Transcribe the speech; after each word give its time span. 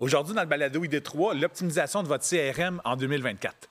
Aujourd'hui, 0.00 0.34
dans 0.34 0.40
le 0.40 0.46
balado 0.46 0.82
ID3, 0.82 1.38
l'optimisation 1.38 2.02
de 2.02 2.08
votre 2.08 2.26
CRM 2.26 2.80
en 2.86 2.96
2024. 2.96 3.68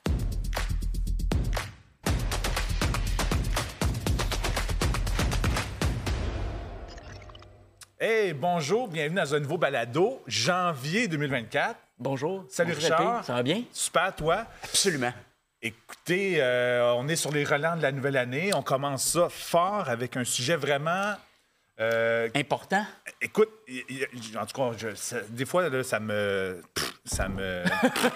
Hey, 8.00 8.34
bonjour, 8.34 8.88
bienvenue 8.88 9.16
dans 9.16 9.34
un 9.34 9.40
nouveau 9.40 9.58
balado, 9.58 10.22
janvier 10.28 11.08
2024. 11.08 11.76
Bonjour. 11.98 12.46
Salut 12.48 12.74
Bonjour, 12.76 12.84
Richard. 12.84 13.26
Ça 13.26 13.34
va 13.34 13.42
bien? 13.42 13.64
Super, 13.74 14.16
toi? 14.16 14.46
Absolument. 14.64 15.12
Écoutez, 15.64 16.44
euh, 16.44 16.94
on 16.94 17.08
est 17.08 17.16
sur 17.16 17.32
les 17.32 17.44
relents 17.44 17.76
de 17.76 17.82
la 17.82 17.92
nouvelle 17.92 18.18
année. 18.18 18.54
On 18.54 18.62
commence 18.62 19.04
ça 19.04 19.30
fort 19.30 19.90
avec 19.90 20.16
un 20.16 20.24
sujet 20.24 20.58
vraiment. 20.58 21.16
Euh, 21.80 22.30
Important? 22.36 22.86
écoute, 23.22 23.50
en 24.40 24.46
tout 24.46 24.56
cas, 24.62 24.72
je- 24.78 24.96
ça- 24.96 25.22
des 25.30 25.46
fois, 25.46 25.70
là, 25.70 25.84
ça 25.84 26.00
me. 26.00 26.62
Ça 27.06 27.28
me. 27.30 27.64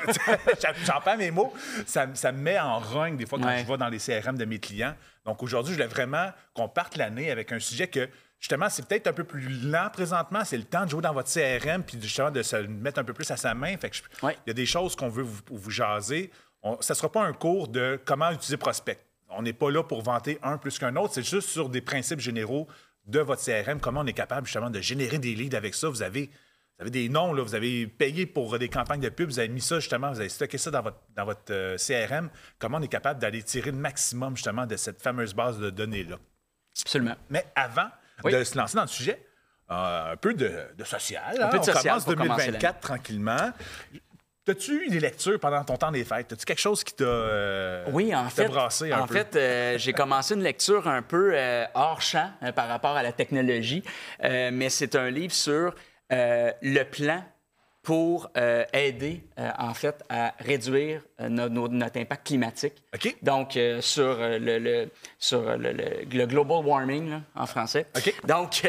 J'en 0.85 1.01
perds 1.01 1.17
mes 1.17 1.31
mots. 1.31 1.53
Ça, 1.85 2.05
me- 2.07 2.15
ça 2.15 2.31
me 2.31 2.39
met 2.39 2.59
en 2.59 2.79
rogne 2.79 3.17
des 3.17 3.25
fois 3.25 3.39
quand 3.39 3.45
Ouais. 3.47 3.63
je 3.65 3.71
vais 3.71 3.77
dans 3.77 3.89
les 3.89 3.99
CRM 3.99 4.37
de 4.37 4.45
mes 4.45 4.59
clients. 4.59 4.95
Donc 5.25 5.41
aujourd'hui, 5.43 5.73
je 5.73 5.77
voulais 5.77 5.87
vraiment 5.93 6.31
qu'on 6.53 6.67
parte 6.69 6.97
l'année 6.97 7.31
avec 7.31 7.51
un 7.51 7.59
sujet 7.59 7.87
que. 7.87 8.09
Justement, 8.39 8.67
c'est 8.69 8.85
peut-être 8.85 9.07
un 9.07 9.13
peu 9.13 9.23
plus 9.23 9.47
lent 9.69 9.87
présentement. 9.93 10.43
C'est 10.43 10.57
le 10.57 10.65
temps 10.65 10.83
de 10.83 10.89
jouer 10.89 11.01
dans 11.01 11.13
votre 11.13 11.31
CRM 11.31 11.81
puis 11.81 11.97
justement 12.01 12.29
de 12.29 12.43
se 12.43 12.57
mettre 12.57 12.99
un 12.99 13.05
peu 13.05 13.13
plus 13.13 13.31
à 13.31 13.37
sa 13.37 13.53
main. 13.53 13.77
Fait 13.77 13.89
que 13.89 13.95
je- 13.95 14.25
Ouais. 14.25 14.35
il 14.45 14.49
y 14.49 14.51
a 14.51 14.53
des 14.53 14.65
choses 14.65 14.97
qu'on 14.97 15.07
veut 15.07 15.23
vous, 15.23 15.39
vous 15.49 15.71
jaser. 15.71 16.29
On- 16.61 16.81
ça 16.81 16.93
ne 16.93 16.97
sera 16.97 17.09
pas 17.09 17.21
un 17.23 17.31
cours 17.31 17.69
de 17.69 17.97
comment 18.03 18.29
utiliser 18.31 18.57
Prospect. 18.57 18.99
On 19.29 19.43
n'est 19.43 19.53
pas 19.53 19.71
là 19.71 19.81
pour 19.83 20.01
vanter 20.01 20.39
un 20.43 20.57
plus 20.57 20.77
qu'un 20.77 20.93
autre. 20.97 21.13
C'est 21.13 21.23
juste 21.25 21.47
sur 21.47 21.69
des 21.69 21.79
principes 21.79 22.19
généraux 22.19 22.67
de 23.05 23.19
votre 23.19 23.43
CRM, 23.43 23.79
comment 23.79 24.01
on 24.01 24.05
est 24.07 24.13
capable 24.13 24.47
justement 24.47 24.69
de 24.69 24.79
générer 24.81 25.17
des 25.19 25.35
leads 25.35 25.55
avec 25.57 25.75
ça? 25.75 25.89
Vous 25.89 26.01
avez, 26.01 26.27
vous 26.77 26.81
avez 26.81 26.89
des 26.91 27.09
noms, 27.09 27.33
là, 27.33 27.43
vous 27.43 27.55
avez 27.55 27.87
payé 27.87 28.25
pour 28.25 28.57
des 28.57 28.69
campagnes 28.69 29.01
de 29.01 29.09
pub, 29.09 29.29
vous 29.29 29.39
avez 29.39 29.49
mis 29.49 29.61
ça 29.61 29.79
justement, 29.79 30.11
vous 30.11 30.19
avez 30.19 30.29
stocké 30.29 30.57
ça 30.57 30.71
dans 30.71 30.81
votre, 30.81 30.97
dans 31.15 31.25
votre 31.25 31.51
euh, 31.51 31.77
CRM. 31.77 32.29
Comment 32.59 32.77
on 32.77 32.81
est 32.81 32.87
capable 32.87 33.19
d'aller 33.19 33.43
tirer 33.43 33.71
le 33.71 33.77
maximum 33.77 34.35
justement 34.35 34.65
de 34.65 34.75
cette 34.77 35.01
fameuse 35.01 35.33
base 35.33 35.59
de 35.59 35.69
données-là? 35.69 36.17
Absolument. 36.81 37.15
Mais 37.29 37.45
avant 37.55 37.89
Oui. 38.23 38.31
de 38.33 38.43
se 38.43 38.57
lancer 38.57 38.75
dans 38.75 38.81
le 38.83 38.87
sujet, 38.87 39.23
euh, 39.71 40.13
un 40.13 40.17
peu 40.17 40.33
de, 40.33 40.51
de 40.77 40.83
social. 40.83 41.37
hein. 41.41 41.49
peu 41.49 41.57
de 41.57 41.61
on 41.61 41.63
social 41.63 41.83
commence 41.83 42.05
pour 42.05 42.15
commencer 42.15 42.45
2024 42.47 42.79
tranquillement. 42.79 43.51
As-tu 44.45 44.85
eu 44.85 44.89
des 44.89 44.99
lectures 44.99 45.39
pendant 45.39 45.63
ton 45.63 45.77
temps 45.77 45.91
des 45.91 46.03
fêtes? 46.03 46.33
As-tu 46.33 46.43
quelque 46.43 46.59
chose 46.59 46.83
qui 46.83 46.93
t'a 46.93 47.05
euh, 47.05 47.85
Oui, 47.93 48.13
en 48.13 48.29
fait, 48.29 48.47
brassé 48.47 48.91
un 48.91 48.99
en 49.01 49.07
peu? 49.07 49.13
fait 49.15 49.35
euh, 49.37 49.77
j'ai 49.77 49.93
commencé 49.93 50.33
une 50.33 50.43
lecture 50.43 50.85
un 50.87 51.01
peu 51.01 51.31
euh, 51.33 51.65
hors 51.75 52.01
champ 52.01 52.29
euh, 52.43 52.51
par 52.51 52.67
rapport 52.67 52.97
à 52.97 53.03
la 53.03 53.13
technologie, 53.13 53.83
mais 54.21 54.69
c'est 54.69 54.95
un 54.95 55.09
livre 55.09 55.33
sur 55.33 55.73
le 56.09 56.83
plan 56.83 57.23
pour 57.83 58.29
euh, 58.37 58.63
aider, 58.71 59.21
euh, 59.37 59.49
en 59.59 59.73
fait, 59.73 60.01
à 60.07 60.33
réduire 60.39 61.01
euh, 61.19 61.27
no- 61.27 61.49
no- 61.49 61.67
notre 61.67 61.99
impact 61.99 62.25
climatique. 62.27 62.73
OK. 62.95 63.17
Donc, 63.21 63.59
sur, 63.81 64.17
le, 64.19 64.57
le- 64.57 64.89
sur 65.19 65.57
le, 65.57 66.05
global 66.05 66.65
warming, 66.65 67.09
là, 67.09 67.21
en 67.35 67.45
français. 67.45 67.85
OK. 67.97 68.13
Donc, 68.25 68.63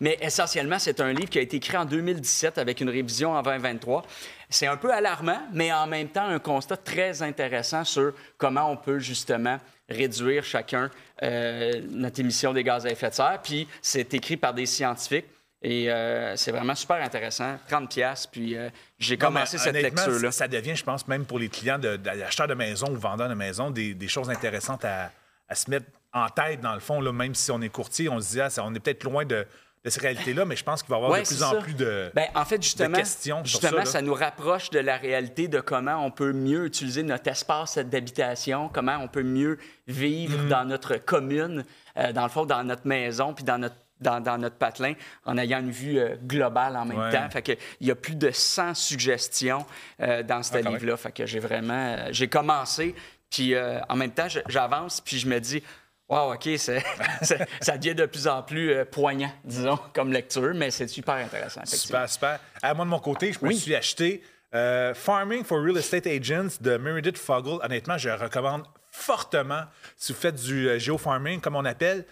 mais 0.00 0.16
essentiellement, 0.22 0.78
c'est 0.78 1.00
un 1.00 1.12
livre 1.12 1.28
qui 1.28 1.38
a 1.38 1.42
été 1.42 1.58
écrit 1.58 1.76
en 1.76 1.84
2017 1.84 2.56
avec 2.56 2.80
une 2.80 2.88
révision 2.88 3.32
en 3.32 3.42
2023. 3.42 4.02
C'est 4.48 4.66
un 4.66 4.78
peu 4.78 4.90
alarmant, 4.92 5.42
mais 5.52 5.70
en 5.72 5.86
même 5.86 6.08
temps, 6.08 6.24
un 6.24 6.38
constat 6.38 6.78
très 6.78 7.20
intéressant 7.22 7.84
sur 7.84 8.14
comment 8.38 8.70
on 8.70 8.76
peut 8.76 8.98
justement 8.98 9.58
réduire 9.88 10.44
chacun 10.44 10.90
notre 11.22 12.20
émission 12.20 12.54
des 12.54 12.64
gaz 12.64 12.86
à 12.86 12.90
effet 12.90 13.10
de 13.10 13.14
serre. 13.14 13.40
Puis, 13.42 13.68
c'est 13.82 14.14
écrit 14.14 14.38
par 14.38 14.54
des 14.54 14.66
scientifiques. 14.66 15.26
Et 15.62 15.90
euh, 15.90 16.36
c'est 16.36 16.52
vraiment 16.52 16.74
super 16.74 16.96
intéressant. 17.02 17.58
30 17.68 17.90
pièces 17.90 18.26
puis 18.26 18.56
euh, 18.56 18.70
j'ai 18.98 19.14
mais 19.14 19.18
commencé 19.18 19.58
cette 19.58 19.74
lecture-là. 19.74 20.32
Ça 20.32 20.48
devient, 20.48 20.74
je 20.74 20.84
pense, 20.84 21.06
même 21.06 21.26
pour 21.26 21.38
les 21.38 21.48
clients 21.50 21.78
de- 21.78 21.96
d'acheteurs 21.96 22.48
de, 22.48 22.54
maisons 22.54 22.88
ou 22.90 22.96
vendeurs 22.96 23.28
de 23.28 23.34
maisons, 23.34 23.70
des, 23.70 23.92
des 23.94 24.08
choses 24.08 24.30
intéressantes 24.30 24.84
à, 24.86 25.10
à 25.48 25.54
se 25.54 25.70
mettre 25.70 25.86
en 26.12 26.28
tête, 26.28 26.60
dans 26.62 26.74
le 26.74 26.80
fond. 26.80 27.00
Là, 27.00 27.12
même 27.12 27.34
si 27.34 27.50
on 27.50 27.60
est 27.60 27.68
courtier, 27.68 28.08
on 28.08 28.20
se 28.20 28.30
dit, 28.32 28.40
ah, 28.40 28.48
on 28.64 28.74
est 28.74 28.80
peut-être 28.80 29.04
loin 29.04 29.24
de, 29.26 29.46
de 29.84 29.90
ces 29.90 30.00
réalités-là, 30.00 30.44
mais 30.46 30.56
je 30.56 30.64
pense 30.64 30.82
qu'il 30.82 30.90
va 30.90 30.96
y 30.96 30.98
avoir 30.98 31.12
Ouais, 31.12 31.22
de 31.22 31.26
plus 31.26 31.42
en 31.42 31.50
ça. 31.52 31.56
plus 31.58 31.74
de. 31.74 32.10
Ben, 32.14 32.26
en 32.34 32.44
fait, 32.46 32.62
justement, 32.62 32.96
questions 32.96 33.44
justement 33.44 33.84
ça, 33.84 34.00
nous 34.00 34.14
rapproche 34.14 34.70
de 34.70 34.78
la 34.80 34.96
réalité 34.96 35.46
de 35.46 35.60
comment 35.60 36.04
on 36.04 36.10
peut 36.10 36.32
mieux 36.32 36.64
utiliser 36.64 37.02
notre 37.02 37.28
espace 37.28 37.76
d'habitation, 37.78 38.70
comment 38.72 38.96
on 38.98 39.08
peut 39.08 39.22
mieux 39.22 39.58
vivre 39.86 40.38
Mm-hmm. 40.44 40.48
dans 40.48 40.64
notre 40.64 40.96
commune, 40.96 41.64
euh, 41.98 42.12
dans 42.12 42.22
le 42.24 42.28
fond, 42.30 42.46
dans 42.46 42.64
notre 42.64 42.86
maison, 42.86 43.34
puis 43.34 43.44
dans 43.44 43.58
notre 43.58 43.76
dans, 44.00 44.20
dans 44.20 44.38
notre 44.38 44.56
patelin, 44.56 44.94
en 45.24 45.36
ayant 45.38 45.60
une 45.60 45.70
vue 45.70 45.98
euh, 45.98 46.16
globale 46.24 46.76
en 46.76 46.84
même 46.84 46.98
Ouais. 46.98 47.10
temps. 47.10 47.28
Fait 47.30 47.42
que, 47.42 47.52
il 47.80 47.86
y 47.86 47.90
a 47.90 47.94
plus 47.94 48.14
de 48.16 48.30
100 48.30 48.74
suggestions 48.74 49.64
euh, 50.00 50.22
dans 50.22 50.42
ce 50.42 50.52
Ah, 50.54 50.60
livre-là. 50.60 50.96
Fait 50.96 51.12
que 51.12 51.26
j'ai 51.26 51.38
vraiment... 51.40 51.74
euh, 51.98 52.08
j'ai 52.10 52.28
commencé, 52.28 52.94
puis 53.30 53.54
en 53.88 53.96
même 53.96 54.10
temps, 54.12 54.28
j'avance, 54.48 55.00
puis 55.00 55.18
je 55.18 55.26
me 55.28 55.38
dis... 55.38 55.62
Wow, 56.08 56.34
OK, 56.34 56.48
ça 56.58 57.76
devient 57.78 57.94
de 57.94 58.04
plus 58.06 58.26
en 58.26 58.42
plus 58.42 58.72
euh, 58.72 58.84
poignant, 58.84 59.30
disons, 59.44 59.78
comme 59.94 60.12
lecture, 60.12 60.52
mais 60.54 60.72
c'est 60.72 60.88
super 60.88 61.14
intéressant. 61.14 61.60
Super, 61.64 62.08
super. 62.10 62.40
À 62.62 62.74
moi, 62.74 62.84
de 62.84 62.90
mon 62.90 62.98
côté, 62.98 63.32
je 63.32 63.38
me 63.40 63.50
Oui. 63.50 63.56
suis 63.56 63.76
acheté 63.76 64.20
euh, 64.52 64.92
Farming 64.92 65.44
for 65.44 65.62
Real 65.62 65.76
Estate 65.76 66.08
Agents 66.08 66.48
de 66.60 66.76
Meredith 66.78 67.16
Fogel. 67.16 67.58
Honnêtement, 67.62 67.96
je 67.96 68.08
recommande 68.08 68.64
fortement. 68.90 69.62
Si 69.96 70.12
vous 70.12 70.18
faites 70.18 70.34
du 70.34 70.68
euh, 70.68 70.78
géofarming, 70.80 71.40
comme 71.40 71.54
on 71.54 71.64
appelle, 71.64 72.04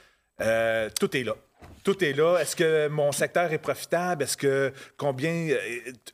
tout 1.00 1.16
est 1.16 1.24
là. 1.24 1.34
Tout 1.88 2.04
est 2.04 2.12
là. 2.12 2.36
Est-ce 2.36 2.54
que 2.54 2.88
mon 2.88 3.12
secteur 3.12 3.50
est 3.50 3.56
profitable? 3.56 4.22
Est-ce 4.24 4.36
que 4.36 4.74
combien. 4.98 5.30
euh, 5.30 5.56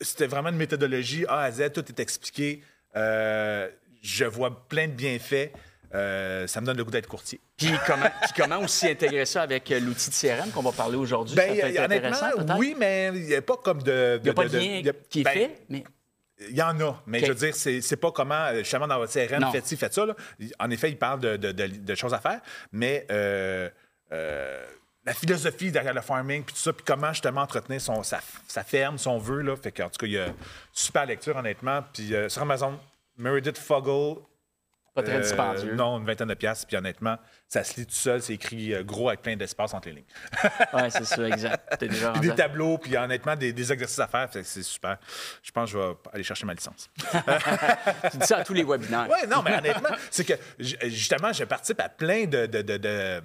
C'était 0.00 0.28
vraiment 0.28 0.50
une 0.50 0.56
méthodologie 0.56 1.24
A 1.28 1.40
à 1.40 1.50
Z, 1.50 1.72
tout 1.72 1.84
est 1.88 1.98
expliqué. 1.98 2.62
Euh, 2.94 3.68
je 4.00 4.24
vois 4.24 4.68
plein 4.68 4.86
de 4.86 4.92
bienfaits. 4.92 5.50
Euh, 5.92 6.46
ça 6.46 6.60
me 6.60 6.66
donne 6.66 6.76
le 6.76 6.84
goût 6.84 6.92
d'être 6.92 7.08
courtier. 7.08 7.40
Puis 7.56 7.72
comment, 7.88 8.06
puis 8.22 8.30
comment 8.36 8.58
aussi 8.60 8.86
intégrer 8.88 9.26
ça 9.26 9.42
avec 9.42 9.68
l'outil 9.70 10.10
de 10.10 10.14
CRM 10.14 10.50
qu'on 10.52 10.62
va 10.62 10.70
parler 10.70 10.96
aujourd'hui? 10.96 11.34
Ben, 11.34 11.76
honnêtement, 11.76 12.56
oui, 12.56 12.76
mais 12.78 13.10
il 13.12 13.22
n'y 13.22 13.34
a 13.34 13.42
pas 13.42 13.56
comme 13.56 13.82
de. 13.82 14.18
Il 14.20 14.22
n'y 14.22 14.30
a 14.30 14.34
pas 14.34 14.46
de 14.46 14.56
lien 14.58 14.82
qui 15.10 15.20
est 15.22 15.24
ben, 15.24 15.32
fait, 15.32 15.62
mais 15.68 15.82
Il 16.50 16.56
y 16.56 16.62
en 16.62 16.78
a, 16.80 17.02
mais 17.08 17.18
je 17.18 17.32
veux 17.32 17.34
dire, 17.34 17.54
c'est, 17.56 17.96
pas 17.96 18.12
comment, 18.12 18.54
justement, 18.58 18.86
dans 18.86 18.98
votre 18.98 19.12
CRM, 19.12 19.40
Non. 19.40 19.50
faites 19.50 19.66
ci, 19.66 19.76
faites 19.76 19.94
ça. 19.94 20.06
là. 20.06 20.14
En 20.60 20.70
effet, 20.70 20.90
il 20.90 20.98
parle 20.98 21.18
de, 21.18 21.36
de- 21.36 21.94
choses 21.96 22.14
à 22.14 22.20
faire, 22.20 22.40
mais 22.70 23.08
euh, 23.10 23.68
la 25.06 25.12
philosophie 25.14 25.70
derrière 25.70 25.94
le 25.94 26.00
farming, 26.00 26.42
puis 26.44 26.54
tout 26.54 26.60
ça, 26.60 26.72
puis 26.72 26.84
comment 26.86 27.12
justement 27.12 27.42
entretenir 27.42 27.80
son, 27.80 28.02
sa, 28.02 28.20
sa 28.48 28.64
ferme, 28.64 28.96
son 28.98 29.18
vœu, 29.18 29.42
là. 29.42 29.54
Fait 29.56 29.72
qu'en 29.72 29.88
tout 29.90 29.98
cas, 29.98 30.06
il 30.06 30.12
y 30.12 30.18
a 30.18 30.28
super 30.72 31.04
lecture, 31.06 31.36
honnêtement. 31.36 31.84
Puis 31.92 32.14
euh, 32.14 32.28
sur 32.28 32.42
Amazon, 32.42 32.78
Meredith 33.18 33.58
Fogel. 33.58 34.16
pas 34.94 35.02
très 35.02 35.16
euh, 35.16 35.20
dispendieux. 35.20 35.74
Non, 35.74 35.98
une 35.98 36.06
vingtaine 36.06 36.28
de 36.28 36.34
piastres, 36.34 36.66
puis 36.66 36.76
honnêtement, 36.76 37.18
ça 37.48 37.62
se 37.64 37.76
lit 37.78 37.86
tout 37.86 37.94
seul, 37.94 38.22
c'est 38.22 38.32
écrit 38.34 38.72
euh, 38.74 38.82
gros 38.82 39.08
avec 39.08 39.20
plein 39.22 39.36
d'espace 39.36 39.74
entre 39.74 39.88
les 39.88 39.94
lignes. 39.96 40.04
Oui, 40.72 40.82
c'est 40.90 41.04
ça, 41.04 41.28
exact. 41.28 41.76
T'es 41.78 41.88
déjà 41.88 42.12
Puis 42.12 42.28
des 42.30 42.34
tableaux, 42.34 42.78
puis 42.78 42.96
honnêtement, 42.96 43.36
des, 43.36 43.52
des 43.52 43.72
exercices 43.72 43.98
à 43.98 44.06
faire, 44.08 44.28
c'est 44.32 44.62
super. 44.62 44.96
Je 45.42 45.50
pense 45.52 45.70
que 45.70 45.78
je 45.78 45.82
vais 45.84 45.94
aller 46.12 46.22
chercher 46.24 46.46
ma 46.46 46.54
licence. 46.54 46.88
Tu 48.10 48.16
dis 48.18 48.26
ça 48.26 48.38
à 48.38 48.44
tous 48.44 48.54
les 48.54 48.64
webinaires. 48.64 49.06
Oui, 49.10 49.28
non, 49.28 49.42
mais 49.42 49.56
honnêtement, 49.58 49.90
c'est 50.10 50.24
que 50.24 50.34
justement, 50.58 51.32
je 51.32 51.44
participe 51.44 51.80
à 51.80 51.88
plein 51.88 52.24
de, 52.24 52.46
de, 52.46 52.62
de, 52.62 52.76
de- 52.78 53.22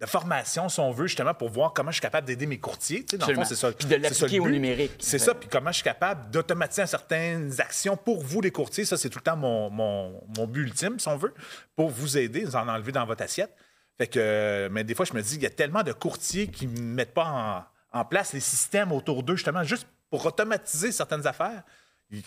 de 0.00 0.06
formations, 0.06 0.68
si 0.68 0.78
on 0.78 0.92
veut, 0.92 1.08
justement, 1.08 1.34
pour 1.34 1.48
voir 1.48 1.72
comment 1.72 1.90
je 1.90 1.96
suis 1.96 2.02
capable 2.02 2.26
d'aider 2.26 2.46
mes 2.46 2.58
courtiers. 2.58 3.04
Tu 3.04 3.16
sais, 3.16 3.18
dans 3.18 3.26
le 3.26 3.34
fond, 3.34 3.44
c'est 3.44 3.56
ça. 3.56 3.72
Puis 3.72 3.88
de 3.88 3.96
l'appliquer 3.96 4.38
au 4.38 4.48
numérique. 4.48 4.92
C'est 5.00 5.18
ça, 5.18 5.34
puis 5.34 5.48
comment 5.48 5.70
je 5.70 5.76
suis 5.76 5.84
capable 5.84 6.30
d'automatiser 6.30 6.86
certaines 6.86 7.60
actions 7.60 7.96
pour 7.96 8.22
vous, 8.22 8.40
les 8.40 8.52
courtiers. 8.52 8.84
Ça, 8.84 8.96
c'est 8.96 9.10
tout 9.10 9.18
le 9.18 9.24
temps 9.24 9.36
mon, 9.36 9.70
mon, 9.70 10.22
mon 10.36 10.46
but 10.46 10.62
ultime, 10.62 11.00
si 11.00 11.08
on 11.08 11.16
veut, 11.16 11.34
pour 11.74 11.90
vous 11.90 12.16
aider, 12.16 12.44
vous 12.44 12.54
en 12.54 12.68
enlever 12.68 12.92
dans 12.92 13.04
votre 13.06 13.22
assiette. 13.22 13.52
Fait 13.96 14.06
que, 14.06 14.20
euh, 14.20 14.68
mais 14.70 14.84
des 14.84 14.94
fois, 14.94 15.04
je 15.04 15.12
me 15.14 15.20
dis, 15.20 15.34
il 15.34 15.42
y 15.42 15.46
a 15.46 15.50
tellement 15.50 15.82
de 15.82 15.92
courtiers 15.92 16.46
qui 16.46 16.68
ne 16.68 16.80
mettent 16.80 17.14
pas 17.14 17.66
en, 17.92 18.00
en 18.00 18.04
place 18.04 18.32
les 18.32 18.40
systèmes 18.40 18.92
autour 18.92 19.24
d'eux, 19.24 19.34
justement, 19.34 19.64
juste 19.64 19.88
pour 20.10 20.24
automatiser 20.24 20.92
certaines 20.92 21.26
affaires. 21.26 21.64
Je 22.10 22.20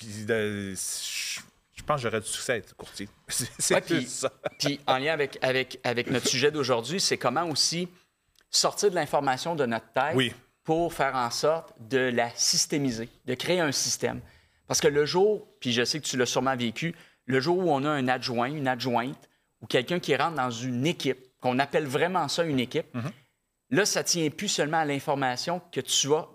je 0.75 1.39
pense 1.91 2.01
que 2.01 2.09
j'aurais 2.09 2.21
du 2.21 2.27
succès 2.27 2.51
à 2.53 2.57
être 2.57 2.75
courtier. 2.75 3.07
C'est 3.27 3.75
Ouais, 3.75 3.81
plus 3.81 3.97
puis, 3.97 4.05
ça. 4.07 4.31
puis 4.59 4.79
en 4.87 4.97
lien 4.97 5.13
avec, 5.13 5.37
avec, 5.41 5.79
avec 5.83 6.09
notre 6.09 6.27
sujet 6.27 6.51
d'aujourd'hui, 6.51 6.99
c'est 6.99 7.17
comment 7.17 7.47
aussi 7.49 7.87
sortir 8.49 8.89
de 8.89 8.95
l'information 8.95 9.55
de 9.55 9.65
notre 9.65 9.91
tête 9.93 10.15
Oui. 10.15 10.33
pour 10.63 10.93
faire 10.93 11.15
en 11.15 11.29
sorte 11.31 11.73
de 11.79 11.97
la 11.99 12.29
systémiser, 12.35 13.09
de 13.25 13.33
créer 13.33 13.59
un 13.59 13.71
système. 13.71 14.21
Parce 14.67 14.81
que 14.81 14.87
le 14.87 15.05
jour, 15.05 15.47
puis 15.59 15.71
je 15.73 15.83
sais 15.83 15.99
que 15.99 16.05
tu 16.05 16.17
l'as 16.17 16.25
sûrement 16.25 16.55
vécu, 16.55 16.95
le 17.25 17.39
jour 17.39 17.57
où 17.57 17.71
on 17.71 17.83
a 17.85 17.89
un 17.89 18.07
adjoint, 18.07 18.47
une 18.49 18.67
adjointe, 18.67 19.29
ou 19.61 19.67
quelqu'un 19.67 19.99
qui 19.99 20.15
rentre 20.15 20.35
dans 20.35 20.49
une 20.51 20.85
équipe, 20.87 21.19
qu'on 21.39 21.59
appelle 21.59 21.85
vraiment 21.87 22.27
ça 22.27 22.43
une 22.43 22.59
équipe, 22.59 22.87
Mm-hmm. 22.95 23.11
là, 23.71 23.85
ça 23.85 24.01
ne 24.01 24.05
tient 24.07 24.29
plus 24.29 24.47
seulement 24.49 24.77
à 24.79 24.85
l'information 24.85 25.61
que 25.71 25.81
tu 25.81 26.13
as 26.13 26.27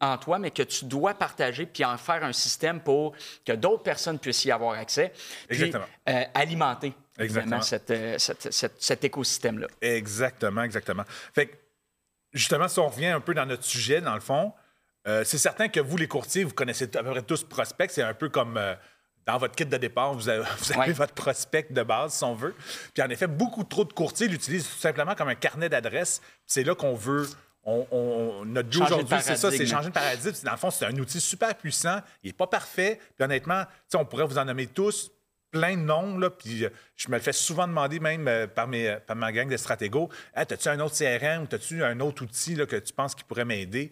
en 0.00 0.18
toi, 0.18 0.38
mais 0.38 0.50
que 0.50 0.62
tu 0.62 0.84
dois 0.84 1.14
partager 1.14 1.66
puis 1.66 1.84
en 1.84 1.96
faire 1.96 2.22
un 2.24 2.32
système 2.32 2.80
pour 2.80 3.14
que 3.44 3.52
d'autres 3.52 3.82
personnes 3.82 4.18
puissent 4.18 4.44
y 4.44 4.50
avoir 4.52 4.78
accès. 4.78 5.12
Puis, 5.48 5.56
Exactement. 5.62 5.84
euh, 6.08 6.24
alimenter 6.34 6.92
Exactement. 7.18 7.62
cette, 7.62 7.90
euh, 7.90 8.18
cette- 8.18 8.52
cette- 8.52 8.82
cet 8.82 9.04
écosystème-là. 9.04 9.68
Exactement, 9.80 10.62
exactement. 10.62 11.04
Fait 11.34 11.46
que, 11.46 11.56
justement, 12.32 12.68
si 12.68 12.78
on 12.78 12.88
revient 12.88 13.06
un 13.06 13.20
peu 13.20 13.34
dans 13.34 13.46
notre 13.46 13.64
sujet, 13.64 14.00
dans 14.00 14.14
le 14.14 14.20
fond, 14.20 14.52
Euh, 15.08 15.22
c'est 15.22 15.38
certain 15.38 15.68
que 15.68 15.78
vous, 15.78 15.96
les 15.96 16.08
courtiers, 16.08 16.42
vous 16.42 16.52
connaissez 16.52 16.84
à 16.96 17.02
peu 17.04 17.10
près 17.12 17.22
tous 17.22 17.44
prospect. 17.44 17.86
C'est 17.90 18.02
un 18.02 18.12
peu 18.12 18.28
comme 18.28 18.56
euh, 18.56 18.74
dans 19.24 19.38
votre 19.38 19.54
kit 19.54 19.64
de 19.64 19.76
départ, 19.76 20.12
vous 20.14 20.28
avez, 20.28 20.42
vous 20.58 20.72
avez 20.72 20.80
Ouais. 20.80 20.92
votre 20.92 21.14
prospect 21.14 21.68
de 21.70 21.80
base, 21.84 22.14
si 22.14 22.24
on 22.24 22.34
veut. 22.34 22.56
Puis 22.92 23.04
en 23.04 23.08
effet, 23.08 23.28
beaucoup 23.28 23.62
trop 23.62 23.84
de 23.84 23.92
courtiers 23.92 24.26
l'utilisent 24.26 24.66
tout 24.68 24.78
simplement 24.80 25.14
comme 25.14 25.28
un 25.28 25.36
carnet 25.36 25.68
d'adresses. 25.68 26.20
C'est 26.44 26.64
là 26.64 26.74
qu'on 26.74 26.96
veut. 26.96 27.28
On, 27.66 27.86
on- 27.90 28.44
notre 28.44 28.68
but 28.68 28.80
aujourd'hui, 28.80 29.16
c'est 29.20 29.36
ça, 29.36 29.50
c'est 29.50 29.66
changer 29.66 29.88
de 29.88 29.92
paradigme. 29.94 30.32
Dans 30.44 30.52
le 30.52 30.56
fond, 30.56 30.70
c'est 30.70 30.86
un 30.86 30.96
outil 30.96 31.20
super 31.20 31.54
puissant. 31.56 31.98
Il 32.22 32.28
n'est 32.28 32.32
pas 32.32 32.46
parfait. 32.46 33.00
Puis 33.16 33.24
honnêtement, 33.24 33.64
on 33.94 34.04
pourrait 34.04 34.24
vous 34.26 34.38
en 34.38 34.44
nommer 34.44 34.68
tous 34.68 35.10
plein 35.50 35.76
de 35.76 35.82
noms. 35.82 36.16
Là, 36.18 36.30
puis 36.30 36.64
euh, 36.64 36.68
je 36.96 37.08
me 37.08 37.16
le 37.16 37.20
fais 37.22 37.32
souvent 37.32 37.66
demander, 37.66 37.98
même 37.98 38.28
euh, 38.28 38.46
par, 38.46 38.68
mes, 38.68 38.88
euh, 38.88 38.98
par 39.04 39.16
ma 39.16 39.32
gang 39.32 39.48
de 39.48 39.56
stratégos 39.56 40.08
hey, 40.36 40.42
As-tu 40.48 40.68
un 40.68 40.78
autre 40.80 40.96
CRM 40.96 41.42
ou 41.50 41.54
as-tu 41.54 41.82
un 41.82 41.98
autre 42.00 42.22
outil 42.22 42.54
là, 42.54 42.66
que 42.66 42.76
tu 42.76 42.92
penses 42.92 43.14
qui 43.14 43.24
pourrait 43.24 43.44
m'aider? 43.44 43.90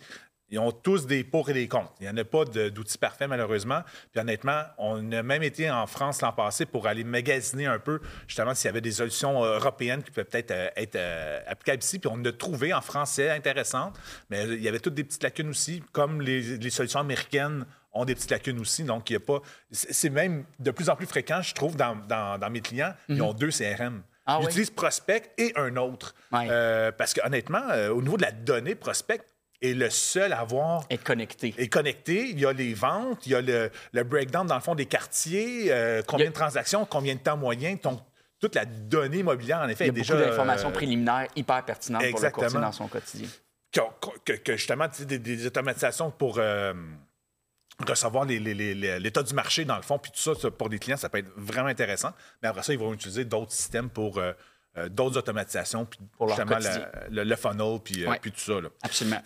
Ils 0.54 0.58
ont 0.60 0.70
tous 0.70 1.06
des 1.06 1.24
pour 1.24 1.50
et 1.50 1.52
des 1.52 1.66
contre. 1.66 1.92
Il 2.00 2.04
n'y 2.04 2.08
en 2.12 2.16
a 2.16 2.24
pas 2.24 2.44
de- 2.44 2.68
d'outil 2.68 2.96
parfait, 2.96 3.26
malheureusement. 3.26 3.80
Puis 4.12 4.20
honnêtement, 4.20 4.62
on 4.78 5.10
a 5.10 5.22
même 5.24 5.42
été 5.42 5.68
en 5.70 5.86
France 5.88 6.22
l'an 6.22 6.32
passé 6.32 6.64
pour 6.64 6.86
aller 6.86 7.02
magasiner 7.02 7.66
un 7.66 7.80
peu, 7.80 8.00
justement, 8.28 8.54
s'il 8.54 8.66
y 8.66 8.70
avait 8.70 8.80
des 8.80 8.92
solutions 8.92 9.44
euh, 9.44 9.56
européennes 9.56 10.02
qui 10.04 10.10
pouvaient 10.12 10.24
peut-être 10.24 10.52
euh, 10.52 10.68
être 10.76 10.94
euh, 10.96 11.40
applicables 11.48 11.82
ici. 11.82 11.98
Puis 11.98 12.08
on 12.08 12.14
en 12.14 12.24
a 12.24 12.30
trouvé 12.32 12.72
en 12.72 12.80
français 12.80 13.30
intéressantes, 13.30 13.98
mais 14.30 14.44
il 14.44 14.62
y 14.62 14.68
avait 14.68 14.78
toutes 14.78 14.94
des 14.94 15.02
petites 15.04 15.24
lacunes 15.24 15.48
aussi, 15.48 15.82
comme 15.92 16.20
les, 16.22 16.40
les 16.58 16.70
solutions 16.70 17.00
américaines 17.00 17.66
ont 17.92 18.04
des 18.04 18.14
petites 18.14 18.30
lacunes 18.30 18.60
aussi. 18.60 18.84
Donc, 18.84 19.10
il 19.10 19.14
y 19.14 19.16
a 19.16 19.20
pas. 19.20 19.40
C'est 19.72 20.10
même 20.10 20.44
de 20.60 20.70
plus 20.70 20.88
en 20.88 20.94
plus 20.96 21.06
fréquent, 21.06 21.42
je 21.42 21.52
trouve, 21.54 21.74
dans, 21.76 21.96
dans- 21.96 22.38
dans 22.38 22.50
mes 22.50 22.60
clients, 22.60 22.92
ils 23.08 23.20
ont 23.22 23.32
deux 23.32 23.50
CRM. 23.50 24.02
Ah 24.26 24.38
ils 24.40 24.44
oui? 24.44 24.50
utilisent 24.52 24.70
Prospect 24.70 25.32
et 25.36 25.52
un 25.56 25.76
autre. 25.76 26.14
Ouais. 26.32 26.46
Euh, 26.50 26.90
parce 26.92 27.12
que 27.12 27.20
honnêtement, 27.26 27.62
euh, 27.70 27.90
au 27.90 28.00
niveau 28.02 28.16
de 28.16 28.22
la 28.22 28.32
donnée, 28.32 28.74
Prospect 28.74 29.20
est 29.62 29.72
le 29.74 29.88
seul 29.90 30.32
à 30.32 30.40
avoir 30.40 30.84
Être 30.90 31.04
connecté. 31.04 31.54
est 31.56 31.68
connecté. 31.68 32.28
Il 32.30 32.38
y 32.40 32.46
a 32.46 32.52
les 32.52 32.74
ventes, 32.74 33.26
il 33.26 33.32
y 33.32 33.34
a 33.34 33.40
le, 33.40 33.70
le 33.92 34.04
breakdown, 34.04 34.46
dans 34.46 34.54
le 34.56 34.60
fond, 34.60 34.74
des 34.74 34.86
quartiers, 34.86 35.72
euh, 35.72 36.02
combien 36.06 36.26
a- 36.26 36.28
de 36.30 36.34
transactions, 36.34 36.84
combien 36.84 37.14
de 37.14 37.20
temps 37.20 37.36
moyen. 37.36 37.76
Donc, 37.82 38.00
toute 38.40 38.54
la 38.56 38.64
donnée 38.66 39.18
immobilière, 39.18 39.60
en 39.60 39.68
effet, 39.68 39.84
Il 39.84 39.86
y 39.86 39.90
a 39.90 39.92
est 39.92 39.96
déjà. 39.96 40.14
beaucoup 40.14 40.28
d'informations 40.28 40.68
euh, 40.68 40.72
préliminaires 40.72 41.28
hyper 41.34 41.64
pertinentes 41.64 42.10
pour 42.10 42.20
le 42.20 42.30
courtier 42.30 42.60
dans 42.60 42.72
son 42.72 42.88
quotidien. 42.88 43.28
que, 43.72 43.80
que- 44.24 44.32
que 44.38 44.56
justement, 44.56 44.88
tu 44.88 44.98
sais, 44.98 45.04
des, 45.06 45.18
des 45.18 45.46
automatisations 45.46 46.10
pour 46.10 46.36
euh, 46.38 46.74
recevoir 47.88 48.24
les- 48.24 48.38
les- 48.38 48.54
les- 48.54 48.74
les- 48.74 49.00
l'état 49.00 49.22
du 49.22 49.34
marché, 49.34 49.64
dans 49.64 49.76
le 49.76 49.82
fond, 49.82 49.98
puis 49.98 50.12
tout 50.12 50.20
ça, 50.20 50.34
ça, 50.40 50.50
pour 50.50 50.68
des 50.68 50.78
clients, 50.78 50.96
ça 50.96 51.08
peut 51.08 51.18
être 51.18 51.32
vraiment 51.36 51.68
intéressant. 51.68 52.10
Mais 52.42 52.48
après 52.48 52.62
ça, 52.62 52.72
ils 52.72 52.78
vont 52.78 52.92
utiliser 52.92 53.24
d'autres 53.24 53.52
systèmes 53.52 53.88
pour 53.90 54.18
euh, 54.18 54.32
euh, 54.76 54.88
d'autres 54.88 55.18
automatisations, 55.18 55.84
puis 55.84 56.00
Pour 56.16 56.26
leur 56.26 56.36
justement 56.36 56.58
la- 56.58 57.08
le, 57.10 57.24
le 57.24 57.36
funnel, 57.36 57.78
puis, 57.82 58.04
euh, 58.04 58.10
Ouais. 58.10 58.18
puis 58.20 58.32
tout 58.32 58.40
ça. 58.40 58.60
là. 58.60 58.68
Absolument. 58.82 59.20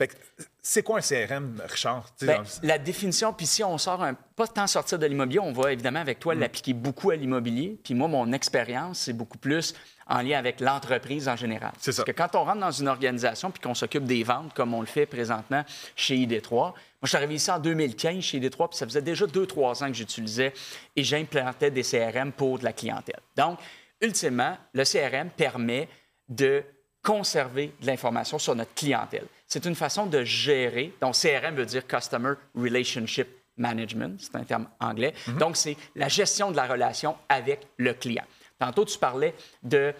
C'est 0.61 0.83
quoi 0.83 0.99
un 0.99 1.00
CRM, 1.00 1.62
Richard? 1.67 2.05
Ben, 2.21 2.27
dans 2.37 2.43
le- 2.43 2.69
la 2.69 2.79
définition, 2.79 3.33
puis 3.33 3.47
si 3.47 3.65
on 3.65 3.79
sort 3.79 4.03
un, 4.03 4.12
pas 4.12 4.47
tant 4.47 4.67
sortir 4.67 4.99
de 4.99 5.06
l'immobilier, 5.06 5.39
on 5.41 5.53
va 5.53 5.73
évidemment 5.73 6.00
avec 6.00 6.19
Mm. 6.19 6.21
toi 6.21 6.35
l'appliquer 6.35 6.75
beaucoup 6.75 7.11
à 7.11 7.17
l'immobilier. 7.17 7.79
Puis 7.83 7.95
moi, 7.95 8.09
mon 8.09 8.31
expérience, 8.33 8.99
c'est 8.99 9.15
beaucoup 9.15 9.39
plus 9.39 9.73
en 10.06 10.21
lien 10.21 10.39
avec 10.39 10.61
l'entreprise 10.61 11.29
en 11.29 11.37
général. 11.37 11.73
C'est 11.79 11.93
ça. 11.93 12.03
Parce 12.05 12.15
que 12.17 12.23
quand 12.23 12.39
on 12.39 12.44
rentre 12.44 12.61
dans 12.61 12.71
une 12.71 12.89
organisation 12.89 13.51
puis 13.51 13.61
qu'on 13.62 13.75
s'occupe 13.75 14.05
des 14.05 14.23
ventes, 14.25 14.53
comme 14.55 14.75
on 14.75 14.81
le 14.81 14.87
fait 14.87 15.06
présentement 15.06 15.65
chez 15.97 16.17
ID3, 16.17 16.51
moi, 16.51 16.75
je 17.05 17.09
suis 17.09 17.17
arrivé 17.17 17.35
ici 17.37 17.51
en 17.51 17.59
2015 17.59 18.23
chez 18.23 18.39
ID3, 18.39 18.69
puis 18.69 18.77
ça 18.79 18.85
faisait 18.87 19.03
déjà 19.03 19.27
deux, 19.27 19.47
trois 19.47 19.83
ans 19.83 19.87
que 19.89 19.94
j'utilisais 19.94 20.53
et 20.97 21.05
j'implantais 21.05 21.71
des 21.71 21.83
CRM 21.83 22.33
pour 22.33 22.59
de 22.59 22.65
la 22.65 22.73
clientèle. 22.75 23.21
Donc, 23.37 23.59
ultimement, 24.00 24.56
le 24.73 24.85
CRM 24.85 25.31
permet 25.31 25.89
de 26.29 26.62
conserver 27.03 27.73
de 27.81 27.87
l'information 27.87 28.39
sur 28.39 28.55
notre 28.55 28.75
clientèle. 28.75 29.27
C'est 29.47 29.65
une 29.65 29.75
façon 29.75 30.06
de 30.06 30.25
gérer. 30.25 30.93
Donc, 31.00 31.15
CRM 31.15 31.55
veut 31.55 31.67
dire 31.67 31.87
Customer 31.87 32.35
Relationship 32.55 33.29
Management, 33.56 34.21
c'est 34.21 34.37
un 34.37 34.45
terme 34.45 34.69
anglais. 34.79 35.15
Donc, 35.39 35.56
c'est 35.56 35.77
la 35.97 36.09
gestion 36.09 36.50
de 36.50 36.56
la 36.56 36.67
relation 36.67 37.17
avec 37.29 37.67
le 37.77 37.93
client. 37.95 38.25
Tantôt, 38.59 38.85
tu 38.85 38.99
parlais 38.99 39.35
de 39.62 39.95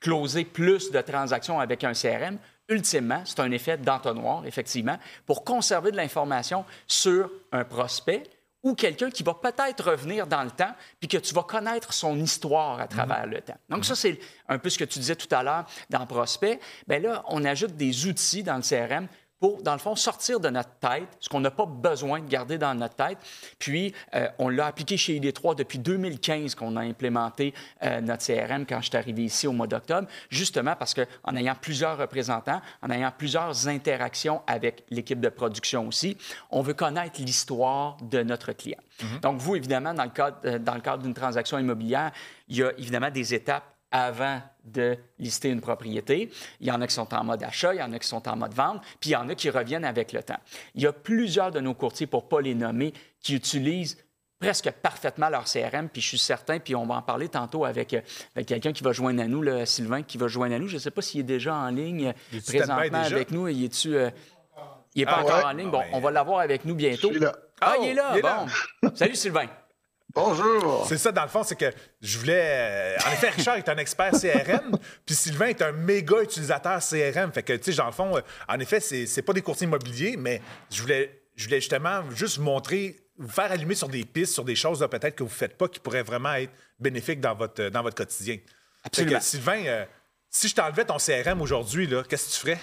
closer 0.00 0.44
plus 0.44 0.90
de 0.90 1.00
transactions 1.00 1.60
avec 1.60 1.84
un 1.84 1.92
CRM. 1.92 2.38
Ultimement, 2.68 3.22
c'est 3.24 3.40
un 3.40 3.50
effet 3.52 3.78
d'entonnoir, 3.78 4.44
effectivement, 4.46 4.98
pour 5.26 5.44
conserver 5.44 5.92
de 5.92 5.96
l'information 5.96 6.64
sur 6.86 7.30
un 7.52 7.64
prospect 7.64 8.22
ou 8.64 8.74
quelqu'un 8.74 9.10
qui 9.10 9.22
va 9.22 9.34
peut-être 9.34 9.90
revenir 9.90 10.26
dans 10.26 10.42
le 10.42 10.50
temps, 10.50 10.74
puis 10.98 11.06
que 11.06 11.18
tu 11.18 11.34
vas 11.34 11.42
connaître 11.42 11.92
son 11.92 12.18
histoire 12.18 12.80
à 12.80 12.88
travers 12.88 13.26
le 13.26 13.40
temps. 13.40 13.58
Donc 13.68 13.84
ça, 13.84 13.94
c'est 13.94 14.18
un 14.48 14.58
peu 14.58 14.70
ce 14.70 14.78
que 14.78 14.84
tu 14.84 14.98
disais 14.98 15.14
tout 15.14 15.32
à 15.32 15.42
l'heure 15.42 15.66
dans 15.90 16.04
Prospect. 16.06 16.58
Bien 16.88 16.98
là, 16.98 17.22
on 17.28 17.44
ajoute 17.44 17.76
des 17.76 18.06
outils 18.06 18.42
dans 18.42 18.56
le 18.56 18.62
CRM 18.62 19.06
pour, 19.44 19.62
dans 19.62 19.74
le 19.74 19.78
fond, 19.78 19.94
sortir 19.94 20.40
de 20.40 20.48
notre 20.48 20.70
tête 20.80 21.06
ce 21.20 21.28
qu'on 21.28 21.40
n'a 21.40 21.50
pas 21.50 21.66
besoin 21.66 22.20
de 22.20 22.26
garder 22.26 22.56
dans 22.56 22.74
notre 22.74 22.94
tête. 22.94 23.18
Puis, 23.58 23.92
euh, 24.14 24.26
on 24.38 24.48
l'a 24.48 24.64
appliqué 24.64 24.96
chez 24.96 25.20
ID3 25.20 25.54
depuis 25.54 25.78
2015 25.78 26.54
qu'on 26.54 26.76
a 26.76 26.80
implémenté 26.80 27.52
euh, 27.82 28.00
notre 28.00 28.24
CRM 28.24 28.64
quand 28.64 28.80
je 28.80 28.88
suis 28.88 28.96
arrivé 28.96 29.24
ici 29.24 29.46
au 29.46 29.52
mois 29.52 29.66
d'octobre, 29.66 30.08
justement 30.30 30.74
parce 30.76 30.94
qu'en 30.94 31.36
ayant 31.36 31.54
plusieurs 31.60 31.98
représentants, 31.98 32.62
en 32.80 32.88
ayant 32.88 33.12
plusieurs 33.14 33.68
interactions 33.68 34.40
avec 34.46 34.82
l'équipe 34.88 35.20
de 35.20 35.28
production 35.28 35.88
aussi, 35.88 36.16
on 36.50 36.62
veut 36.62 36.72
connaître 36.72 37.20
l'histoire 37.20 37.98
de 38.00 38.22
notre 38.22 38.52
client. 38.52 38.80
Donc, 39.20 39.40
vous, 39.40 39.56
évidemment, 39.56 39.92
dans 39.92 40.04
le 40.04 40.10
cadre, 40.10 40.38
euh, 40.46 40.58
dans 40.58 40.74
le 40.74 40.80
cadre 40.80 41.02
d'une 41.02 41.12
transaction 41.12 41.58
immobilière, 41.58 42.12
il 42.48 42.56
y 42.56 42.62
a 42.62 42.72
évidemment 42.78 43.10
des 43.10 43.34
étapes 43.34 43.73
avant 43.96 44.42
de 44.64 44.98
lister 45.20 45.50
une 45.50 45.60
propriété. 45.60 46.30
Il 46.60 46.66
y 46.66 46.70
en 46.72 46.80
a 46.80 46.86
qui 46.88 46.94
sont 46.94 47.14
en 47.14 47.22
mode 47.22 47.42
achat, 47.44 47.74
il 47.74 47.78
y 47.78 47.82
en 47.82 47.92
a 47.92 47.98
qui 48.00 48.08
sont 48.08 48.26
en 48.28 48.34
mode 48.36 48.52
vente, 48.52 48.82
puis 49.00 49.10
il 49.10 49.12
y 49.12 49.16
en 49.16 49.28
a 49.28 49.34
qui 49.36 49.48
reviennent 49.50 49.84
avec 49.84 50.12
le 50.12 50.22
temps. 50.22 50.38
Il 50.74 50.82
y 50.82 50.86
a 50.86 50.92
plusieurs 50.92 51.52
de 51.52 51.60
nos 51.60 51.74
courtiers, 51.74 52.08
pour 52.08 52.24
ne 52.24 52.28
pas 52.28 52.40
les 52.40 52.54
nommer, 52.56 52.92
qui 53.20 53.36
utilisent 53.36 53.96
presque 54.40 54.70
parfaitement 54.82 55.28
leur 55.28 55.44
CRM, 55.44 55.88
puis 55.88 56.02
je 56.02 56.08
suis 56.08 56.18
certain, 56.18 56.58
puis 56.58 56.74
on 56.74 56.84
va 56.86 56.96
en 56.96 57.02
parler 57.02 57.28
tantôt 57.28 57.64
avec, 57.64 57.94
euh, 57.94 58.00
avec 58.34 58.48
quelqu'un 58.48 58.72
qui 58.72 58.82
va 58.82 58.90
joindre 58.92 59.22
à 59.22 59.28
nous, 59.28 59.42
là, 59.42 59.64
Sylvain, 59.64 60.02
qui 60.02 60.18
va 60.18 60.26
joindre 60.26 60.56
à 60.56 60.58
nous. 60.58 60.66
Je 60.68 60.74
ne 60.74 60.80
sais 60.80 60.90
pas 60.90 61.00
s'il 61.00 61.20
est 61.20 61.22
déjà 61.22 61.54
en 61.54 61.68
ligne 61.68 62.08
euh, 62.34 62.40
présentement 62.44 62.98
avec 62.98 63.30
nous. 63.30 63.46
Il 63.48 63.64
est-tu... 63.64 63.94
euh, 63.96 64.10
il 64.96 65.00
n'est 65.00 65.06
pas 65.06 65.16
Ah 65.18 65.22
encore 65.22 65.36
ouais? 65.38 65.44
en 65.44 65.52
ligne? 65.52 65.68
Ah 65.68 65.72
Bon, 65.72 65.78
ouais. 65.78 65.90
on 65.92 66.00
va 66.00 66.10
l'avoir 66.10 66.40
avec 66.40 66.64
nous 66.64 66.74
bientôt. 66.74 67.08
Je 67.08 67.14
suis 67.14 67.20
là. 67.22 67.32
Ah, 67.60 67.74
Oh, 67.78 67.82
il 67.84 67.90
est 67.90 67.94
là, 67.94 68.10
il 68.14 68.18
est 68.18 68.22
là. 68.22 68.46
bon. 68.82 68.90
Salut, 68.94 69.14
Sylvain. 69.14 69.46
Bonjour. 70.14 70.86
C'est 70.88 70.98
ça, 70.98 71.10
dans 71.10 71.22
le 71.22 71.28
fond, 71.28 71.42
c'est 71.42 71.56
que 71.56 71.72
je 72.00 72.18
voulais. 72.18 72.40
euh, 72.40 72.96
en 73.06 73.12
effet, 73.12 73.30
Richard 73.30 73.56
est 73.56 73.68
un 73.68 73.76
expert 73.78 74.12
CRM, 74.12 74.78
puis 75.06 75.14
Sylvain 75.14 75.46
est 75.46 75.60
un 75.62 75.72
méga 75.72 76.22
utilisateur 76.22 76.78
CRM. 76.80 77.32
Fait 77.32 77.42
que, 77.42 77.52
tu 77.54 77.72
sais, 77.72 77.76
dans 77.78 77.86
le 77.86 77.92
fond, 77.92 78.16
euh, 78.16 78.20
en 78.48 78.58
effet, 78.60 78.80
c'est 78.80 79.22
pas 79.22 79.32
des 79.32 79.42
courtiers 79.42 79.66
immobiliers, 79.66 80.16
mais 80.16 80.40
je 80.70 80.80
voulais, 80.82 81.20
je 81.34 81.44
voulais 81.46 81.60
justement 81.60 82.08
juste 82.10 82.36
vous 82.38 82.44
montrer, 82.44 82.96
vous 83.18 83.28
faire 83.28 83.50
allumer 83.50 83.74
sur 83.74 83.88
des 83.88 84.04
pistes, 84.04 84.34
sur 84.34 84.44
des 84.44 84.54
choses 84.56 84.86
peut-être 84.90 85.16
que 85.16 85.24
vous 85.24 85.28
faites 85.28 85.56
pas 85.58 85.66
qui 85.68 85.80
pourraient 85.80 86.02
vraiment 86.02 86.34
être 86.34 86.52
bénéfiques 86.78 87.20
dans 87.20 87.34
votre, 87.34 87.62
euh, 87.62 87.70
dans 87.70 87.82
votre 87.82 87.96
quotidien. 87.96 88.38
Absolument. 88.84 89.14
Fait 89.16 89.18
que, 89.18 89.24
Sylvain, 89.24 89.64
euh, 89.66 89.84
si 90.30 90.48
je 90.48 90.54
t'enlevais 90.54 90.84
ton 90.84 90.98
CRM 90.98 91.40
aujourd'hui, 91.40 91.86
là, 91.86 92.02
qu'est-ce 92.08 92.26
que 92.28 92.32
tu 92.34 92.40
ferais? 92.40 92.58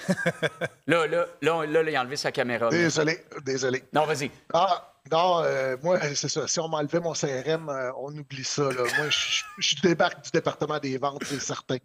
Là, 0.87 1.07
là, 1.07 1.25
là, 1.41 1.65
là, 1.65 1.83
là, 1.83 1.89
il 1.89 1.95
a 1.95 2.01
enlevé 2.01 2.15
sa 2.17 2.31
caméra. 2.31 2.65
là. 2.65 2.71
Désolé, 2.71 3.23
désolé. 3.45 3.83
Non, 3.93 4.05
vas-y. 4.05 4.29
Ah, 4.53 4.90
non, 5.11 5.43
euh, 5.43 5.75
moi, 5.83 5.99
c'est 6.15 6.29
ça. 6.29 6.47
Si 6.47 6.59
on 6.59 6.69
m'enlevait 6.69 7.01
mon 7.01 7.13
CRM, 7.13 7.67
euh, 7.69 7.91
on 7.97 8.15
oublie 8.15 8.43
ça. 8.43 8.63
Moi, 8.63 9.09
je, 9.09 9.81
débarque 9.81 10.23
du 10.23 10.31
département 10.31 10.79
des 10.79 10.97
ventes, 10.97 11.23
c'est 11.25 11.41
certain. 11.41 11.77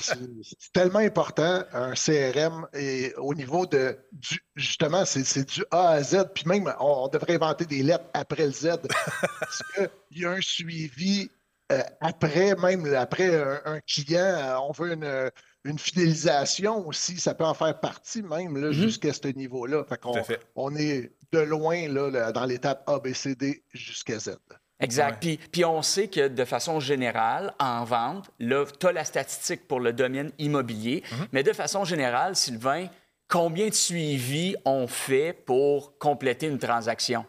C'est 0.00 0.72
tellement 0.72 0.98
important, 0.98 1.62
un 1.72 1.94
CRM, 1.94 2.66
et 2.74 3.14
au 3.16 3.34
niveau 3.34 3.66
de, 3.66 3.96
du, 4.12 4.40
justement, 4.56 5.04
c'est 5.04 5.44
du 5.44 5.64
A 5.70 5.90
à 5.90 6.02
Z, 6.02 6.24
puis 6.34 6.44
même, 6.46 6.72
on, 6.80 7.08
devrait 7.08 7.36
inventer 7.36 7.64
des 7.64 7.82
lettres 7.82 8.06
après 8.12 8.46
le 8.46 8.52
Z. 8.52 8.78
Parce 9.38 9.62
qu'il 9.74 10.20
y 10.20 10.24
a 10.24 10.30
un 10.30 10.40
suivi 10.40 11.30
euh, 11.70 11.82
après, 12.00 12.56
même 12.56 12.92
après 12.94 13.34
un, 13.36 13.60
un 13.64 13.80
client, 13.80 14.66
on 14.68 14.72
veut 14.72 14.92
une, 14.92 15.30
une 15.64 15.78
fidélisation 15.78 16.86
aussi, 16.86 17.18
ça 17.18 17.34
peut 17.34 17.44
en 17.44 17.54
faire 17.54 17.78
partie 17.80 18.22
même 18.22 18.56
là, 18.56 18.72
jusqu'à 18.72 19.12
ce 19.12 19.28
niveau-là. 19.28 19.84
Fait 19.84 20.00
qu'on 20.00 20.12
Tout 20.12 20.18
à 20.18 20.24
fait. 20.24 20.40
on 20.54 20.74
est 20.76 21.12
de 21.32 21.38
loin 21.40 21.88
là, 21.88 22.10
là, 22.10 22.32
dans 22.32 22.44
l'étape 22.44 22.82
A, 22.88 22.98
B, 22.98 23.12
C, 23.12 23.34
D 23.34 23.62
jusqu'à 23.72 24.18
Z. 24.18 24.36
Exact. 24.80 25.24
Ouais. 25.24 25.36
Puis, 25.36 25.48
puis 25.50 25.64
on 25.64 25.82
sait 25.82 26.08
que 26.08 26.28
de 26.28 26.44
façon 26.44 26.78
générale, 26.80 27.52
en 27.58 27.84
vente, 27.84 28.30
là, 28.38 28.64
tu 28.78 28.86
as 28.86 28.92
la 28.92 29.04
statistique 29.04 29.66
pour 29.66 29.80
le 29.80 29.92
domaine 29.92 30.30
immobilier, 30.38 31.02
mais 31.32 31.42
de 31.42 31.52
façon 31.52 31.84
générale, 31.84 32.36
Sylvain, 32.36 32.86
combien 33.26 33.68
de 33.68 33.74
suivis 33.74 34.54
on 34.64 34.86
fait 34.86 35.32
pour 35.32 35.98
compléter 35.98 36.46
une 36.46 36.58
transaction? 36.58 37.26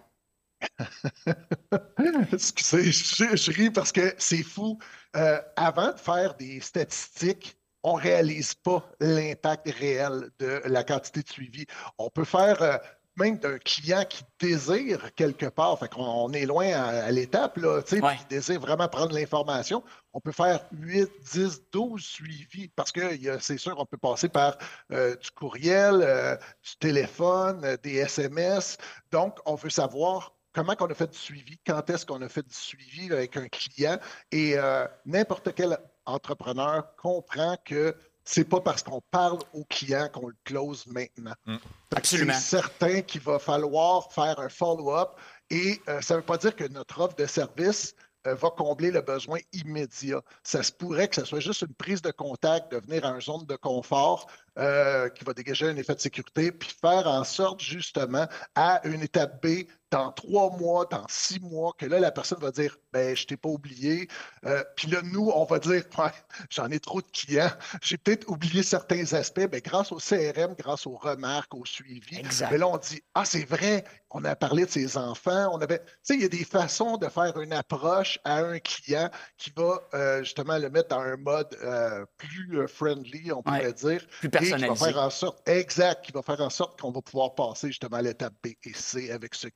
Excusez, 2.33 2.91
je, 2.91 3.36
je 3.36 3.51
ris 3.51 3.71
parce 3.71 3.91
que 3.91 4.13
c'est 4.17 4.43
fou. 4.43 4.77
Euh, 5.15 5.41
avant 5.55 5.91
de 5.91 5.98
faire 5.98 6.36
des 6.36 6.59
statistiques, 6.59 7.57
on 7.89 7.98
ne 7.98 8.01
réalise 8.01 8.53
pas 8.53 8.84
l'impact 9.00 9.69
réel 9.72 10.29
de 10.39 10.62
la 10.65 10.84
quantité 10.84 11.24
de 11.24 11.29
suivi. 11.29 11.65
On 11.98 12.10
peut 12.10 12.24
faire, 12.24 12.62
euh, 12.62 12.77
même 13.17 13.38
d'un 13.38 13.58
client 13.58 14.03
qui 14.08 14.24
désire 14.39 15.13
quelque 15.15 15.48
part, 15.48 15.77
fait 15.79 15.91
qu'on 15.91 16.03
on 16.03 16.31
est 16.31 16.46
loin 16.46 16.67
à, 16.67 17.12
l'étape, 17.12 17.58
là, 17.58 17.81
tu 17.81 17.96
sais, 17.96 18.03
Ouais. 18.03 18.15
qui 18.17 18.25
désire 18.25 18.60
vraiment 18.60 18.88
prendre 18.88 19.13
l'information, 19.13 19.84
on 20.13 20.22
peut 20.22 20.31
faire 20.31 20.63
8, 20.72 21.10
10, 21.34 21.63
12 21.72 22.01
suivis 22.01 22.69
parce 22.75 22.91
que 22.91 23.01
c'est 23.39 23.58
sûr, 23.58 23.75
on 23.77 23.86
peut 23.86 23.98
passer 23.98 24.29
par 24.29 24.58
euh, 24.91 25.15
du 25.15 25.31
courriel, 25.31 26.01
euh, 26.01 26.36
du 26.36 26.77
téléphone, 26.79 27.77
des 27.84 27.96
SMS. 27.96 28.77
Donc, 29.12 29.38
on 29.46 29.55
veut 29.55 29.69
savoir 29.69 30.34
comment 30.53 30.75
on 30.79 30.86
a 30.88 30.93
fait 30.93 31.12
du 31.12 31.17
suivi, 31.17 31.58
quand 31.65 31.89
est-ce 31.89 32.05
qu'on 32.05 32.22
a 32.22 32.29
fait 32.29 32.46
du 32.46 32.53
suivi 32.53 33.12
avec 33.12 33.38
un 33.38 33.48
client. 33.48 33.98
Et 34.31 34.58
euh, 34.58 34.86
n'importe 35.05 35.53
quel 35.53 35.77
entrepreneur 36.10 36.96
comprend 36.96 37.56
que 37.63 37.96
c'est 38.24 38.44
pas 38.44 38.62
parce 38.62 38.84
qu'on 38.84 39.01
parle 39.10 39.39
au 39.54 39.63
client 39.66 40.08
qu'on 40.13 40.28
le 40.28 40.36
close 40.44 40.86
maintenant. 40.88 41.34
Que 41.46 41.96
Absolument. 41.96 42.34
C'est 42.34 42.58
certain 42.58 43.01
qu'il 43.01 43.22
va 43.22 43.39
falloir 43.39 44.12
faire 44.12 44.39
un 44.39 44.50
follow-up 44.50 45.18
et 45.50 45.82
euh, 45.88 46.00
ça 46.01 46.13
ne 46.13 46.20
veut 46.20 46.25
pas 46.25 46.38
dire 46.38 46.56
que 46.56 46.66
notre 46.66 47.01
offre 47.01 47.16
de 47.16 47.25
service 47.25 47.96
euh, 48.28 48.36
va 48.36 48.50
combler 48.50 48.92
le 48.92 49.01
besoin 49.01 49.39
immédiat. 49.54 50.22
Ça 50.44 50.62
se 50.62 50.72
pourrait 50.72 51.08
que 51.08 51.16
ce 51.16 51.25
soit 51.25 51.39
juste 51.39 51.62
une 51.62 51.74
prise 51.74 52.01
de 52.01 52.12
contact, 52.12 52.72
de 52.72 52.78
venir 52.78 53.06
à 53.06 53.12
une 53.12 53.22
zone 53.22 53.46
de 53.46 53.56
confort 53.56 54.28
euh, 54.58 55.08
qui 55.10 55.24
va 55.24 55.34
dégager 55.34 55.70
un 55.70 55.78
effet 55.78 55.96
de 55.96 56.01
sécurité, 56.01 56.51
puis 56.51 56.70
faire 56.82 57.08
en 57.08 57.24
sorte 57.24 57.62
justement 57.62 58.28
à 58.56 58.86
une 58.86 59.01
étape 59.01 59.42
B, 59.42 59.63
dans 59.91 60.12
trois 60.12 60.50
mois, 60.58 60.86
dans 60.89 61.05
six 61.10 61.39
mois, 61.39 61.74
que 61.77 61.86
là, 61.86 62.00
la 62.00 62.12
personne 62.12 62.39
va 62.39 62.51
dire 62.51 62.77
ben, 62.93 63.15
je 63.15 63.25
t'ai 63.25 63.38
pas 63.38 63.50
oublié. 63.50 64.08
Euh, 64.46 64.63
puis 64.75 64.88
là, 64.88 65.01
nous, 65.03 65.29
on 65.34 65.46
va 65.46 65.60
dire 65.60 65.84
ouais, 65.98 66.12
j'en 66.50 66.69
ai 66.69 66.79
trop 66.79 67.01
de 67.01 67.08
clients, 67.12 67.51
j'ai 67.81 67.98
peut-être 67.98 68.29
oublié 68.29 68.63
certains 68.63 69.13
aspects. 69.13 69.48
Ben, 69.48 69.62
grâce 69.62 69.91
au 69.91 69.98
CRM, 69.98 70.55
grâce 70.58 70.86
aux 70.88 70.96
remarques, 70.98 71.53
au 71.55 71.65
suivi, 71.65 72.17
Exact. 72.17 72.51
mais 72.51 72.58
là, 72.58 72.67
on 72.67 72.77
dit 72.77 73.01
Ah, 73.13 73.25
c'est 73.25 73.46
vrai, 73.46 73.84
on 74.12 74.24
a 74.25 74.36
parlé 74.36 74.65
de 74.65 74.72
ses 74.72 74.98
enfants. 74.98 75.50
On 75.53 75.60
avait. 75.62 75.79
Tu 75.79 75.86
sais, 76.03 76.15
il 76.15 76.22
y 76.22 76.25
a 76.25 76.29
des 76.29 76.46
façons 76.46 76.98
de 76.98 77.08
faire 77.10 77.39
une 77.39 77.53
approche 77.53 78.19
à 78.24 78.38
un 78.39 78.60
client 78.60 79.10
qui 79.38 79.51
va 79.55 79.81
euh, 79.93 80.19
justement 80.24 80.58
le 80.58 80.69
mettre 80.69 80.89
dans 80.89 81.01
un 81.01 81.17
mode 81.17 81.55
euh, 81.63 82.05
plus 82.17 82.67
friendly, 82.67 83.31
on 83.31 83.43
pourrait 83.43 83.60
Ouais. 83.67 83.74
dire. 83.74 84.05
Plus 84.19 84.27
Et 84.27 84.29
qui 84.31 84.38
va 84.38 84.39
personnalisé. 84.39 84.86
faire 84.86 84.98
en 85.03 85.10
sorte, 85.10 85.48
exact, 85.50 86.05
qui 86.05 86.12
va 86.12 86.22
faire 86.22 86.41
en 86.41 86.50
sorte 86.50 86.79
qu'on 86.79 86.91
va 86.91 87.01
pouvoir 87.01 87.36
passer 87.36 87.67
justement 87.67 87.98
à 87.98 88.01
l'étape 88.01 88.34
B 88.43 88.50
et 88.63 88.74
C 88.74 89.12
avec 89.12 89.36
ce 89.36 89.48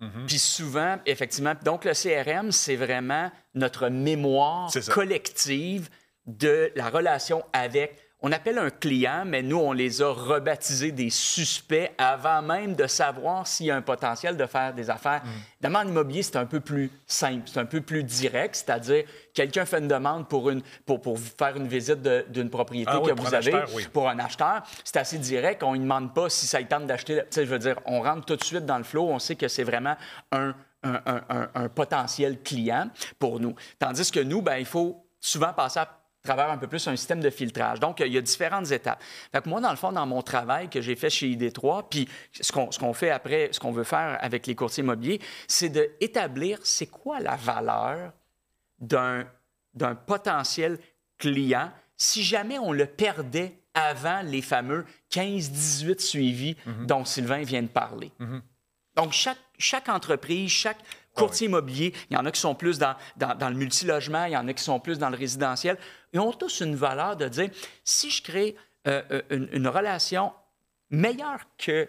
Mhm. 0.00 0.26
Puis 0.26 0.38
souvent, 0.38 0.98
effectivement, 1.06 1.54
donc 1.64 1.84
le 1.84 1.92
CRM, 1.92 2.52
c'est 2.52 2.76
vraiment 2.76 3.30
notre 3.54 3.88
mémoire 3.88 4.70
collective 4.92 5.88
de 6.26 6.72
la 6.74 6.88
relation 6.90 7.44
avec. 7.52 8.02
On 8.22 8.32
appelle 8.32 8.58
un 8.58 8.70
client, 8.70 9.24
mais 9.26 9.42
nous, 9.42 9.58
on 9.58 9.72
les 9.72 10.00
a 10.00 10.10
rebaptisés 10.10 10.90
des 10.90 11.10
suspects 11.10 11.92
avant 11.98 12.40
même 12.40 12.74
de 12.74 12.86
savoir 12.86 13.46
s'il 13.46 13.66
y 13.66 13.70
a 13.70 13.76
un 13.76 13.82
potentiel 13.82 14.38
de 14.38 14.46
faire 14.46 14.72
des 14.72 14.88
affaires. 14.88 15.22
Mm. 15.22 15.28
Évidemment, 15.60 15.78
en 15.80 15.88
immobilier, 15.88 16.22
c'est 16.22 16.36
un 16.36 16.46
peu 16.46 16.60
plus 16.60 16.90
simple, 17.06 17.42
c'est 17.46 17.60
un 17.60 17.66
peu 17.66 17.82
plus 17.82 18.02
direct, 18.02 18.54
c'est-à-dire 18.56 19.04
quelqu'un 19.34 19.66
fait 19.66 19.78
une 19.80 19.88
demande 19.88 20.26
pour, 20.28 20.48
une, 20.48 20.62
pour, 20.86 21.02
pour 21.02 21.18
faire 21.18 21.56
une 21.56 21.68
visite 21.68 22.00
d'une 22.30 22.48
propriété 22.48 22.90
Ah 22.92 23.00
oui, 23.00 23.12
que 23.14 23.20
vous 23.20 23.34
avez. 23.34 23.52
acheteur, 23.52 23.68
oui. 23.74 23.86
Pour 23.92 24.08
un 24.08 24.18
acheteur, 24.18 24.62
c'est 24.82 24.96
assez 24.96 25.18
direct. 25.18 25.62
On 25.62 25.74
ne 25.74 25.80
demande 25.80 26.14
pas 26.14 26.30
si 26.30 26.46
ça 26.46 26.62
tente 26.64 26.86
d'acheter. 26.86 27.22
Je 27.34 27.42
veux 27.42 27.58
dire, 27.58 27.78
on 27.84 28.00
rentre 28.00 28.24
tout 28.24 28.36
de 28.36 28.44
suite 28.44 28.64
dans 28.64 28.78
le 28.78 28.84
flow. 28.84 29.04
On 29.10 29.18
sait 29.18 29.36
que 29.36 29.46
c'est 29.46 29.62
vraiment 29.64 29.94
un, 30.32 30.54
un- 30.82 31.02
un- 31.04 31.22
un- 31.28 31.48
un 31.54 31.68
potentiel 31.68 32.40
client 32.40 32.88
pour 33.18 33.40
nous. 33.40 33.54
Tandis 33.78 34.10
que 34.10 34.20
nous, 34.20 34.40
ben, 34.40 34.56
il 34.56 34.64
faut 34.66 35.04
souvent 35.20 35.52
passer 35.52 35.80
à 35.80 35.88
travers 36.26 36.50
un 36.50 36.58
peu 36.58 36.66
plus 36.66 36.86
un 36.88 36.96
système 36.96 37.20
de 37.20 37.30
filtrage. 37.30 37.80
Donc, 37.80 38.00
il 38.00 38.12
y 38.12 38.18
a 38.18 38.20
différentes 38.20 38.70
étapes. 38.70 39.02
Fait 39.32 39.42
que 39.42 39.48
moi, 39.48 39.60
dans 39.60 39.70
le 39.70 39.76
fond, 39.76 39.92
dans 39.92 40.06
mon 40.06 40.22
travail 40.22 40.68
que 40.68 40.80
j'ai 40.80 40.96
fait 40.96 41.10
chez 41.10 41.28
ID3, 41.28 41.84
puis 41.88 42.08
ce 42.32 42.52
qu'on 42.52 42.70
ce 42.70 42.78
qu'on 42.78 42.92
fait 42.92 43.10
après, 43.10 43.48
ce 43.52 43.60
qu'on 43.60 43.72
veut 43.72 43.84
faire 43.84 44.18
avec 44.20 44.46
les 44.46 44.54
courtiers 44.54 44.82
immobiliers, 44.82 45.20
c'est 45.48 45.70
d'établir 45.70 46.58
c'est 46.62 46.86
quoi 46.86 47.20
la 47.20 47.36
valeur 47.36 48.12
d'un 48.78 49.26
d'un 49.74 49.94
potentiel 49.94 50.78
client 51.18 51.70
si 51.96 52.22
jamais 52.22 52.58
on 52.58 52.72
le 52.72 52.86
perdait 52.86 53.58
avant 53.74 54.22
les 54.22 54.42
fameux 54.42 54.84
15-18 55.10 56.00
suivis 56.00 56.56
dont 56.86 57.04
Sylvain 57.04 57.42
vient 57.42 57.62
de 57.62 57.68
parler. 57.68 58.10
Donc, 58.96 59.12
chaque, 59.12 59.38
chaque 59.58 59.88
entreprise, 59.88 60.50
chaque 60.50 60.78
courtier 61.16 61.46
immobilier, 61.48 61.92
il 62.10 62.14
y 62.14 62.16
en 62.16 62.24
a 62.26 62.30
qui 62.30 62.40
sont 62.40 62.54
plus 62.54 62.78
dans, 62.78 62.94
dans, 63.16 63.34
dans 63.36 63.48
le 63.48 63.56
multilogement, 63.56 64.24
il 64.26 64.32
y 64.32 64.36
en 64.36 64.46
a 64.46 64.52
qui 64.52 64.62
sont 64.62 64.78
plus 64.80 64.98
dans 64.98 65.10
le 65.10 65.16
résidentiel, 65.16 65.76
ils 66.12 66.20
ont 66.20 66.32
tous 66.32 66.60
une 66.60 66.76
valeur 66.76 67.16
de 67.16 67.26
dire, 67.28 67.50
si 67.84 68.10
je 68.10 68.22
crée 68.22 68.56
euh, 68.86 69.02
euh, 69.10 69.22
une, 69.30 69.48
une 69.52 69.68
relation 69.68 70.32
meilleure 70.90 71.40
que 71.58 71.88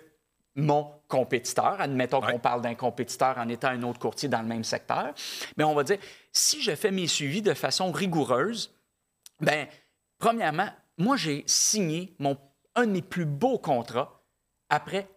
mon 0.55 0.91
compétiteur, 1.07 1.79
admettons 1.79 2.19
Ouais. 2.19 2.31
qu'on 2.31 2.39
parle 2.39 2.62
d'un 2.63 2.74
compétiteur 2.74 3.38
en 3.38 3.48
étant 3.48 3.67
un 3.67 3.84
autre 3.84 4.00
courtier 4.00 4.27
dans 4.27 4.41
le 4.41 4.48
même 4.48 4.63
secteur, 4.63 5.13
mais 5.55 5.63
on 5.63 5.75
va 5.75 5.84
dire, 5.84 6.00
si 6.31 6.63
je 6.63 6.75
fais 6.75 6.89
mes 6.89 7.05
suivis 7.07 7.43
de 7.43 7.53
façon 7.53 7.91
rigoureuse, 7.91 8.74
ben, 9.39 9.67
premièrement, 10.17 10.69
moi, 10.98 11.15
j'ai 11.15 11.43
signé 11.46 12.15
mon, 12.17 12.36
un 12.74 12.88
de 12.88 12.91
mes 12.91 13.01
plus 13.03 13.25
beaux 13.25 13.60
contrats 13.60 14.24
après 14.69 15.07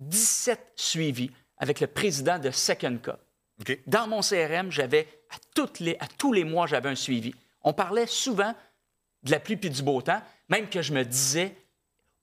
17 0.00 0.72
suivis 0.74 1.30
avec 1.58 1.78
le 1.80 1.86
président 1.86 2.38
de 2.40 2.50
Second 2.50 2.98
Cup. 3.00 3.18
Dans 3.86 4.06
mon 4.06 4.20
CRM, 4.20 4.70
j'avais 4.70 5.08
à, 5.30 5.36
toutes 5.54 5.80
les, 5.80 5.96
à 6.00 6.06
tous 6.16 6.32
les 6.32 6.44
mois, 6.44 6.66
j'avais 6.66 6.88
un 6.88 6.94
suivi. 6.94 7.34
On 7.62 7.72
parlait 7.72 8.06
souvent 8.06 8.54
de 9.22 9.30
la 9.30 9.40
pluie 9.40 9.56
puis 9.56 9.70
du 9.70 9.82
beau 9.82 10.00
temps, 10.00 10.22
même 10.48 10.68
que 10.68 10.80
je 10.80 10.92
me 10.92 11.04
disais 11.04 11.54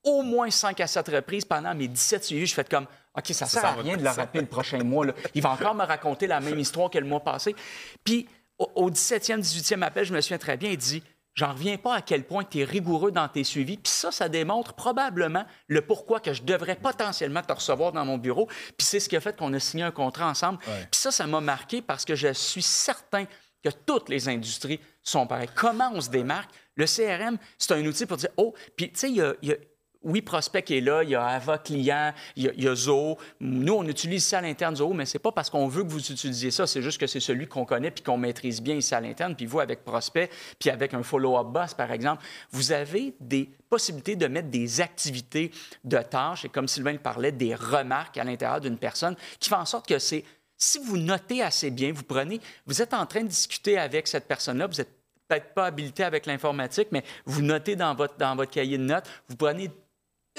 au 0.03 0.21
moins 0.21 0.49
5 0.49 0.79
à 0.79 0.87
7 0.87 1.07
reprises 1.09 1.45
pendant 1.45 1.73
mes 1.73 1.87
17 1.87 2.23
suivis, 2.23 2.45
je 2.45 2.53
fais 2.53 2.63
comme 2.63 2.87
OK, 3.17 3.27
ça 3.27 3.45
sert 3.45 3.61
s'en 3.61 3.67
à 3.67 3.71
rien 3.73 3.97
de 3.97 4.03
le 4.03 4.09
ça. 4.09 4.13
rappeler 4.13 4.41
le 4.41 4.47
prochain 4.47 4.83
mois. 4.83 5.05
là. 5.05 5.13
Il 5.33 5.41
va 5.41 5.51
encore 5.51 5.73
me 5.73 5.83
raconter 5.83 6.27
la 6.27 6.39
même 6.39 6.59
histoire 6.65 6.89
que 6.89 6.97
le 6.99 7.05
mois 7.05 7.21
passé. 7.21 7.55
Puis 8.03 8.27
au, 8.57 8.69
au 8.75 8.89
17e, 8.91 9.41
18e 9.41 9.81
appel, 9.81 10.05
je 10.05 10.13
me 10.13 10.21
souviens 10.21 10.37
très 10.37 10.57
bien, 10.57 10.69
il 10.71 10.77
dit 10.77 11.03
J'en 11.35 11.51
reviens 11.51 11.77
pas 11.77 11.95
à 11.95 12.01
quel 12.01 12.23
point 12.23 12.43
tu 12.45 12.59
es 12.59 12.63
rigoureux 12.63 13.11
dans 13.11 13.27
tes 13.27 13.43
suivis. 13.43 13.75
Puis 13.77 13.91
ça, 13.91 14.09
ça 14.11 14.29
démontre 14.29 14.73
probablement 14.73 15.45
le 15.67 15.81
pourquoi 15.81 16.21
que 16.21 16.33
je 16.33 16.43
devrais 16.43 16.75
potentiellement 16.77 17.41
te 17.41 17.51
recevoir 17.51 17.91
dans 17.91 18.05
mon 18.05 18.17
bureau. 18.17 18.47
Puis 18.47 18.87
c'est 18.87 19.01
ce 19.01 19.09
qui 19.09 19.17
a 19.17 19.19
fait 19.21 19.35
qu'on 19.37 19.53
a 19.53 19.59
signé 19.59 19.83
un 19.83 19.91
contrat 19.91 20.27
ensemble. 20.29 20.59
Ouais. 20.65 20.87
Puis 20.89 20.99
ça, 20.99 21.11
ça 21.11 21.27
m'a 21.27 21.41
marqué 21.41 21.81
parce 21.81 22.05
que 22.05 22.15
je 22.15 22.31
suis 22.31 22.61
certain 22.61 23.25
que 23.61 23.69
toutes 23.85 24.07
les 24.09 24.29
industries 24.29 24.79
sont 25.03 25.27
pareilles. 25.27 25.49
Comment 25.53 25.91
on 25.93 25.99
se 25.99 26.09
démarque? 26.09 26.51
Le 26.75 26.85
CRM, 26.85 27.37
c'est 27.57 27.73
un 27.73 27.85
outil 27.85 28.05
pour 28.05 28.17
dire, 28.17 28.29
oh, 28.37 28.53
puis 28.77 28.91
tu 28.91 28.99
sais, 28.99 29.09
il 29.09 29.15
y 29.17 29.21
a, 29.21 29.33
il 29.41 29.49
y 29.49 29.51
a- 29.51 29.57
oui, 30.05 30.21
Prospect 30.21 30.65
est 30.69 30.81
là, 30.81 31.03
il 31.03 31.09
y 31.09 31.15
a 31.15 31.25
Ava 31.25 31.57
Client, 31.57 32.13
il 32.35 32.43
y 32.43 32.47
a, 32.47 32.51
il 32.55 32.75
Zoho. 32.75 33.17
Nous, 33.39 33.74
on 33.74 33.83
utilise 33.88 34.24
ça 34.24 34.38
à 34.38 34.41
l'interne, 34.41 34.75
Zoho, 34.75 34.93
mais 34.93 35.05
c'est 35.05 35.19
pas 35.19 35.31
parce 35.31 35.50
qu'on 35.50 35.67
veut 35.67 35.83
que 35.83 35.89
vous 35.89 36.12
utilisiez 36.12 36.51
ça, 36.51 36.67
c'est 36.67 36.81
juste 36.81 37.00
que 37.00 37.07
c'est 37.07 37.19
celui 37.19 37.47
qu'on 37.47 37.65
connaît 37.65 37.91
puis 37.91 38.03
qu'on 38.03 38.17
maîtrise 38.17 38.62
bien 38.62 38.75
ici 38.75 38.93
à 38.93 39.01
l'interne. 39.01 39.35
Puis 39.35 39.47
vous, 39.47 39.59
avec 39.59 39.83
Prospect, 39.83 40.29
puis 40.59 40.69
avec 40.69 40.93
un 40.93 41.01
follow-up 41.01 41.47
boss, 41.47 41.74
par 41.74 41.91
exemple, 41.91 42.24
vous 42.51 42.71
avez 42.71 43.15
des 43.19 43.50
possibilités 43.69 44.15
de 44.15 44.27
mettre 44.27 44.50
des 44.50 44.79
activités 44.79 45.51
de 45.83 45.97
tâches, 45.97 46.45
et 46.45 46.50
comme 46.50 46.67
Sylvain 46.67 46.93
le 46.93 47.00
parlait, 47.00 47.31
des 47.31 47.55
remarques 47.55 48.17
à 48.17 48.24
l'intérieur 48.24 48.62
d'une 48.62 48.77
personne 48.77 49.15
qui 49.39 49.50
fait 49.50 49.55
en 49.55 49.65
sorte 49.65 49.88
que 49.88 50.00
c'est 50.00 50.24
si 50.57 50.79
vous 50.79 50.97
notez 50.97 51.41
assez 51.41 51.71
bien, 51.71 51.91
vous 51.91 52.03
prenez, 52.03 52.39
vous 52.65 52.81
êtes 52.81 52.93
en 52.93 53.05
train 53.05 53.24
de 53.24 53.27
discuter 53.27 53.77
avec 53.77 54.07
cette 54.07 54.27
personne-là, 54.27 54.67
vous 54.67 54.77
n'êtes 54.77 54.91
peut-être 55.27 55.53
pas 55.53 55.65
habilité 55.65 56.03
avec 56.03 56.25
l'informatique, 56.25 56.89
mais 56.91 57.03
vous 57.25 57.41
notez 57.41 57.75
dans 57.75 57.93
votre, 57.95 58.15
dans 58.17 58.35
votre 58.35 58.51
cahier 58.51 58.77
de 58.77 58.83
notes, 58.83 59.09
vous 59.27 59.35
prenez 59.35 59.69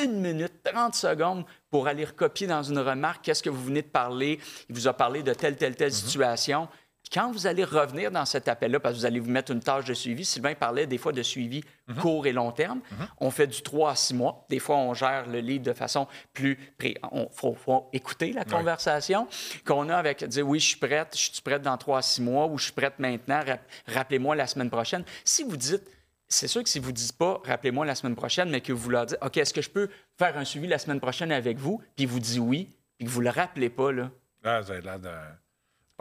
une 0.02 0.20
minute, 0.20 0.52
30 0.64 0.94
secondes 0.94 1.44
pour 1.70 1.88
aller 1.88 2.04
recopier 2.04 2.46
dans 2.46 2.62
une 2.62 2.78
remarque 2.78 3.24
qu'est-ce 3.24 3.42
que 3.42 3.50
vous 3.50 3.64
venez 3.64 3.82
de 3.82 3.88
parler. 3.88 4.38
Il 4.68 4.74
vous 4.74 4.88
a 4.88 4.92
parlé 4.92 5.22
de 5.22 5.32
telle, 5.34 5.56
telle, 5.56 5.76
telle 5.76 5.92
situation. 5.92 6.68
Puis 7.02 7.20
quand 7.20 7.30
vous 7.30 7.46
allez 7.46 7.62
revenir 7.62 8.10
dans 8.10 8.24
cet 8.24 8.48
appel-là, 8.48 8.80
parce 8.80 8.94
que 8.96 8.98
vous 9.00 9.06
allez 9.06 9.20
vous 9.20 9.30
mettre 9.30 9.52
une 9.52 9.60
tâche 9.60 9.84
de 9.84 9.94
suivi, 9.94 10.24
Sylvain 10.24 10.54
parlait 10.56 10.86
des 10.88 10.98
fois 10.98 11.12
de 11.12 11.22
suivi 11.22 11.62
court 12.00 12.26
et 12.26 12.32
long 12.32 12.50
terme. 12.50 12.80
On 13.20 13.30
fait 13.30 13.46
du 13.46 13.62
3 13.62 13.92
à 13.92 13.94
6 13.94 14.14
mois. 14.14 14.44
Des 14.50 14.58
fois, 14.58 14.76
on 14.76 14.92
gère 14.92 15.26
le 15.28 15.38
livre 15.38 15.62
de 15.62 15.72
façon 15.72 16.08
plus... 16.32 16.56
pré- 16.76 16.96
On 17.12 17.28
faut, 17.30 17.54
faut 17.54 17.88
écouter 17.92 18.32
la 18.32 18.44
conversation 18.44 19.28
qu'on 19.64 19.88
a 19.88 19.96
avec 19.96 20.24
dire 20.24 20.46
oui, 20.48 20.58
je 20.58 20.66
suis 20.66 20.78
prête, 20.78 21.12
je 21.16 21.30
suis 21.32 21.42
prête 21.42 21.62
dans 21.62 21.76
3 21.76 21.98
à 21.98 22.02
6 22.02 22.22
mois 22.22 22.46
ou 22.46 22.58
je 22.58 22.64
suis 22.64 22.72
prête 22.72 22.98
maintenant, 22.98 23.40
rap- 23.46 23.64
rappelez-moi 23.86 24.34
la 24.34 24.48
semaine 24.48 24.68
prochaine. 24.70 25.04
Si 25.24 25.44
vous 25.44 25.56
dites 25.56 25.88
c'est 26.28 26.48
sûr 26.48 26.62
que 26.62 26.68
si 26.68 26.78
vous 26.78 26.90
ne 26.90 26.96
dites 26.96 27.16
pas, 27.16 27.40
rappelez-moi 27.44 27.86
la 27.86 27.94
semaine 27.94 28.16
prochaine, 28.16 28.50
mais 28.50 28.60
que 28.60 28.72
vous 28.72 28.90
leur 28.90 29.06
dites, 29.06 29.18
OK, 29.22 29.36
est-ce 29.36 29.54
que 29.54 29.62
je 29.62 29.70
peux 29.70 29.88
faire 30.18 30.36
un 30.36 30.44
suivi 30.44 30.66
la 30.66 30.78
semaine 30.78 31.00
prochaine 31.00 31.30
avec 31.32 31.58
vous, 31.58 31.80
puis 31.94 32.06
vous 32.06 32.20
dit 32.20 32.38
oui, 32.40 32.70
puis 32.98 33.06
que 33.06 33.10
vous 33.12 33.20
ne 33.20 33.26
le 33.26 33.30
rappelez 33.30 33.70
pas, 33.70 33.92
là, 33.92 34.10
Ah, 34.44 34.60
l'air 34.60 34.98
de. 34.98 35.10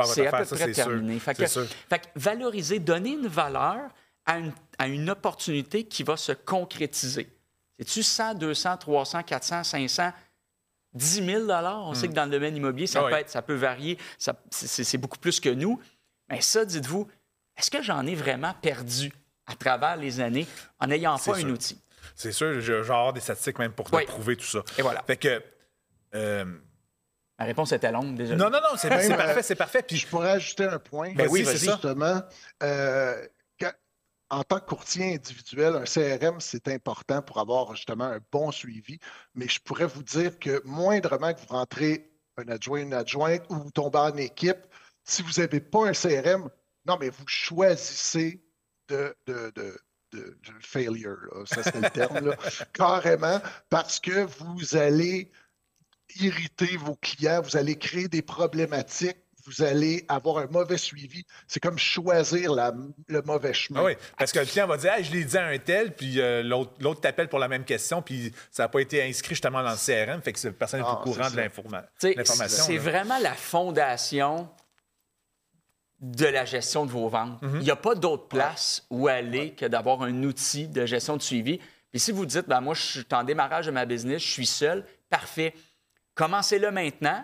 C'est 0.03 0.27
à 0.27 0.37
peu 0.39 0.43
ça, 0.45 0.55
près 0.57 0.71
terminé. 0.71 1.19
Fait 1.19 1.35
C'est 1.35 1.43
que, 1.43 1.49
sûr. 1.49 1.65
fait 1.89 1.99
que 1.99 2.07
valoriser, 2.15 2.79
donner 2.79 3.11
une 3.11 3.27
valeur 3.27 3.89
à 4.25 4.39
une, 4.39 4.51
à 4.77 4.87
une 4.87 5.09
opportunité 5.09 5.85
qui 5.85 6.03
va 6.03 6.17
se 6.17 6.33
concrétiser. 6.33 7.29
C'est-tu 7.79 8.03
100, 8.03 8.35
200, 8.35 8.77
300, 8.77 9.23
400, 9.23 9.63
500, 9.63 10.11
10 10.93 11.25
000 11.25 11.49
On 11.49 11.93
sait 11.93 12.07
que 12.07 12.13
dans 12.13 12.25
le 12.25 12.31
domaine 12.31 12.55
immobilier, 12.57 12.87
ça, 12.87 13.03
Ah 13.05 13.09
peut, 13.09 13.15
être, 13.17 13.29
ça 13.29 13.41
peut 13.41 13.53
varier. 13.55 13.97
C'est 14.49 14.97
beaucoup 14.97 15.17
plus 15.17 15.39
que 15.39 15.49
nous. 15.49 15.79
Mais 16.29 16.41
ça, 16.41 16.65
dites-vous, 16.65 17.07
est-ce 17.55 17.69
que 17.71 17.81
j'en 17.81 18.05
ai 18.05 18.15
vraiment 18.15 18.53
perdu? 18.61 19.13
À 19.47 19.55
travers 19.55 19.95
les 19.97 20.19
années 20.19 20.47
en 20.79 20.87
n'ayant 20.87 21.17
pas 21.17 21.37
un 21.37 21.49
outil? 21.49 21.79
C'est 22.15 22.31
sûr, 22.31 22.51
vais 22.59 22.77
avoir 22.77 23.13
des 23.13 23.19
statistiques 23.19 23.59
même 23.59 23.73
pour 23.73 23.89
te 23.89 23.95
Oui. 23.95 24.05
prouver 24.05 24.35
tout 24.37 24.45
ça. 24.45 24.63
Et 24.77 24.81
voilà. 24.81 25.03
Fait 25.03 25.17
que, 25.17 25.41
euh, 26.13 26.45
Ma 27.37 27.43
réponse 27.45 27.73
était 27.73 27.91
longue, 27.91 28.15
déjà. 28.15 28.35
Non, 28.37 28.49
non, 28.49 28.59
non, 28.61 28.77
c'est 28.77 28.87
parfait, 28.87 29.43
c'est 29.43 29.55
parfait. 29.55 29.83
Puis 29.83 29.97
Je 29.97 30.07
pourrais 30.07 30.31
ajouter 30.31 30.63
un 30.63 30.79
point. 30.79 31.13
Ben 31.13 31.27
oui, 31.29 31.41
vas-y. 31.43 31.57
c'est 31.57 31.65
ça. 31.65 31.71
Justement, 31.73 32.21
euh, 32.63 33.27
quand- 33.59 33.73
en 34.29 34.43
tant 34.43 34.59
que 34.61 34.65
courtier 34.65 35.15
individuel, 35.15 35.75
un 35.75 35.85
CRM, 35.85 36.39
c'est 36.39 36.69
important 36.69 37.21
pour 37.21 37.39
avoir 37.39 37.75
justement 37.75 38.05
un 38.05 38.19
bon 38.31 38.51
suivi. 38.51 38.99
Mais 39.33 39.49
je 39.49 39.59
pourrais 39.59 39.85
vous 39.85 40.01
dire 40.03 40.39
que 40.39 40.61
moindrement 40.63 41.33
que 41.33 41.41
vous 41.41 41.47
rentrez 41.47 42.09
un 42.37 42.47
adjoint, 42.47 42.79
une 42.79 42.93
adjointe 42.93 43.43
ou 43.49 43.55
vous 43.55 43.71
tombez 43.71 43.99
en 43.99 44.15
équipe, 44.15 44.65
si 45.03 45.21
vous 45.21 45.41
n'avez 45.41 45.59
pas 45.59 45.89
un 45.89 45.93
CRM, 45.93 46.49
non, 46.85 46.95
mais 47.01 47.09
vous 47.09 47.27
choisissez 47.27 48.44
de, 48.89 49.15
de, 49.27 49.51
de, 49.55 49.77
de- 50.13 50.19
de 50.19 50.53
failure, 50.61 51.17
là. 51.33 51.43
ça 51.45 51.63
c'est 51.63 51.75
le 51.79 51.89
terme, 51.89 52.27
là, 52.29 52.35
carrément, 52.73 53.41
parce 53.69 53.99
que 53.99 54.25
vous 54.39 54.75
allez 54.77 55.31
irriter 56.19 56.77
vos 56.77 56.95
clients, 56.95 57.41
vous 57.41 57.57
allez 57.57 57.77
créer 57.77 58.07
des 58.07 58.21
problématiques, 58.21 59.17
vous 59.47 59.61
allez 59.61 60.03
avoir 60.07 60.39
un 60.39 60.47
mauvais 60.47 60.77
suivi. 60.77 61.23
C'est 61.47 61.59
comme 61.59 61.77
choisir 61.77 62.51
la- 62.53 62.73
le 63.07 63.21
mauvais 63.21 63.53
chemin. 63.53 63.81
Ah 63.81 63.83
oui, 63.85 63.93
parce 64.17 64.31
que 64.31 64.39
le 64.39 64.45
client 64.45 64.65
va 64.65 64.77
dire 64.77 64.91
Hey, 64.93 65.03
je 65.03 65.11
l'ai 65.11 65.23
dit 65.23 65.37
à 65.37 65.45
un 65.45 65.57
tel, 65.59 65.93
puis 65.95 66.19
euh, 66.19 66.41
l'autre 66.41 66.71
l'autre 66.79 67.01
t'appelle 67.01 67.27
pour 67.29 67.37
la 67.37 67.47
même 67.47 67.63
question, 67.63 68.01
puis 68.01 68.33
ça 68.49 68.63
n'a 68.63 68.69
pas 68.69 68.79
été 68.79 69.03
inscrit 69.03 69.35
justement 69.35 69.61
dans 69.61 69.69
le 69.71 69.75
CRM, 69.77 70.21
fait 70.21 70.33
que 70.33 70.47
personne 70.49 70.79
n'est 70.79 70.85
Ah, 70.89 70.93
au 70.99 71.03
courant 71.03 71.25
c'est 71.29 71.35
de 71.35 71.41
l'information. 71.41 72.63
C'est 72.65 72.75
là. 72.75 72.79
vraiment 72.81 73.19
la 73.19 73.33
fondation 73.33 74.49
de 75.99 76.25
la 76.25 76.45
gestion 76.45 76.85
de 76.85 76.91
vos 76.91 77.07
ventes. 77.07 77.41
Mhm. 77.41 77.57
Il 77.61 77.63
n'y 77.63 77.71
a 77.71 77.75
pas 77.75 77.95
d'autre 77.95 78.27
place 78.27 78.85
où 78.89 79.07
aller 79.07 79.53
que 79.53 79.65
d'avoir 79.65 80.01
un 80.01 80.23
outil 80.23 80.67
de 80.67 80.85
gestion 80.85 81.15
de 81.17 81.21
suivi. 81.21 81.59
Puis 81.91 81.99
si 81.99 82.11
vous 82.11 82.25
dites, 82.25 82.47
ben, 82.47 82.59
moi, 82.61 82.73
je 82.73 82.81
suis 82.81 83.05
en 83.13 83.23
démarrage 83.23 83.65
de 83.67 83.71
ma 83.71 83.85
business, 83.85 84.21
je 84.21 84.29
suis 84.31 84.45
seul, 84.45 84.85
parfait. 85.09 85.53
Commencez-le 86.13 86.71
maintenant, 86.71 87.23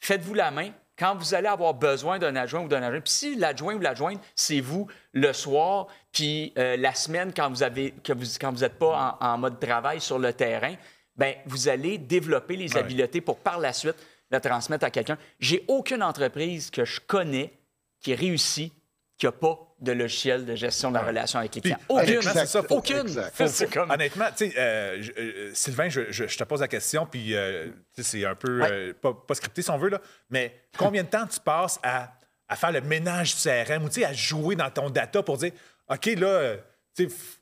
faites-vous 0.00 0.34
la 0.34 0.50
main. 0.50 0.70
Quand 0.98 1.14
vous 1.16 1.34
allez 1.34 1.46
avoir 1.48 1.72
besoin 1.72 2.18
d'un 2.18 2.36
adjoint 2.36 2.60
ou 2.62 2.68
d'un 2.68 2.82
adjoint, 2.82 3.00
puis 3.00 3.12
si 3.12 3.34
l'adjoint 3.36 3.74
ou 3.74 3.78
l'adjointe, 3.78 4.20
c'est 4.34 4.60
vous 4.60 4.86
le 5.12 5.32
soir, 5.32 5.86
puis 6.12 6.52
euh, 6.58 6.76
la 6.76 6.94
semaine, 6.94 7.32
quand 7.34 7.48
vous 7.48 7.62
avez, 7.62 7.92
que 8.04 8.12
vous, 8.12 8.26
quand 8.38 8.52
vous 8.52 8.60
n'êtes 8.60 8.78
pas 8.78 9.16
en, 9.20 9.26
en 9.26 9.38
mode 9.38 9.58
travail 9.58 10.00
sur 10.00 10.18
le 10.18 10.32
terrain, 10.34 10.74
ben 11.16 11.34
vous 11.46 11.68
allez 11.68 11.96
développer 11.96 12.56
les 12.56 12.74
Ouais. 12.74 12.80
habiletés 12.80 13.20
pour 13.22 13.38
par 13.38 13.58
la 13.58 13.72
suite 13.72 13.96
le 14.30 14.40
transmettre 14.40 14.84
à 14.84 14.90
quelqu'un. 14.90 15.16
J'ai 15.38 15.64
aucune 15.68 16.02
entreprise 16.02 16.70
que 16.70 16.84
je 16.84 17.00
connais 17.00 17.52
qui 18.00 18.14
réussit 18.14 18.72
qui 19.18 19.26
n'a 19.26 19.32
pas 19.32 19.58
de 19.80 19.92
logiciel 19.92 20.46
de 20.46 20.54
gestion 20.54 20.88
de 20.90 20.94
la 20.94 21.02
relation 21.02 21.38
avec 21.38 21.54
les 21.54 21.60
clients. 21.60 21.76
Aucune. 21.90 22.22
c'est 22.22 22.46
ça, 22.46 22.62
faut- 22.62 22.76
Aucune. 22.78 23.06
C'est 23.46 23.70
comme- 23.70 23.90
Honnêtement, 23.90 24.26
euh, 24.56 24.98
je- 25.02 25.12
euh, 25.18 25.50
Sylvain, 25.54 25.88
je, 25.90 26.10
je- 26.10 26.26
je 26.26 26.38
te 26.38 26.44
pose 26.44 26.60
la 26.60 26.68
question, 26.68 27.04
puis 27.06 27.34
euh, 27.34 27.68
c'est 27.98 28.24
un 28.24 28.34
peu 28.34 28.62
euh, 28.64 28.92
pas, 28.94 29.12
pas 29.12 29.34
scripté 29.34 29.60
si 29.62 29.70
on 29.70 29.76
veut, 29.78 29.90
là, 29.90 30.00
mais 30.30 30.54
combien 30.78 31.02
de 31.02 31.08
temps 31.08 31.26
tu 31.26 31.38
passes 31.40 31.78
à, 31.82 32.12
à 32.48 32.56
faire 32.56 32.72
le 32.72 32.80
ménage 32.80 33.34
du 33.36 33.42
CRM 33.42 33.84
ou 33.84 33.88
à 34.04 34.12
jouer 34.14 34.56
dans 34.56 34.70
ton 34.70 34.88
data 34.90 35.22
pour 35.22 35.36
dire 35.36 35.52
OK, 35.90 36.06
là, 36.06 36.26
euh, 36.26 36.56
tu 36.96 37.08
sais, 37.08 37.14
f- 37.14 37.36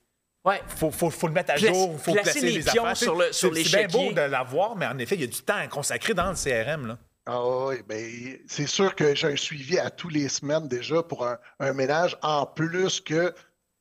Ouais. 0.44 0.60
faut, 0.68 0.90
faut, 0.90 1.10
faut 1.10 1.26
le 1.28 1.32
mettre 1.34 1.50
à 1.52 1.54
Placer- 1.54 1.74
jour, 1.74 1.90
il 1.92 1.98
faut 1.98 2.12
placer 2.12 2.30
placer 2.40 2.46
les 2.46 2.52
les, 2.58 2.62
pions 2.72 2.84
affaires. 2.84 2.96
Sur 2.96 3.14
le- 3.16 3.32
sur 3.32 3.50
c'est- 3.50 3.54
les 3.54 3.64
C'est 3.64 3.86
bien 3.86 3.88
beau 3.88 4.12
de 4.12 4.20
l'avoir, 4.22 4.74
mais 4.76 4.86
en 4.86 4.96
effet, 4.98 5.14
il 5.16 5.20
y 5.20 5.24
a 5.24 5.28
du 5.28 5.42
temps 5.42 5.56
à 5.56 5.66
consacrer 5.68 6.14
dans 6.14 6.30
le 6.30 6.36
CRM. 6.36 6.86
Là. 6.86 6.98
Ah 7.30 7.46
oui, 7.46 7.82
ben, 7.86 8.38
c'est 8.46 8.66
sûr 8.66 8.94
que 8.94 9.14
j'ai 9.14 9.26
un 9.26 9.36
suivi 9.36 9.78
à 9.78 9.90
tous 9.90 10.08
les 10.08 10.30
semaines 10.30 10.66
déjà 10.66 11.02
pour 11.02 11.26
un, 11.26 11.72
ménage, 11.74 12.16
en 12.22 12.46
plus 12.46 13.02
que 13.02 13.34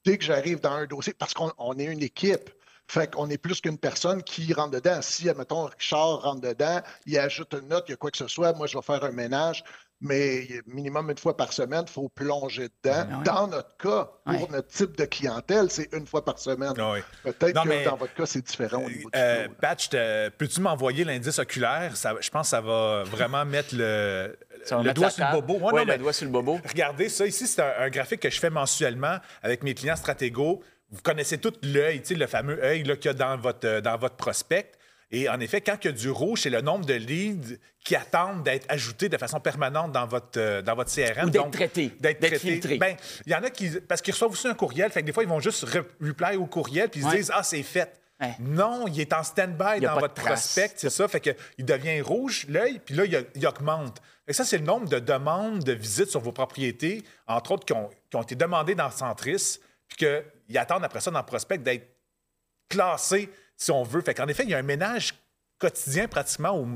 dès 0.03 0.17
que 0.17 0.25
j'arrive 0.25 0.59
dans 0.59 0.73
un 0.73 0.85
dossier, 0.85 1.13
parce 1.13 1.33
qu'on 1.33 1.53
on 1.57 1.79
est 1.79 1.85
une 1.85 2.03
équipe. 2.03 2.49
Fait 2.89 3.09
qu'on 3.13 3.29
est 3.29 3.37
plus 3.37 3.61
qu'une 3.61 3.77
personne 3.77 4.21
qui 4.21 4.53
rentre 4.53 4.71
dedans. 4.71 5.01
Si, 5.01 5.29
admettons, 5.29 5.63
Richard 5.65 6.23
rentre 6.23 6.41
dedans, 6.41 6.81
il 7.05 7.17
ajoute 7.17 7.53
une 7.53 7.69
note, 7.69 7.85
il 7.87 7.91
y 7.91 7.93
a 7.93 7.97
quoi 7.97 8.11
que 8.11 8.17
ce 8.17 8.27
soit, 8.27 8.51
moi, 8.51 8.67
je 8.67 8.77
vais 8.77 8.83
faire 8.83 9.03
un 9.05 9.11
ménage, 9.11 9.63
mais 9.99 10.47
minimum 10.67 11.09
une 11.09 11.17
fois 11.17 11.35
par 11.35 11.53
semaine, 11.53 11.83
il 11.87 11.91
faut 11.91 12.09
plonger 12.09 12.67
dedans. 12.83 13.07
Ouais. 13.17 13.23
Dans 13.23 13.47
notre 13.47 13.75
cas, 13.77 14.09
pour 14.25 14.51
notre 14.51 14.67
type 14.67 14.95
de 14.97 15.05
clientèle, 15.05 15.69
c'est 15.71 15.89
une 15.93 16.05
fois 16.05 16.23
par 16.23 16.37
semaine. 16.39 16.73
Ah 16.77 16.91
oui. 16.93 16.99
Peut-être 17.23 17.63
que 17.63 17.67
mais- 17.67 17.83
dans 17.83 17.95
votre 17.97 18.13
cas, 18.13 18.25
c'est 18.25 18.45
différent 18.45 18.83
au 18.83 18.89
niveau 18.89 19.09
du 19.09 19.17
Euh, 19.19 19.43
flow, 19.45 19.51
là. 19.53 19.57
Pat, 19.59 19.83
je 19.83 19.89
te- 19.89 20.29
peux-tu 20.29 20.61
m'envoyer 20.61 21.03
l'indice 21.03 21.39
oculaire? 21.39 21.97
Ça- 21.97 22.13
je 22.19 22.29
pense 22.29 22.47
que 22.47 22.49
ça 22.51 22.61
va 22.61 23.03
vraiment 23.05 23.43
mettre 23.45 23.75
le, 23.75 24.37
le 24.83 24.93
doigt 24.93 25.09
sur 25.09 25.25
le 25.25 25.31
bobo. 25.41 25.59
Non, 25.59 25.77
le 25.77 25.85
mais 25.85 25.97
doigt 25.97 26.13
sur 26.13 26.25
le 26.25 26.31
bobo. 26.31 26.59
Regardez 26.67 27.09
ça. 27.09 27.25
Ici, 27.25 27.47
c'est 27.47 27.61
un, 27.61 27.73
un 27.85 27.89
graphique 27.89 28.19
que 28.21 28.29
je 28.29 28.39
fais 28.39 28.49
mensuellement 28.51 29.17
avec 29.41 29.63
mes 29.63 29.73
clients 29.73 29.95
stratégos. 29.95 30.61
Vous 30.89 31.01
connaissez 31.01 31.37
tout 31.37 31.51
l'œil, 31.63 32.01
tu 32.01 32.09
sais, 32.09 32.15
le 32.15 32.27
fameux 32.27 32.63
œil 32.63 32.83
qu'il 32.83 33.05
y 33.05 33.07
a 33.09 33.13
dans 33.13 33.35
votre, 33.37 33.67
euh, 33.67 33.81
dans 33.81 33.97
votre 33.97 34.15
prospect. 34.15 34.71
Et 35.09 35.29
en 35.29 35.39
effet, 35.39 35.61
quand 35.61 35.77
il 35.83 35.85
y 35.85 35.89
a 35.89 35.93
du 35.93 36.09
rouge, 36.09 36.41
c'est 36.41 36.49
le 36.49 36.59
nombre 36.61 36.85
de 36.85 36.93
leads 36.93 37.57
qui 37.83 37.95
attendent 37.95 38.43
d'être 38.43 38.65
ajoutés 38.67 39.07
de 39.07 39.17
façon 39.17 39.39
permanente 39.39 39.93
dans 39.93 40.05
votre, 40.05 40.37
euh, 40.37 40.61
dans 40.61 40.75
votre 40.75 40.93
CRM. 40.93 41.27
Ou 41.27 41.29
d'être 41.29 41.49
traités, 41.51 41.93
D'être 41.99 42.19
traités. 42.19 42.37
filtrés. 42.39 42.77
Ben, 42.77 42.97
il 43.25 43.31
y 43.31 43.35
en 43.35 43.43
a 43.43 43.49
qui. 43.49 43.69
Parce 43.87 44.01
qu'ils 44.01 44.13
reçoivent 44.13 44.31
aussi 44.31 44.47
un 44.47 44.53
courriel. 44.53 44.91
Fait 44.91 45.01
que 45.01 45.05
des 45.05 45.13
fois, 45.13 45.23
ils 45.23 45.29
vont 45.29 45.39
juste 45.39 45.65
re- 45.65 45.85
reply 46.01 46.35
au 46.35 46.45
courriel 46.45 46.89
puis 46.89 46.99
ils 47.01 47.09
se 47.09 47.15
disent 47.15 47.31
Ah, 47.33 47.43
c'est 47.43 47.63
fait. 47.63 47.93
Ouais. 48.19 48.33
Non, 48.39 48.85
il 48.87 48.99
est 48.99 49.13
en 49.13 49.21
stand-by 49.23 49.79
dans 49.79 49.99
votre 49.99 50.15
prospect, 50.15 50.71
c'est 50.75 50.89
ça. 50.89 51.07
Fait 51.07 51.19
que 51.19 51.29
il 51.59 51.63
devient 51.65 52.01
rouge, 52.01 52.47
l'œil, 52.49 52.81
puis 52.83 52.95
là, 52.95 53.05
il, 53.05 53.25
il 53.35 53.45
augmente. 53.47 54.01
Que 54.25 54.33
ça, 54.33 54.43
c'est 54.43 54.57
le 54.57 54.63
nombre 54.65 54.89
de 54.89 54.97
demandes 54.99 55.63
de 55.63 55.71
visites 55.71 56.09
sur 56.09 56.19
vos 56.19 56.31
propriétés, 56.31 57.03
entre 57.27 57.51
autres, 57.51 57.63
qui 57.65 57.73
ont, 57.73 57.89
qui 58.09 58.15
ont 58.17 58.23
été 58.23 58.33
demandées 58.35 58.73
dans 58.75 58.89
Centris, 58.89 59.59
puis 59.87 59.97
qu'ils 60.47 60.57
attendent 60.57 60.83
après 60.83 60.99
ça 60.99 61.11
dans 61.11 61.19
le 61.19 61.25
prospect 61.27 61.59
d'être 61.59 61.87
classés, 62.69 63.29
si 63.57 63.71
on 63.71 63.83
veut. 63.83 64.01
Fait 64.01 64.13
qu'en 64.13 64.27
effet, 64.27 64.43
il 64.43 64.49
y 64.49 64.53
a 64.53 64.57
un 64.57 64.63
ménage 64.63 65.13
quotidien 65.59 66.07
pratiquement 66.07 66.55
au 66.55 66.67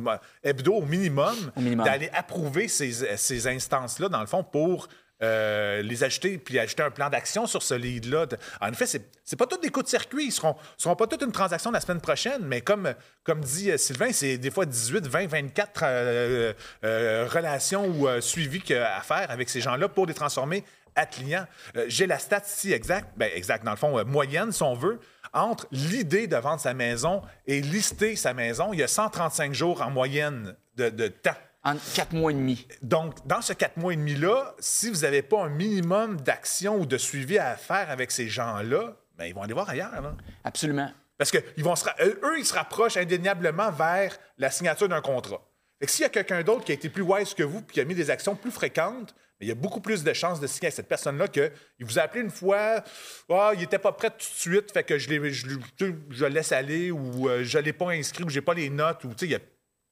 hebdo 0.44 0.74
au 0.74 0.86
minimum, 0.86 1.52
d'aller 1.56 2.10
approuver 2.14 2.68
ces, 2.68 2.92
ces 3.16 3.48
instances-là, 3.48 4.10
dans 4.10 4.22
le 4.22 4.28
fond, 4.28 4.44
pour 4.44 4.88
euh, 5.22 5.84
les 5.84 6.04
ajouter 6.04 6.40
puis 6.40 6.58
ajouter 6.58 6.82
un 6.82 6.90
plan 6.90 7.10
d'action 7.10 7.46
sur 7.46 7.62
ce 7.62 7.76
lead-là. 7.76 8.26
En 8.60 8.72
effet, 8.72 8.88
c'est 8.88 9.12
c'est 9.32 9.38
pas 9.38 9.48
tous 9.48 9.60
des 9.60 9.70
coups 9.70 9.86
de 9.86 9.90
circuit. 9.90 10.26
Ils 10.26 10.32
seront, 10.34 10.58
seront 10.76 10.98
pas 10.98 11.08
toutes 11.08 11.22
une 11.22 11.32
transaction 11.32 11.72
la 11.72 11.80
semaine 11.80 12.02
prochaine, 12.02 12.42
mais 12.44 12.60
comme, 12.60 12.94
comme 13.24 13.40
dit 13.40 13.72
euh, 13.72 13.78
Sylvain, 13.78 14.12
c'est 14.12 14.38
des 14.38 14.52
fois 14.52 14.66
18, 14.66 15.08
20, 15.08 15.28
24 15.28 15.84
euh, 15.84 16.54
euh, 16.84 17.30
relations 17.32 17.86
ou 17.86 18.10
euh, 18.10 18.20
suivis 18.20 18.62
à 18.74 19.00
faire 19.00 19.32
avec 19.32 19.48
ces 19.48 19.62
gens-là 19.62 19.88
pour 19.88 20.06
les 20.06 20.14
transformer 20.14 20.66
à 20.96 21.06
clients. 21.06 21.46
Euh, 21.76 21.86
J'ai 21.88 22.08
la 22.08 22.20
stat 22.20 22.42
ici 22.46 22.74
exacte, 22.74 23.10
ben, 23.18 23.30
exact, 23.34 23.64
dans 23.64 23.72
le 23.72 23.78
fond, 23.78 23.98
euh, 23.98 24.04
moyenne, 24.04 24.52
si 24.52 24.64
on 24.64 24.74
veut, 24.74 25.00
entre 25.34 25.68
l'idée 25.72 26.28
de 26.28 26.36
vendre 26.36 26.60
sa 26.60 26.74
maison 26.74 27.22
et 27.48 27.62
lister 27.62 28.16
sa 28.16 28.34
maison, 28.34 28.74
il 28.74 28.80
y 28.80 28.84
a 28.84 28.88
135 28.88 29.54
jours 29.54 29.82
en 29.82 29.90
moyenne 29.90 30.56
de, 30.76 30.90
de 30.90 31.08
temps. 31.08 31.36
En 31.64 31.76
quatre 31.94 32.14
mois 32.14 32.32
et 32.32 32.36
demi. 32.36 32.68
Donc, 32.82 33.16
dans 33.28 33.42
ce 33.42 33.54
quatre 33.54 33.78
mois 33.78 33.94
et 33.94 33.96
demi-là, 33.96 34.56
si 34.60 34.90
vous 34.90 35.02
n'avez 35.02 35.22
pas 35.22 35.44
un 35.44 35.50
minimum 35.50 36.20
d'action 36.20 36.78
ou 36.80 36.86
de 36.88 36.98
suivi 36.98 37.38
à 37.38 37.56
faire 37.56 37.90
avec 37.92 38.12
ces 38.12 38.28
gens-là, 38.28 38.96
ben, 39.16 39.26
ils 39.26 39.36
vont 39.36 39.44
aller 39.44 39.54
voir 39.54 39.70
ailleurs. 39.70 40.02
là. 40.02 40.16
Absolument. 40.44 40.92
Parce 41.20 41.30
que 41.30 41.38
ils 41.58 41.64
vont 41.64 41.76
se 41.76 41.86
eux, 42.04 42.40
ils 42.40 42.46
se 42.48 42.56
rapprochent 42.56 42.98
indéniablement 42.98 43.70
vers 43.70 44.18
la 44.40 44.50
signature 44.50 44.90
d'un 44.90 45.02
contrat. 45.02 45.40
S'il 45.84 46.02
y 46.02 46.06
a 46.06 46.10
quelqu'un 46.10 46.42
d'autre 46.42 46.64
qui 46.66 46.72
a 46.72 46.76
été 46.76 46.90
plus 46.90 47.04
wise 47.04 47.36
que 47.36 47.44
vous 47.44 47.62
puis 47.62 47.76
qui 47.76 47.82
a 47.82 47.86
mis 47.86 47.94
des 47.94 48.10
actions 48.10 48.36
plus 48.36 48.50
fréquentes, 48.50 49.14
il 49.42 49.48
y 49.48 49.52
a 49.52 49.56
beaucoup 49.56 49.82
plus 49.82 50.04
de 50.04 50.14
chances 50.14 50.40
de 50.40 50.48
signer 50.48 50.68
avec 50.68 50.76
cette 50.76 50.88
personne-là 50.88 51.28
que 51.28 51.52
il 51.80 51.86
vous 51.86 51.98
a 52.00 52.04
appelé 52.04 52.22
une 52.22 52.30
fois, 52.32 52.84
ah, 53.30 53.52
il 53.54 53.60
n'était 53.60 53.80
pas 53.80 53.92
prêt 53.92 54.10
tout 54.10 54.18
de 54.18 54.22
suite, 54.24 54.72
fait 54.72 54.84
que 54.84 54.98
je, 54.98 55.10
l'ai- 55.10 55.32
je, 55.32 55.48
le- 55.48 55.58
tu 55.78 55.88
sais, 55.88 55.96
je 56.10 56.26
le 56.26 56.32
laisse 56.32 56.52
aller 56.52 56.92
ou 56.92 57.28
euh, 57.30 57.44
je 57.44 57.58
ne 57.58 57.64
l'ai 57.64 57.74
pas 57.74 57.90
inscrit 57.92 58.24
ou 58.24 58.30
j'ai 58.30 58.42
pas 58.42 58.54
les 58.54 58.70
notes 58.70 59.04
ou 59.04 59.10
tu 59.10 59.20
sais, 59.20 59.26
il 59.26 59.32
y 59.32 59.36
a 59.36 59.40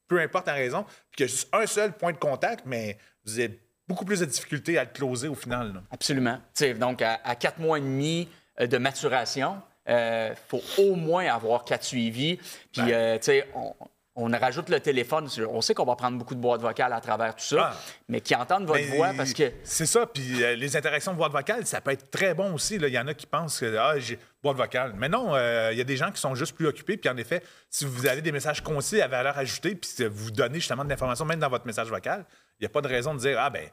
peu 0.07 0.19
importe 0.19 0.47
la 0.47 0.53
raison, 0.53 0.83
puis 0.83 1.17
qu'il 1.17 1.25
y 1.27 1.29
a 1.29 1.31
juste 1.31 1.49
un 1.53 1.65
seul 1.67 1.93
point 1.93 2.11
de 2.13 2.17
contact, 2.17 2.63
mais 2.65 2.97
vous 3.25 3.37
avez 3.39 3.59
beaucoup 3.87 4.05
plus 4.05 4.19
de 4.21 4.25
difficultés 4.25 4.77
à 4.77 4.83
le 4.83 4.89
closer 4.89 5.27
au 5.27 5.35
final. 5.35 5.73
là. 5.73 5.83
Absolument. 5.91 6.37
Tu 6.55 6.65
sais, 6.65 6.73
donc, 6.73 7.01
à, 7.03 7.19
à 7.23 7.35
quatre 7.35 7.59
mois 7.59 7.77
et 7.77 7.81
demi 7.81 8.27
euh, 8.59 8.65
de 8.67 8.77
maturation, 8.79 9.61
il 9.87 10.33
faut 10.47 10.61
au 10.79 10.95
moins 10.95 11.25
avoir 11.25 11.63
quatre 11.65 11.83
suivis. 11.83 12.37
Puis, 12.37 12.81
Ben. 12.81 12.89
euh, 12.91 13.17
tu 13.17 13.25
sais, 13.25 13.47
on, 13.55 13.73
on 14.15 14.29
rajoute 14.37 14.69
le 14.69 14.79
téléphone. 14.79 15.29
On 15.49 15.61
sait 15.61 15.73
qu'on 15.73 15.85
va 15.85 15.95
prendre 15.95 16.17
beaucoup 16.17 16.35
de 16.35 16.39
boîtes 16.41 16.61
vocales 16.61 16.91
à 16.91 16.99
travers 16.99 17.35
tout 17.35 17.43
ça, 17.45 17.71
Ah. 17.73 17.77
mais 18.09 18.19
qui 18.19 18.35
entendent 18.35 18.65
votre 18.65 18.79
Mais 18.81 18.97
voix 18.97 19.11
parce 19.15 19.33
que. 19.33 19.51
C'est 19.63 19.85
ça, 19.85 20.05
puis 20.07 20.43
euh, 20.43 20.55
les 20.55 20.75
interactions 20.75 21.13
de 21.13 21.17
boîte 21.17 21.31
vocale, 21.31 21.65
ça 21.65 21.79
peut 21.79 21.91
être 21.91 22.09
très 22.11 22.33
bon 22.33 22.53
aussi. 22.53 22.77
là. 22.77 22.87
Il 22.87 22.93
y 22.93 22.99
en 22.99 23.07
a 23.07 23.13
qui 23.13 23.25
pensent 23.25 23.59
que 23.59 23.77
ah, 23.77 23.97
j'ai 23.97 24.19
boîte 24.43 24.57
vocale. 24.57 24.93
Mais 24.97 25.07
non, 25.07 25.35
euh, 25.35 25.69
il 25.71 25.77
y 25.77 25.81
a 25.81 25.85
des 25.85 25.95
gens 25.95 26.11
qui 26.11 26.19
sont 26.19 26.35
juste 26.35 26.55
plus 26.55 26.67
occupés. 26.67 26.97
Puis 26.97 27.09
en 27.09 27.15
effet, 27.17 27.41
si 27.69 27.85
vous 27.85 28.07
avez 28.07 28.21
des 28.21 28.31
messages 28.31 28.61
concis 28.61 29.01
à 29.01 29.07
valeur 29.07 29.37
ajoutée, 29.37 29.75
puis 29.75 29.89
vous 30.07 30.31
donnez 30.31 30.59
justement 30.59 30.83
de 30.83 30.89
l'information, 30.89 31.23
même 31.25 31.39
dans 31.39 31.49
votre 31.49 31.65
message 31.65 31.87
vocal, 31.89 32.25
il 32.59 32.63
n'y 32.63 32.65
a 32.65 32.69
pas 32.69 32.81
de 32.81 32.87
raison 32.89 33.13
de 33.13 33.19
dire 33.19 33.37
Ah, 33.39 33.49
ben, 33.49 33.69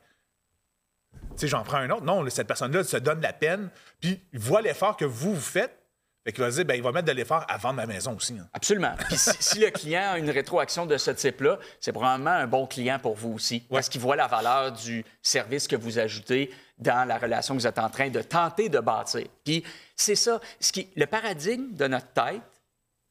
tu 1.12 1.18
sais, 1.38 1.48
j'en 1.48 1.64
prends 1.64 1.78
un 1.78 1.90
autre. 1.90 2.04
Non, 2.04 2.28
cette 2.30 2.46
personne-là 2.46 2.84
se 2.84 2.96
donne 2.98 3.20
la 3.20 3.32
peine, 3.32 3.70
puis 4.00 4.22
voit 4.34 4.62
l'effort 4.62 4.96
que 4.96 5.04
vous, 5.04 5.34
vous 5.34 5.40
faites. 5.40 5.76
Fait 6.26 6.32
qu'il 6.32 6.42
va 6.42 6.50
se 6.50 6.56
dire, 6.56 6.64
ben, 6.64 6.74
il 6.74 6.82
va 6.82 6.90
mettre 6.90 7.06
de 7.06 7.12
l'effort 7.12 7.44
à 7.48 7.56
vendre 7.56 7.76
ma 7.76 7.86
maison 7.86 8.16
aussi. 8.16 8.34
hein. 8.36 8.48
Absolument. 8.52 8.92
Puis 9.06 9.16
si, 9.16 9.30
si 9.38 9.58
le 9.60 9.70
client 9.70 10.10
a 10.14 10.18
une 10.18 10.28
rétroaction 10.28 10.84
de 10.84 10.96
ce 10.96 11.12
type-là, 11.12 11.56
c'est 11.78 11.92
probablement 11.92 12.32
un 12.32 12.48
bon 12.48 12.66
client 12.66 12.98
pour 12.98 13.14
vous 13.14 13.34
aussi. 13.34 13.60
Parce 13.70 13.88
qu'il 13.88 14.00
voit 14.00 14.16
la 14.16 14.26
valeur 14.26 14.72
du 14.72 15.04
service 15.22 15.68
que 15.68 15.76
vous 15.76 16.00
ajoutez 16.00 16.52
dans 16.78 17.06
la 17.06 17.16
relation 17.16 17.54
que 17.54 17.60
vous 17.60 17.66
êtes 17.68 17.78
en 17.78 17.88
train 17.90 18.10
de 18.10 18.20
tenter 18.22 18.68
de 18.68 18.80
bâtir. 18.80 19.24
Puis 19.44 19.62
c'est 19.94 20.16
ça, 20.16 20.40
ce 20.58 20.72
qui, 20.72 20.88
le 20.96 21.06
paradigme 21.06 21.72
de 21.74 21.86
notre 21.86 22.08
tête, 22.12 22.42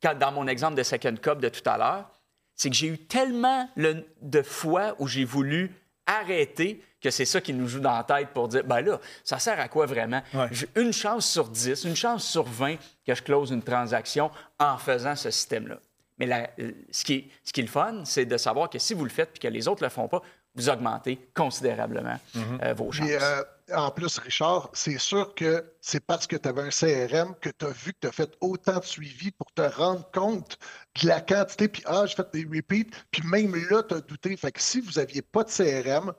quand, 0.04 0.14
dans 0.20 0.34
mon 0.34 0.46
exemple 0.48 0.76
de 0.76 0.84
Second 0.84 1.16
Cup 1.16 1.40
de 1.40 1.48
tout 1.48 1.68
à 1.70 1.78
l'heure, 1.78 2.10
c'est 2.58 2.70
que 2.70 2.76
j'ai 2.76 2.88
eu 2.88 2.98
tellement 2.98 3.70
le- 3.78 4.06
de 4.22 4.42
fois 4.42 4.94
où 5.00 5.08
j'ai 5.08 5.24
voulu 5.24 5.72
arrêter 6.06 6.82
que 7.02 7.10
c'est 7.12 7.26
ça 7.26 7.40
qui 7.42 7.54
nous 7.54 7.68
joue 7.68 7.80
dans 7.80 7.96
la 7.96 8.04
tête 8.04 8.30
pour 8.30 8.48
dire, 8.48 8.64
ben 8.64 8.82
là, 8.82 9.00
ça 9.24 9.38
sert 9.40 9.60
à 9.60 9.68
quoi 9.68 9.86
vraiment? 9.86 10.22
Ouais. 10.34 10.48
J'ai 10.52 10.68
une 10.76 10.92
chance 10.94 11.28
sur 11.30 11.48
10, 11.50 11.84
une 11.84 11.96
chance 11.96 12.24
sur 12.28 12.44
20 12.44 12.76
que 13.06 13.14
je 13.14 13.22
close 13.22 13.52
une 13.52 13.62
transaction 13.62 14.32
en 14.60 14.78
faisant 14.78 15.16
ce 15.16 15.30
système-là. 15.30 15.78
Mais 16.18 16.26
la- 16.26 16.50
euh, 16.60 16.72
ce, 16.92 17.04
qui 17.04 17.14
est, 17.14 17.28
ce 17.44 17.52
qui 17.54 17.60
est 17.60 17.64
le 17.64 17.70
fun, 17.70 18.04
c'est 18.06 18.26
de 18.26 18.38
savoir 18.38 18.70
que 18.70 18.80
si 18.80 18.94
vous 18.94 19.04
le 19.04 19.10
faites 19.12 19.32
et 19.36 19.40
que 19.40 19.48
les 19.48 19.68
autres 19.68 19.82
ne 19.84 19.88
le 19.88 19.92
font 19.92 20.08
pas, 20.08 20.22
vous 20.56 20.70
augmentez 20.70 21.20
considérablement 21.36 22.18
euh, 22.64 22.74
vos 22.74 22.92
chances. 22.92 23.08
Et 23.10 23.18
euh, 23.22 23.44
en 23.74 23.92
plus, 23.92 24.18
Richard, 24.20 24.70
c'est 24.74 25.00
sûr 25.00 25.34
que 25.34 25.74
c'est 25.82 26.00
parce 26.00 26.28
que 26.28 26.36
tu 26.36 26.48
avais 26.48 26.62
un 26.62 26.70
CRM 26.70 27.36
que 27.40 27.50
tu 27.50 27.66
as 27.66 27.70
vu 27.70 27.94
que 27.94 28.00
tu 28.02 28.08
as 28.08 28.12
fait 28.12 28.32
autant 28.42 28.80
de 28.80 28.86
suivi 28.86 29.32
pour 29.32 29.52
te 29.54 29.62
rendre 29.62 30.10
compte 30.12 30.58
de 31.02 31.08
la 31.08 31.22
quantité, 31.22 31.68
puis 31.68 31.84
ah, 31.86 32.06
j'ai 32.06 32.16
fait 32.16 32.32
des 32.34 32.46
repeats, 32.46 32.90
puis 33.12 33.24
même 33.28 33.56
là, 33.70 33.84
tu 33.84 33.96
as 33.96 34.02
douté. 34.02 34.38
Fait 34.38 34.52
que 34.52 34.62
si 34.62 34.82
vous 34.82 34.94
n'aviez 34.94 35.22
pas 35.22 35.44
de 35.44 35.50
CRM, 35.50 36.14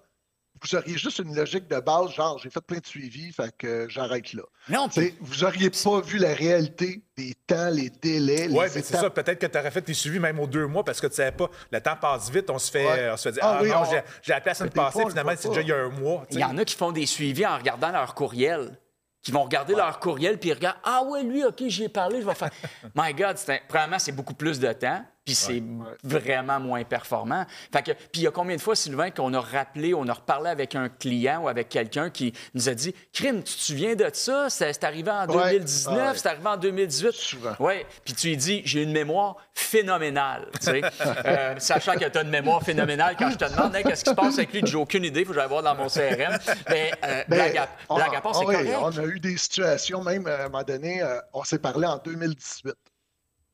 vous 0.63 0.75
auriez 0.77 0.97
juste 0.99 1.19
une 1.19 1.35
logique 1.35 1.69
de 1.69 1.79
base, 1.81 2.11
genre 2.13 2.39
j'ai 2.39 2.51
fait 2.51 2.61
plein 2.61 2.79
de 2.79 2.87
suivi, 2.87 3.33
fait 3.33 3.55
que 3.57 3.67
euh, 3.67 3.87
j'arrête 3.89 4.33
là. 4.33 4.43
Non, 4.69 4.89
Tu 4.89 5.01
sais, 5.03 5.15
vous 5.21 5.43
n'auriez 5.45 5.71
pas 5.71 6.01
vu 6.01 6.19
la 6.19 6.35
réalité 6.35 7.03
des 7.17 7.35
temps, 7.47 7.69
les 7.71 7.91
délais, 7.91 8.49
Oui, 8.51 8.59
mais 8.61 8.69
c'est 8.69 8.83
ça. 8.85 9.11
Peut-être 9.11 9.39
que 9.39 9.47
tu 9.47 9.59
aurais 9.59 9.71
fait 9.71 9.83
tes 9.83 9.95
suivis 9.95 10.19
même 10.19 10.39
aux 10.41 10.47
deux 10.47 10.67
mois 10.67 10.85
parce 10.85 11.01
que 11.01 11.07
tu 11.07 11.15
savais 11.15 11.33
pas. 11.33 11.49
Le 11.71 11.81
temps 11.81 11.97
passe 12.01 12.31
vite. 12.31 12.49
On 12.51 12.59
se 12.59 12.71
fait, 12.71 12.87
Ouais. 12.87 13.11
on 13.13 13.17
se 13.17 13.23
fait 13.29 13.33
dire 13.33 13.43
Ah 13.45 13.57
Ah, 13.59 13.63
oui, 13.63 13.69
non, 13.71 13.77
on- 13.83 13.85
j'ai- 13.91 14.03
j'ai 14.23 14.33
appelé 14.33 14.51
la 14.51 14.55
semaine 14.55 14.73
passée. 14.73 15.03
Finalement, 15.09 15.33
c'est 15.37 15.49
déjà 15.49 15.61
il 15.63 15.69
y 15.69 15.73
a 15.73 15.77
un 15.77 15.89
mois. 15.91 16.25
Il 16.31 16.39
y 16.39 16.45
en 16.45 16.57
a 16.59 16.65
qui 16.65 16.75
font 16.77 16.93
des 16.93 17.07
suivis 17.07 17.47
en 17.47 17.57
regardant 17.59 17.91
leur 17.93 18.15
courriel, 18.15 18.79
qui 19.23 19.33
vont 19.33 19.43
regarder 19.45 19.75
leur 19.75 19.99
courriel 20.01 20.39
puis 20.39 20.51
ils 20.51 20.55
regardent 20.55 20.79
Ah 20.85 21.03
ouais, 21.05 21.23
lui, 21.23 21.45
OK, 21.45 21.63
j'y 21.67 21.85
ai 21.85 21.89
parlé, 21.89 22.21
je 22.21 22.27
vais 22.27 22.35
faire. 22.35 22.51
My 22.95 23.13
God, 23.15 23.37
c'est 23.39 23.53
un- 23.55 23.59
premièrement, 23.69 23.99
c'est 23.99 24.13
beaucoup 24.13 24.35
plus 24.35 24.59
de 24.61 24.73
temps, 24.73 25.05
puis 25.27 25.35
c'est 25.35 25.63
vraiment 26.05 26.59
moins 26.61 26.85
performant. 26.85 27.45
Fait 27.73 27.83
que, 27.83 27.91
puis 27.93 28.09
il 28.15 28.23
y 28.23 28.27
a 28.27 28.31
combien 28.31 28.57
de 28.57 28.61
fois, 28.63 28.75
Sylvain, 28.77 29.11
qu'on 29.11 29.35
a 29.35 29.41
rappelé, 29.41 29.93
on 29.93 30.07
a 30.09 30.13
reparlé 30.15 30.49
avec 30.49 30.75
un 30.77 30.89
client 30.89 31.43
ou 31.43 31.49
avec 31.49 31.69
quelqu'un 31.69 32.09
qui 32.09 32.33
nous 32.55 32.69
a 32.71 32.75
dit 32.75 32.95
Crime, 33.13 33.43
tu 33.43 33.55
te 33.55 33.61
souviens 33.61 33.95
de 33.97 34.09
ça? 34.13 34.49
C'est 34.49 34.85
arrivé 34.85 35.11
en 35.11 35.27
Ouais. 35.27 35.51
2019, 35.59 35.99
Ah 36.01 36.11
ouais. 36.13 36.17
c'est 36.17 36.29
arrivé 36.29 36.47
en 36.47 36.57
2018. 36.57 37.13
Souvent. 37.13 37.55
Oui, 37.59 37.75
puis 38.05 38.15
tu 38.15 38.29
lui 38.29 38.37
dis, 38.37 38.63
j'ai 38.65 38.85
une 38.85 38.93
mémoire 38.93 39.37
phénoménale. 39.53 40.49
tu 40.61 40.67
sais. 40.67 40.81
Euh, 41.27 41.55
sachant 41.59 41.95
que 41.95 42.05
tu 42.09 42.19
as 42.19 42.23
une 42.23 42.31
mémoire 42.31 42.63
phénoménale, 42.63 43.17
quand 43.19 43.31
je 43.31 43.37
te 43.37 43.51
demande 43.51 43.75
Hey, 43.75 43.83
qu'est-ce 43.83 44.05
qui 44.05 44.11
se 44.11 44.15
passe 44.15 44.35
avec 44.39 44.53
lui, 44.53 44.63
j'ai 44.65 44.77
aucune 44.77 45.05
idée, 45.05 45.21
il 45.21 45.27
faut 45.27 45.33
que 45.33 45.39
j'aille 45.41 45.49
voir 45.49 45.63
dans 45.65 45.75
mon 45.75 45.89
CRM. 45.89 46.39
Mais 46.71 46.93
euh, 47.05 47.25
Ben, 47.29 47.37
blague, 47.37 47.57
à, 47.59 47.69
on- 47.89 47.97
blague 47.97 48.15
à 48.15 48.21
part, 48.21 48.33
ah 48.35 48.39
c'est 48.39 48.45
correct. 48.45 48.71
On 48.81 48.97
a 48.97 49.05
eu 49.07 49.19
des 49.19 49.37
situations, 49.37 50.05
même 50.05 50.27
euh, 50.29 50.37
à 50.37 50.45
un 50.45 50.49
moment 50.49 50.63
donné, 50.63 51.03
euh, 51.03 51.19
on 51.33 51.43
s'est 51.43 51.59
parlé 51.59 51.87
en 51.87 51.99
2018. 51.99 52.75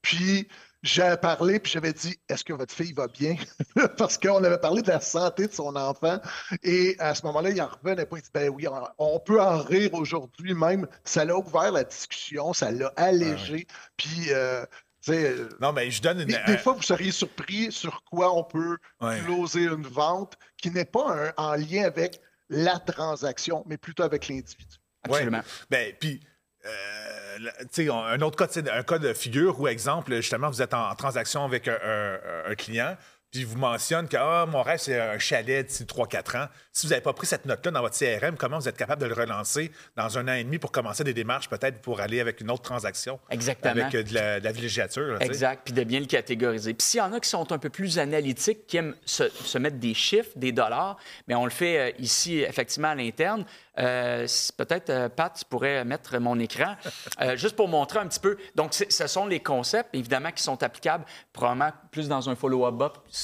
Puis 0.02 0.48
j'ai 0.82 1.16
parlé, 1.20 1.60
puis 1.60 1.72
j'avais 1.72 1.92
dit 1.92 2.18
Est-ce 2.28 2.42
que 2.44 2.52
votre 2.52 2.74
fille 2.74 2.92
va 2.92 3.06
bien? 3.08 3.36
Parce 3.96 4.18
qu'on 4.18 4.42
avait 4.42 4.58
parlé 4.58 4.82
de 4.82 4.88
la 4.88 5.00
santé 5.00 5.46
de 5.46 5.52
son 5.52 5.76
enfant. 5.76 6.20
Et 6.62 6.96
à 6.98 7.14
ce 7.14 7.24
moment-là, 7.26 7.50
il 7.50 7.62
en 7.62 7.68
revenait 7.68 8.06
pas. 8.06 8.16
Il 8.18 8.22
dit 8.22 8.30
Ben 8.34 8.48
oui, 8.48 8.66
on, 8.98 9.20
peut 9.20 9.40
en 9.40 9.58
rire 9.58 9.94
aujourd'hui 9.94 10.54
même. 10.54 10.86
Ça 11.04 11.24
l'a 11.24 11.36
ouvert 11.36 11.70
la 11.72 11.84
discussion, 11.84 12.52
ça 12.52 12.70
l'a 12.70 12.92
allégé. 12.96 13.66
Puis, 13.96 14.26
euh, 14.30 14.64
tu 15.04 15.12
sais, 15.12 15.30
euh, 15.30 15.48
Non, 15.60 15.72
mais 15.72 15.90
je 15.90 16.02
donne 16.02 16.20
une. 16.20 16.26
des, 16.26 16.38
des 16.46 16.58
fois, 16.58 16.72
vous 16.72 16.82
seriez 16.82 17.12
surpris 17.12 17.70
sur 17.70 18.02
quoi 18.04 18.36
on 18.36 18.42
peut 18.44 18.76
Ouais. 19.00 19.20
closer 19.24 19.62
une 19.64 19.86
vente 19.86 20.34
qui 20.56 20.70
n'est 20.70 20.84
pas 20.84 21.12
un- 21.16 21.32
en 21.36 21.54
lien 21.54 21.84
avec 21.84 22.20
la 22.48 22.78
transaction, 22.80 23.64
mais 23.66 23.76
plutôt 23.78 24.02
avec 24.02 24.28
l'individu. 24.28 24.76
Ouais. 25.08 25.14
Absolument. 25.14 25.42
Ben, 25.70 25.92
puis, 25.98 26.20
euh, 26.66 27.90
un 27.90 28.20
autre 28.20 28.36
cas, 28.36 28.60
un 28.72 28.82
cas 28.82 28.98
de 28.98 29.12
figure 29.12 29.58
où, 29.60 29.68
exemple, 29.68 30.14
justement, 30.16 30.48
vous 30.50 30.62
êtes 30.62 30.74
en, 30.74 30.94
transaction 30.94 31.44
avec 31.44 31.68
un 31.68 32.54
client, 32.56 32.96
puis 33.32 33.40
il 33.40 33.46
vous 33.46 33.56
mentionne 33.56 34.08
que 34.08 34.16
ah, 34.18 34.44
mon 34.46 34.60
rêve, 34.60 34.78
c'est 34.78 35.00
un 35.00 35.18
chalet 35.18 35.66
d'ici 35.66 35.84
3-4 35.84 36.36
ans. 36.36 36.46
Si 36.70 36.86
vous 36.86 36.90
n'avez 36.90 37.00
pas 37.00 37.14
pris 37.14 37.26
cette 37.26 37.46
note-là 37.46 37.70
dans 37.70 37.80
votre 37.80 37.98
CRM, 37.98 38.36
comment 38.36 38.58
vous 38.58 38.68
êtes 38.68 38.76
capable 38.76 39.00
de 39.00 39.06
le 39.06 39.14
relancer 39.14 39.72
dans 39.96 40.18
un 40.18 40.28
an 40.28 40.34
et 40.34 40.44
demi 40.44 40.58
pour 40.58 40.70
commencer 40.70 41.02
des 41.02 41.14
démarches, 41.14 41.48
peut-être 41.48 41.80
pour 41.80 42.00
aller 42.00 42.20
avec 42.20 42.42
une 42.42 42.50
autre 42.50 42.60
transaction? 42.60 43.18
Exactement. 43.30 43.84
Avec 43.84 43.94
euh, 43.94 44.02
de 44.02 44.12
la, 44.12 44.38
de 44.38 44.44
la 44.44 44.52
villégiature. 44.52 45.14
là. 45.14 45.24
Exact, 45.24 45.62
puis 45.64 45.72
de 45.72 45.82
bien 45.82 46.00
le 46.00 46.06
catégoriser. 46.06 46.74
Puis 46.74 46.86
s'il 46.86 46.98
y 46.98 47.00
en 47.00 47.14
a 47.14 47.20
qui 47.20 47.28
sont 47.30 47.50
un 47.52 47.58
peu 47.58 47.70
plus 47.70 47.98
analytiques, 47.98 48.66
qui 48.66 48.76
aiment 48.76 48.94
se, 49.06 49.30
se 49.30 49.56
mettre 49.56 49.78
des 49.78 49.94
chiffres, 49.94 50.30
des 50.36 50.52
dollars, 50.52 50.98
mais 51.26 51.34
on 51.34 51.44
le 51.44 51.50
fait 51.50 51.78
euh, 51.78 51.92
ici, 51.98 52.40
effectivement, 52.40 52.88
à 52.88 52.94
l'interne. 52.94 53.46
Euh, 53.78 54.26
Peut-être, 54.56 55.08
Pat, 55.08 55.34
tu 55.34 55.44
pourrais 55.46 55.84
mettre 55.84 56.18
mon 56.18 56.38
écran, 56.38 56.76
euh, 57.20 57.36
juste 57.36 57.56
pour 57.56 57.68
montrer 57.68 57.98
un 57.98 58.06
petit 58.06 58.20
peu. 58.20 58.36
Donc, 58.54 58.74
ce 58.74 59.06
sont 59.06 59.26
les 59.26 59.40
concepts, 59.40 59.94
évidemment, 59.94 60.30
qui 60.30 60.42
sont 60.42 60.62
applicables 60.62 61.04
probablement 61.32 61.70
plus 61.90 62.08
dans 62.08 62.28
un 62.28 62.36
follow-up 62.36 62.74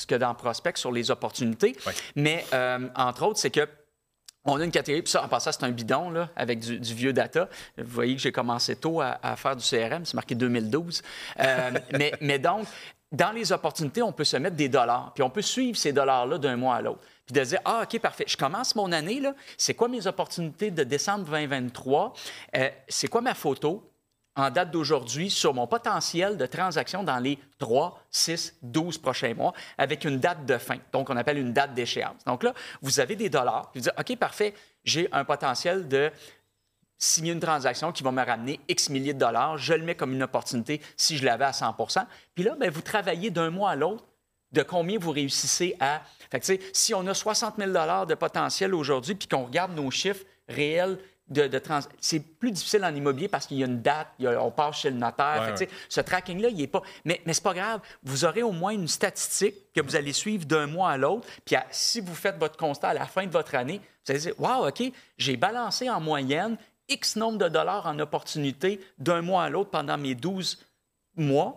que 0.07 0.15
dans 0.15 0.35
prospect 0.35 0.77
sur 0.77 0.93
les 0.93 1.11
opportunités. 1.11 1.77
Mais, 2.17 2.45
euh, 2.53 2.89
entre 2.95 3.27
autres, 3.27 3.39
c'est 3.39 3.51
que 3.51 3.69
on 4.45 4.61
a 4.61 4.65
une 4.65 4.71
catégorie, 4.71 5.03
puis 5.03 5.11
ça, 5.11 5.23
en 5.23 5.29
passant, 5.29 5.53
c'est 5.53 5.65
un 5.65 5.71
bidon, 5.71 6.11
là, 6.11 6.31
avec 6.35 6.61
du, 6.61 6.81
du 6.81 6.95
vieux 6.95 7.13
data. 7.13 7.49
Vous 7.77 7.85
voyez 7.93 8.17
que 8.17 8.23
j'ai 8.23 8.33
commencé 8.33 8.77
tôt 8.77 9.01
à, 9.01 9.19
à 9.23 9.37
faire 9.37 9.55
du 9.55 9.65
CRM, 9.65 10.05
c'est 10.05 10.15
marqué 10.15 10.35
2012. 10.35 11.03
Euh, 11.41 11.71
mais, 11.93 12.13
mais 12.21 12.39
donc, 12.39 12.67
dans 13.13 13.33
les 13.33 13.53
opportunités, 13.53 14.03
on 14.03 14.13
peut 14.13 14.25
se 14.25 14.37
mettre 14.37 14.57
des 14.57 14.69
dollars, 14.69 15.13
puis 15.15 15.23
on 15.23 15.31
peut 15.31 15.43
suivre 15.43 15.77
ces 15.77 15.93
dollars-là 15.93 16.39
d'un 16.39 16.57
mois 16.57 16.77
à 16.77 16.83
l'autre. 16.83 17.01
Puis 17.27 17.35
de 17.35 17.45
dire, 17.45 17.61
ah, 17.65 17.83
OK, 17.85 18.01
parfait, 18.01 18.25
je 18.27 18.37
commence 18.37 18.75
mon 18.75 18.91
année, 18.93 19.21
là, 19.21 19.35
c'est 19.57 19.75
quoi 19.75 19.89
mes 19.89 20.07
opportunités 20.07 20.71
de 20.71 20.85
décembre 20.85 21.25
2023? 21.25 22.13
Euh, 22.57 22.71
c'est 22.89 23.09
quoi 23.09 23.21
ma 23.21 23.35
photo? 23.35 23.91
En 24.39 24.51
date 24.51 24.71
d'aujourd'hui 24.71 25.31
sur 25.31 25.53
mon 25.53 25.67
potentiel 25.67 26.37
de 26.37 26.47
transaction 26.47 27.03
dans 27.03 27.19
les 27.19 27.39
3, 27.59 28.01
6, 28.11 28.59
12 28.63 28.99
prochains 28.99 29.35
mois 29.35 29.53
avec 29.77 30.05
une 30.05 30.19
date 30.19 30.47
de 30.47 30.57
fin. 30.59 30.79
Donc, 30.93 31.11
on 31.11 31.17
appelle 31.17 31.39
une 31.39 31.53
date 31.53 31.75
d'échéance. 31.75 32.25
Donc 32.25 32.45
là, 32.45 32.55
vous 32.81 33.01
avez 33.01 33.17
des 33.17 33.29
dollars. 33.29 33.71
Vous 33.75 33.81
dites, 33.81 33.93
OK, 33.99 34.17
parfait, 34.17 34.55
j'ai 34.85 35.09
un 35.13 35.25
potentiel 35.25 35.89
de 35.89 36.11
signer 36.97 37.33
une 37.33 37.41
transaction 37.41 37.93
qui 37.93 38.03
va 38.03 38.13
me 38.13 38.25
ramener 38.25 38.61
X 38.69 38.91
milliers 38.91 39.15
de 39.15 39.19
dollars. 39.19 39.59
Je 39.59 39.75
le 39.75 39.85
mets 39.85 39.95
comme 39.95 40.13
une 40.13 40.23
opportunité 40.23 40.81
si 40.97 41.17
je 41.17 41.25
l'avais 41.25 41.45
à 41.45 41.51
100% 41.51 42.05
Puis 42.35 42.45
là, 42.45 42.57
bien, 42.59 42.71
vous 42.71 42.81
travaillez 42.81 43.31
d'un 43.31 43.51
mois 43.51 43.71
à 43.71 43.77
l'autre 43.77 44.05
de 44.53 44.63
combien 44.63 44.99
vous 44.99 45.11
réussissez 45.11 45.77
à... 45.79 46.01
Fait 46.31 46.41
que, 46.41 46.59
si 46.73 46.95
on 46.95 47.07
a 47.07 47.15
60 47.15 47.57
000 47.59 47.71
de 48.07 48.15
potentiel 48.15 48.75
aujourd'hui, 48.75 49.15
puis 49.15 49.29
qu'on 49.29 49.45
regarde 49.45 49.75
nos 49.75 49.91
chiffres 49.91 50.25
réels 50.49 50.99
de, 51.31 51.47
de 51.47 51.59
trans... 51.59 51.81
C'est 52.01 52.21
plus 52.21 52.51
difficile 52.51 52.85
en 52.85 52.95
immobilier 52.95 53.29
parce 53.29 53.47
qu'il 53.47 53.59
y 53.59 53.63
a 53.63 53.67
une 53.67 53.81
date, 53.83 54.09
il 54.19 54.25
y 54.25 54.29
a- 54.29 54.43
on 54.43 54.51
passe 54.51 54.77
chez 54.81 54.91
le 54.91 54.97
notaire. 54.97 55.43
Ouais, 55.51 55.57
Fait 55.57 55.69
Ce 55.89 56.01
tracking-là, 56.01 56.49
il 56.49 56.57
n'est 56.57 56.67
pas... 56.67 56.83
Mais, 57.05 57.21
mais 57.27 57.33
c'est 57.35 57.43
pas 57.43 57.55
grave. 57.55 57.81
Vous 58.03 58.25
aurez 58.25 58.43
au 58.43 58.53
moins 58.53 58.73
une 58.73 58.89
statistique 58.89 59.73
que 59.75 59.81
vous 59.81 59.95
allez 59.97 60.13
suivre 60.13 60.45
d'un 60.47 60.67
mois 60.67 60.91
à 60.91 60.97
l'autre. 60.97 61.27
Puis 61.45 61.55
à- 61.57 61.67
si 61.71 62.01
vous 62.01 62.15
faites 62.15 62.39
votre 62.39 62.57
constat 62.57 62.89
à 62.89 62.95
la 62.95 63.07
fin 63.07 63.27
de 63.27 63.31
votre 63.33 63.55
année, 63.55 63.81
vous 64.07 64.11
allez 64.13 64.21
dire, 64.21 64.35
«Wow, 64.39 64.69
OK, 64.69 64.83
j'ai 65.19 65.37
balancé 65.37 65.91
en 65.91 66.01
moyenne 66.01 66.57
X 66.89 67.17
nombre 67.17 67.39
de 67.39 67.49
dollars 67.49 67.87
en 67.87 67.99
opportunité 67.99 68.81
d'un 68.99 69.21
mois 69.21 69.45
à 69.45 69.51
l'autre 69.51 69.71
pendant 69.71 69.99
mes 69.99 70.15
12 70.15 70.65
mois, 71.17 71.57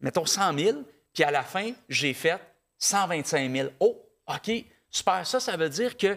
mettons 0.00 0.24
100 0.24 0.56
000, 0.58 0.78
puis 1.12 1.24
à 1.24 1.30
la 1.30 1.42
fin, 1.42 1.72
j'ai 1.88 2.14
fait 2.14 2.40
125 2.78 3.52
000. 3.52 3.68
Oh, 3.80 4.00
OK, 4.28 4.50
super. 4.90 5.26
Ça, 5.26 5.40
ça 5.40 5.56
veut 5.56 5.68
dire 5.68 5.96
que 5.98 6.16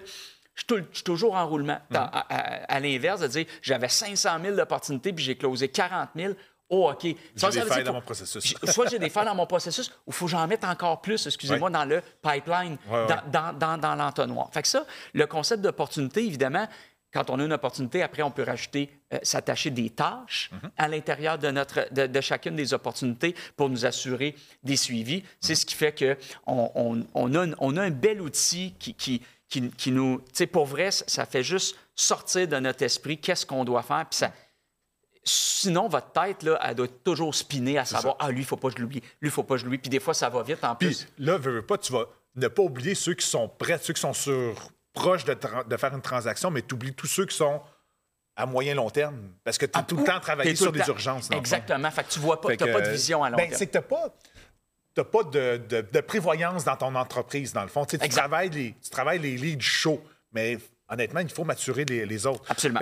je 0.56 0.63
suis 0.94 1.04
toujours 1.04 1.36
en 1.36 1.48
roulement. 1.48 1.80
Dans- 1.89 2.02
à 2.02 2.26
à- 2.30 2.76
à 2.76 2.80
l'inverse, 2.80 3.22
de 3.22 3.28
dire 3.28 3.46
j'avais 3.62 3.89
500 3.89 4.38
000 4.42 4.56
d'opportunités, 4.56 5.13
puis 5.13 5.24
j'ai 5.24 5.36
closé 5.36 5.68
40 5.70 6.10
000. 6.16 6.34
Oh, 6.70 6.89
OK. 6.92 7.16
Ça, 7.36 7.50
des 7.52 7.62
failles 7.62 7.84
dans 7.84 7.94
mon 7.94 8.02
processus. 8.02 8.56
Soit 8.63 8.89
j'ai 8.89 8.98
des 8.98 9.10
failles 9.10 9.26
dans 9.26 9.36
mon 9.36 9.46
processus, 9.46 9.89
ou 10.08 10.10
il 10.10 10.13
faut 10.13 10.26
que 10.26 10.32
j'en 10.32 10.48
mette 10.48 10.63
encore 10.63 11.02
plus, 11.02 11.26
excusez-moi, 11.28 11.70
dans 11.70 11.86
le 11.86 12.02
pipeline, 12.22 12.78
dans, 12.89 13.08
dans, 13.32 13.54
dans, 13.58 13.78
dans 13.78 13.96
l'entonnoir. 13.96 14.50
Fait 14.52 14.62
que 14.63 14.68
ça, 14.68 14.86
le 15.13 15.28
concept 15.28 15.62
d'opportunité, 15.62 16.26
évidemment, 16.26 16.68
quand 17.13 17.30
on 17.30 17.39
a 17.39 17.44
une 17.44 17.54
opportunité, 17.54 18.02
après, 18.02 18.24
on 18.24 18.32
peut 18.32 18.42
rajouter, 18.42 18.89
euh, 19.13 19.20
s'attacher 19.22 19.70
des 19.70 19.92
tâches 19.92 20.50
Mm-hmm. 20.52 20.70
à 20.78 20.88
l'intérieur 20.88 21.38
de, 21.38 21.52
notre, 21.52 21.94
de, 21.94 22.08
de 22.08 22.22
chacune 22.22 22.56
des 22.56 22.74
opportunités 22.74 23.36
pour 23.56 23.70
nous 23.70 23.86
assurer 23.86 24.34
des 24.63 24.76
suivis. 24.78 25.18
Mm-hmm. 25.20 25.24
C'est 25.42 25.54
ce 25.56 25.66
qui 25.68 25.76
fait 25.76 25.94
qu'on 25.94 26.72
on, 26.74 27.06
on, 27.13 27.54
on 27.60 27.78
a 27.78 27.82
un 27.84 27.92
bel 27.92 28.20
outil 28.20 28.74
qui, 28.80 28.96
qui, 28.96 29.22
qui, 29.54 29.70
qui 29.72 29.92
nous... 29.92 30.20
Tu 30.28 30.32
sais, 30.34 30.48
pour 30.48 30.66
vrai, 30.66 30.89
ça- 30.92 31.26
fait 31.26 31.44
juste 31.44 31.76
sortir 31.96 32.48
de 32.48 32.58
notre 32.60 32.84
esprit 32.84 33.20
qu'est-ce 33.20 33.46
qu'on 33.46 33.63
doit 33.63 33.84
faire. 33.84 34.06
Puis 34.10 34.18
ça, 34.18 34.32
Sinon, 35.26 35.88
votre 35.88 36.12
tête, 36.12 36.44
là, 36.44 36.60
elle 36.62 36.76
doit 36.76 36.88
toujours 36.88 37.34
spinner 37.34 37.78
à 37.78 37.86
savoir, 37.86 38.18
ah, 38.20 38.30
lui, 38.30 38.39
il 38.39 38.42
ne 38.42 38.46
faut 38.46 38.58
pas 38.58 38.68
que 38.70 38.76
je 38.76 38.82
l'oublie, 38.82 39.00
lui, 39.00 39.08
il 39.22 39.26
ne 39.28 39.32
faut 39.32 39.44
pas 39.44 39.54
que 39.56 39.60
je 39.60 39.66
l'oublie. 39.66 39.78
Puis 39.78 39.89
des 39.89 40.02
fois, 40.02 40.13
ça 40.13 40.28
va 40.30 40.44
vite 40.44 40.62
en 40.66 40.76
Puis 40.76 40.88
plus. 40.89 41.08
là, 41.18 41.38
veux, 41.38 41.52
veux 41.54 41.62
pas, 41.66 41.78
tu 41.78 41.94
vas 41.94 42.04
ne 42.36 42.48
pas 42.50 42.62
oublier 42.63 42.94
ceux 42.94 43.13
qui 43.13 43.26
sont 43.26 43.48
prêts, 43.48 43.80
ceux 43.82 43.94
qui 43.94 44.02
sont 44.02 44.12
sur 44.12 44.70
proches 44.92 45.24
de, 45.24 45.34
tra- 45.34 45.66
de 45.66 45.78
faire 45.78 45.94
une 45.96 46.02
transaction, 46.02 46.52
mais 46.52 46.62
tu 46.62 46.74
oublies 46.74 46.94
tous 46.94 47.08
ceux 47.08 47.26
qui 47.26 47.38
sont 47.38 47.62
à 48.36 48.46
moyen 48.46 48.76
long 48.76 48.89
terme. 48.89 49.30
Parce 49.46 49.58
que 49.58 49.66
tu 49.66 49.80
es 49.80 49.84
tout 49.84 49.96
le 49.96 50.04
temps 50.04 50.20
travaillé 50.20 50.52
Ah, 50.52 50.56
sur 50.58 50.74
des 50.74 50.80
temps- 50.82 50.88
urgences. 50.88 51.30
Exactement. 51.32 51.89
Fait 51.92 52.04
que 52.04 52.10
tu 52.10 52.20
vois 52.20 52.42
pas, 52.42 52.50
tu 52.50 52.58
que, 52.58 52.74
pas 52.74 52.82
de 52.82 52.89
vision 52.89 53.24
à 53.24 53.30
long 53.30 53.38
ben, 53.38 53.46
terme. 53.48 53.58
C'est 53.58 53.68
que 53.68 53.72
tu 53.72 53.78
n'as 53.78 53.82
pas, 53.84 54.13
t'as 54.93 55.03
pas 55.03 55.23
de, 55.23 55.58
de- 55.58 55.82
de 55.82 56.01
prévoyance 56.01 56.63
dans 56.65 56.75
ton 56.75 56.93
entreprise, 56.95 57.53
dans 57.53 57.63
le 57.63 57.67
fond. 57.69 57.86
Tu 57.86 57.97
travailles, 57.97 58.49
les, 58.49 58.75
tu 58.82 58.89
travailles 58.89 59.19
les 59.19 59.38
leads 59.38 59.62
chauds, 59.63 60.03
mais 60.34 60.58
honnêtement, 60.89 61.19
il 61.21 61.29
faut 61.29 61.43
maturer 61.45 61.86
les, 61.86 62.06
les 62.06 62.25
autres. 62.27 62.43
Absolument. 62.49 62.79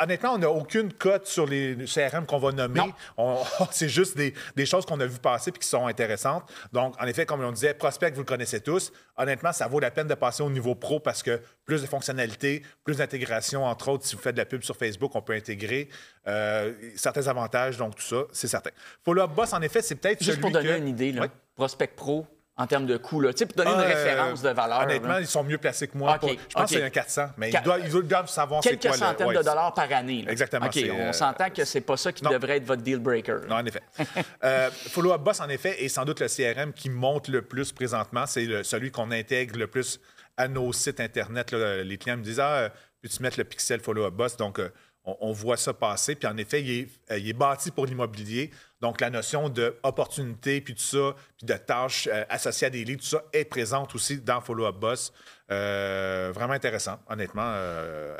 Honnêtement, 0.00 0.34
on 0.34 0.38
n'a 0.38 0.50
aucune 0.50 0.92
cote 0.92 1.26
sur 1.26 1.46
les 1.46 1.76
CRM 1.86 2.26
qu'on 2.26 2.38
va 2.38 2.52
nommer. 2.52 2.80
C'est 3.70 3.88
juste 3.88 4.16
des, 4.16 4.34
des 4.56 4.66
choses 4.66 4.84
qu'on 4.86 5.00
a 5.00 5.06
vues 5.06 5.18
passer 5.18 5.50
et 5.50 5.58
qui 5.58 5.66
sont 5.66 5.86
intéressantes. 5.86 6.44
Donc, 6.72 6.94
en 7.00 7.06
effet, 7.06 7.26
comme 7.26 7.42
on 7.42 7.52
disait, 7.52 7.74
Prospect, 7.74 8.10
vous 8.12 8.20
le 8.20 8.26
connaissez 8.26 8.60
tous. 8.60 8.92
Honnêtement, 9.16 9.52
ça 9.52 9.66
vaut 9.66 9.80
la 9.80 9.90
peine 9.90 10.06
de 10.06 10.14
passer 10.14 10.42
au 10.42 10.50
niveau 10.50 10.74
pro 10.74 11.00
parce 11.00 11.22
que 11.22 11.40
plus 11.64 11.82
de 11.82 11.86
fonctionnalités, 11.86 12.62
plus 12.84 12.98
d'intégration, 12.98 13.64
entre 13.64 13.88
autres, 13.88 14.06
si 14.06 14.16
vous 14.16 14.22
faites 14.22 14.34
de 14.34 14.40
la 14.40 14.46
pub 14.46 14.62
sur 14.62 14.76
Facebook, 14.76 15.14
on 15.14 15.22
peut 15.22 15.34
intégrer 15.34 15.88
euh, 16.26 16.72
certains 16.96 17.26
avantages, 17.26 17.76
donc 17.76 17.96
tout 17.96 18.02
ça, 18.02 18.22
c'est 18.32 18.48
certain. 18.48 18.70
Follow 19.04 19.22
Up 19.22 19.30
Boss, 19.32 19.52
en 19.52 19.62
effet, 19.62 19.82
c'est 19.82 19.94
peut-être 19.94 20.22
Juste 20.22 20.40
pour 20.40 20.50
donner 20.50 20.76
une 20.76 20.88
idée, 20.88 21.12
là, 21.12 21.26
Prospect 21.56 21.94
Pro, 21.96 22.26
en 22.58 22.66
termes 22.66 22.86
de 22.86 22.96
coût, 22.96 23.20
là, 23.20 23.30
pour 23.32 23.64
donner 23.64 23.70
une 23.70 23.92
référence 23.92 24.42
de 24.42 24.48
valeur. 24.50 24.80
Honnêtement, 24.80 25.18
ils 25.18 25.26
sont 25.28 25.44
mieux 25.44 25.58
placés 25.58 25.86
que 25.86 25.96
moi. 25.96 26.18
je 26.20 26.34
pense 26.52 26.64
que 26.64 26.76
c'est 26.76 26.82
un 26.82 26.90
400, 26.90 27.28
mais 27.36 27.50
ils, 27.50 28.02
doivent, 28.02 28.28
savoir 28.28 28.64
c'est 28.64 28.70
quoi. 28.70 28.90
Quelques 28.90 28.96
centaines 28.96 29.28
de 29.28 29.42
dollars 29.42 29.72
par 29.74 29.90
année. 29.92 30.24
Exactement. 30.28 30.66
OK, 30.66 30.76
on 30.90 30.98
euh, 30.98 31.12
s'entend 31.12 31.50
que 31.50 31.64
c'est 31.64 31.80
pas 31.80 31.96
ça 31.96 32.12
qui 32.12 32.24
devrait 32.24 32.56
être 32.56 32.64
votre 32.64 32.82
deal 32.82 32.98
breaker. 32.98 33.42
Non, 33.48 33.56
en 33.56 33.64
effet. 33.64 33.82
euh, 34.44 34.70
Follow 34.72 35.12
Up 35.12 35.20
Boss, 35.20 35.40
en 35.40 35.48
effet, 35.48 35.84
est 35.84 35.88
sans 35.88 36.04
doute 36.04 36.20
le 36.20 36.26
CRM 36.26 36.72
qui 36.72 36.90
monte 36.90 37.28
le 37.28 37.42
plus 37.42 37.70
présentement. 37.70 38.26
C'est 38.26 38.64
celui 38.64 38.90
qu'on 38.90 39.12
intègre 39.12 39.56
le 39.56 39.68
plus 39.68 40.00
à 40.36 40.48
nos 40.48 40.72
sites 40.72 40.98
Internet. 40.98 41.52
Les 41.52 41.96
clients 41.96 42.16
me 42.16 42.24
disent 42.24 42.40
Ah, 42.40 42.70
peux-tu 43.00 43.22
mettre 43.22 43.38
le 43.38 43.44
pixel 43.44 43.78
Follow 43.80 44.04
Up 44.04 44.14
Boss? 44.14 44.36
Donc, 44.36 44.58
euh, 44.58 44.70
on, 45.04 45.30
voit 45.32 45.56
ça 45.56 45.72
passer. 45.72 46.16
Puis 46.16 46.26
en 46.26 46.36
effet, 46.36 46.60
il 46.60 46.70
est, 46.70 47.18
il 47.18 47.28
est 47.28 47.34
bâti 47.34 47.70
pour 47.70 47.86
l'immobilier. 47.86 48.50
Donc, 48.80 49.00
la 49.00 49.10
notion 49.10 49.48
d'opportunité, 49.48 50.60
puis 50.60 50.74
tout 50.74 50.82
ça, 50.82 51.14
puis 51.36 51.46
de 51.46 51.54
tâches 51.54 52.08
euh, 52.12 52.24
associées 52.28 52.68
à 52.68 52.70
des 52.70 52.84
leads, 52.84 53.02
tout 53.02 53.08
ça 53.08 53.24
est 53.32 53.44
présente 53.44 53.94
aussi 53.94 54.20
dans 54.20 54.40
Follow 54.40 54.66
Up 54.66 54.76
Boss. 54.76 55.12
Euh, 55.50 56.30
vraiment 56.34 56.52
intéressant, 56.52 57.00
honnêtement. 57.08 57.54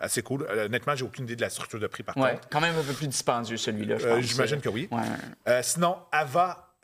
assez 0.01 0.23
cool. 0.23 0.47
honnêtement, 0.51 0.97
j'ai 0.97 1.05
aucune 1.05 1.25
idée 1.25 1.37
de 1.37 1.43
la 1.43 1.51
structure 1.51 1.79
de 1.79 1.87
prix, 1.87 2.03
par 2.03 2.17
ouais, 2.17 2.33
contre. 2.33 2.49
Quand 2.49 2.61
même 2.61 2.77
un 2.77 2.83
peu 2.83 2.95
plus 2.95 3.09
dispendieux, 3.09 3.57
celui-là, 3.57 4.21
J'imagine 4.21 4.61
que 4.61 4.69
oui. 4.69 4.89
sinon, 5.63 5.99
Ava, 6.11 6.75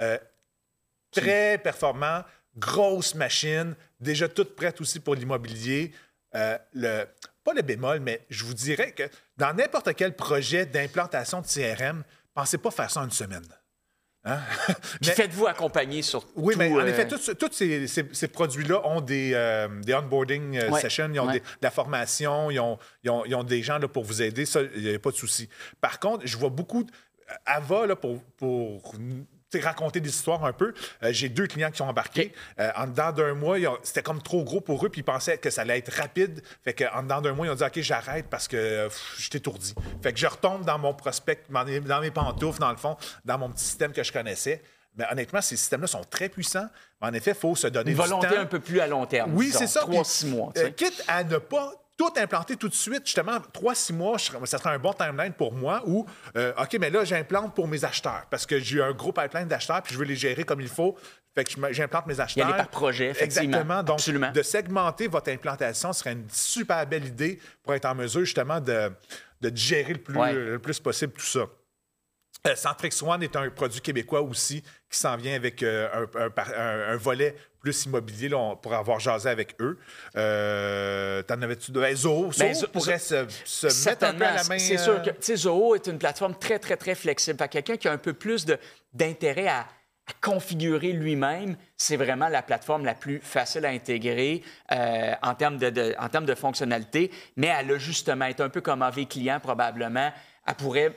très 1.10 1.58
performant, 1.58 2.22
grosse 2.56 3.14
machine, 3.14 3.74
déjà 4.00 4.28
toute 4.28 4.54
prête 4.54 4.80
aussi 4.80 5.00
pour 5.00 5.14
l'immobilier. 5.14 5.92
le 6.32 7.06
pas 7.44 7.52
le 7.52 7.62
bémol, 7.62 8.00
mais 8.00 8.24
je 8.30 8.44
vous 8.44 8.54
dirais 8.54 8.92
que 8.92 9.04
dans 9.36 9.54
n'importe 9.54 9.94
quel 9.94 10.16
projet 10.16 10.66
d'implantation 10.66 11.42
de 11.42 11.46
CRM, 11.46 12.02
pensez 12.32 12.58
pas 12.58 12.70
faire 12.70 12.90
ça 12.90 13.00
en 13.00 13.04
une 13.04 13.10
semaine. 13.10 13.46
Hein? 14.24 14.38
faites-vous 15.02 15.46
accompagner 15.46 16.00
sur 16.00 16.26
Oui, 16.34 16.54
mais 16.56 16.72
en 16.72 16.78
euh, 16.78 16.86
effet, 16.86 17.06
tous 17.06 17.52
ces, 17.52 18.28
produits-là 18.28 18.86
ont 18.86 19.02
des, 19.02 19.32
euh, 19.34 19.68
onboarding 19.88 20.56
euh, 20.56 20.72
sessions, 20.78 21.10
ils 21.12 21.20
ont 21.20 21.30
de 21.30 21.40
la 21.60 21.70
formation, 21.70 22.50
ils 22.50 22.60
ont, 22.60 23.44
des 23.44 23.62
gens 23.62 23.78
là, 23.78 23.88
pour 23.88 24.04
vous 24.04 24.22
aider, 24.22 24.46
ça, 24.46 24.60
il 24.74 24.82
n'y 24.82 24.94
a 24.94 24.98
pas 24.98 25.10
de 25.10 25.16
souci. 25.16 25.48
Par 25.80 26.00
contre, 26.00 26.26
je 26.26 26.36
vois 26.36 26.50
beaucoup... 26.50 26.86
Ava, 27.46 27.86
là, 27.86 27.96
pour, 27.96 28.22
pour 28.36 28.94
raconter 29.62 30.00
des 30.00 30.10
histoires 30.10 30.44
un 30.44 30.52
peu. 30.52 30.74
Euh, 31.02 31.12
j'ai 31.12 31.28
deux 31.28 31.46
clients 31.46 31.70
qui 31.70 31.78
sont 31.78 31.84
embarqués. 31.84 32.32
Euh, 32.58 32.70
en 32.76 32.86
dedans 32.86 33.12
d'un 33.12 33.34
mois, 33.34 33.56
c'était 33.82 34.02
comme 34.02 34.20
trop 34.20 34.42
gros 34.44 34.60
pour 34.60 34.84
eux, 34.84 34.88
puis 34.88 35.02
ils 35.02 35.04
pensaient 35.04 35.38
que 35.38 35.50
ça 35.50 35.62
allait 35.62 35.78
être 35.78 35.92
rapide. 35.92 36.42
Fait 36.64 36.74
qu'en 36.74 37.02
dedans 37.02 37.20
d'un 37.20 37.32
mois, 37.34 37.46
ils 37.46 37.50
ont 37.50 37.54
dit 37.54 37.64
OK, 37.64 37.80
j'arrête 37.80 38.26
parce 38.28 38.48
que 38.48 38.88
je 39.16 39.22
suis 39.22 39.36
étourdi. 39.36 39.74
Fait 40.02 40.12
que 40.12 40.18
je 40.18 40.26
retombe 40.26 40.64
dans 40.64 40.78
mon 40.78 40.94
prospect, 40.94 41.42
dans 41.50 42.00
mes 42.00 42.10
pantoufles, 42.10 42.60
dans 42.60 42.70
le 42.70 42.76
fond, 42.76 42.96
dans 43.24 43.38
mon 43.38 43.50
petit 43.50 43.64
système 43.64 43.92
que 43.92 44.02
je 44.02 44.12
connaissais. 44.12 44.62
Mais 44.96 45.04
honnêtement, 45.10 45.40
ces 45.40 45.56
systèmes-là 45.56 45.88
sont 45.88 46.04
très 46.04 46.28
puissants. 46.28 46.68
En 47.00 47.12
effet, 47.12 47.32
il 47.32 47.36
faut 47.36 47.56
se 47.56 47.66
donner 47.66 47.90
Une 47.90 47.96
volonté 47.96 48.36
un 48.36 48.46
peu 48.46 48.60
plus 48.60 48.80
à 48.80 48.86
long 48.86 49.06
terme. 49.06 49.34
Oui, 49.34 49.50
c'est 49.52 49.66
ça. 49.66 49.80
Trois, 49.80 50.04
six 50.04 50.26
mois. 50.26 50.52
Euh, 50.56 50.70
quitte 50.70 51.02
à 51.08 51.24
ne 51.24 51.38
pas 51.38 51.72
tout 51.96 52.12
implanter 52.16 52.56
tout 52.56 52.68
de 52.68 52.74
suite, 52.74 53.06
justement, 53.06 53.38
trois, 53.52 53.74
six 53.74 53.92
mois, 53.92 54.18
ça 54.18 54.58
serait 54.58 54.74
un 54.74 54.78
bon 54.78 54.92
timeline 54.92 55.32
pour 55.32 55.52
moi 55.52 55.82
où, 55.86 56.06
euh, 56.36 56.52
OK, 56.60 56.76
mais 56.80 56.90
là, 56.90 57.04
j'implante 57.04 57.54
pour 57.54 57.68
mes 57.68 57.84
acheteurs 57.84 58.24
parce 58.30 58.46
que 58.46 58.58
j'ai 58.58 58.82
un 58.82 58.92
gros 58.92 59.12
pipeline 59.12 59.46
d'acheteurs 59.46 59.82
puis 59.82 59.94
je 59.94 59.98
veux 59.98 60.04
les 60.04 60.16
gérer 60.16 60.44
comme 60.44 60.60
il 60.60 60.68
faut. 60.68 60.96
Fait 61.34 61.44
que 61.44 61.50
j'implante 61.72 62.06
mes 62.06 62.20
acheteurs. 62.20 62.46
Il 62.46 62.50
y 62.50 62.52
a 62.52 62.56
par 62.56 62.68
projet, 62.68 63.06
effectivement. 63.10 63.58
Exactement. 63.58 63.82
Donc, 63.82 64.32
de 64.32 64.42
segmenter 64.42 65.08
votre 65.08 65.30
implantation 65.30 65.92
serait 65.92 66.12
une 66.12 66.28
super 66.30 66.86
belle 66.86 67.06
idée 67.06 67.40
pour 67.62 67.74
être 67.74 67.86
en 67.86 67.94
mesure, 67.94 68.24
justement, 68.24 68.60
de, 68.60 68.92
de 69.40 69.56
gérer 69.56 69.94
le 69.94 69.98
plus, 70.00 70.14
le 70.32 70.58
plus 70.58 70.78
possible 70.78 71.12
tout 71.12 71.24
ça. 71.24 71.46
Euh, 72.46 72.54
Centrix 72.56 73.02
One 73.02 73.22
est 73.22 73.36
un 73.36 73.48
produit 73.48 73.80
québécois 73.80 74.20
aussi 74.20 74.62
qui 74.90 74.98
s'en 74.98 75.16
vient 75.16 75.34
avec 75.34 75.62
euh, 75.62 75.88
un, 76.14 76.96
volet 76.96 77.34
plus 77.58 77.86
immobilier 77.86 78.28
là, 78.28 78.54
pour 78.56 78.74
avoir 78.74 79.00
jasé 79.00 79.30
avec 79.30 79.56
eux. 79.60 79.78
Euh, 80.14 81.22
T'en 81.22 81.40
avais-tu 81.40 81.72
de 81.72 81.80
ben, 81.80 81.96
Zoho, 81.96 82.30
ben, 82.38 82.54
pourrait 82.70 82.98
se, 82.98 83.14
mettre 83.88 84.04
un 84.04 84.12
peu 84.12 84.26
à 84.26 84.34
la 84.34 84.44
main. 84.44 84.58
C'est 84.58 84.76
sûr 84.76 85.00
que 85.00 85.36
Zoho 85.36 85.74
est 85.74 85.86
une 85.86 85.98
plateforme 85.98 86.34
très, 86.34 86.58
très, 86.58 86.76
très 86.76 86.94
flexible. 86.94 87.48
Quelqu'un 87.48 87.78
qui 87.78 87.88
a 87.88 87.92
un 87.92 87.98
peu 87.98 88.12
plus 88.12 88.44
d'intérêt 88.92 89.48
à, 89.48 89.66
configurer 90.20 90.92
lui-même, 90.92 91.56
c'est 91.78 91.96
vraiment 91.96 92.28
la 92.28 92.42
plateforme 92.42 92.84
la 92.84 92.94
plus 92.94 93.20
facile 93.20 93.64
à 93.64 93.70
intégrer 93.70 94.42
en, 94.70 95.34
termes 95.34 95.56
de, 95.56 95.94
en 95.98 96.10
termes 96.10 96.26
de 96.26 96.34
fonctionnalité, 96.34 97.10
mais 97.36 97.46
elle 97.46 97.72
a 97.72 97.78
justement, 97.78 98.26
est 98.26 98.42
un 98.42 98.50
peu 98.50 98.60
comme 98.60 98.82
AV 98.82 99.06
client 99.06 99.40
probablement, 99.40 100.12
elle 100.46 100.54
pourrait 100.56 100.92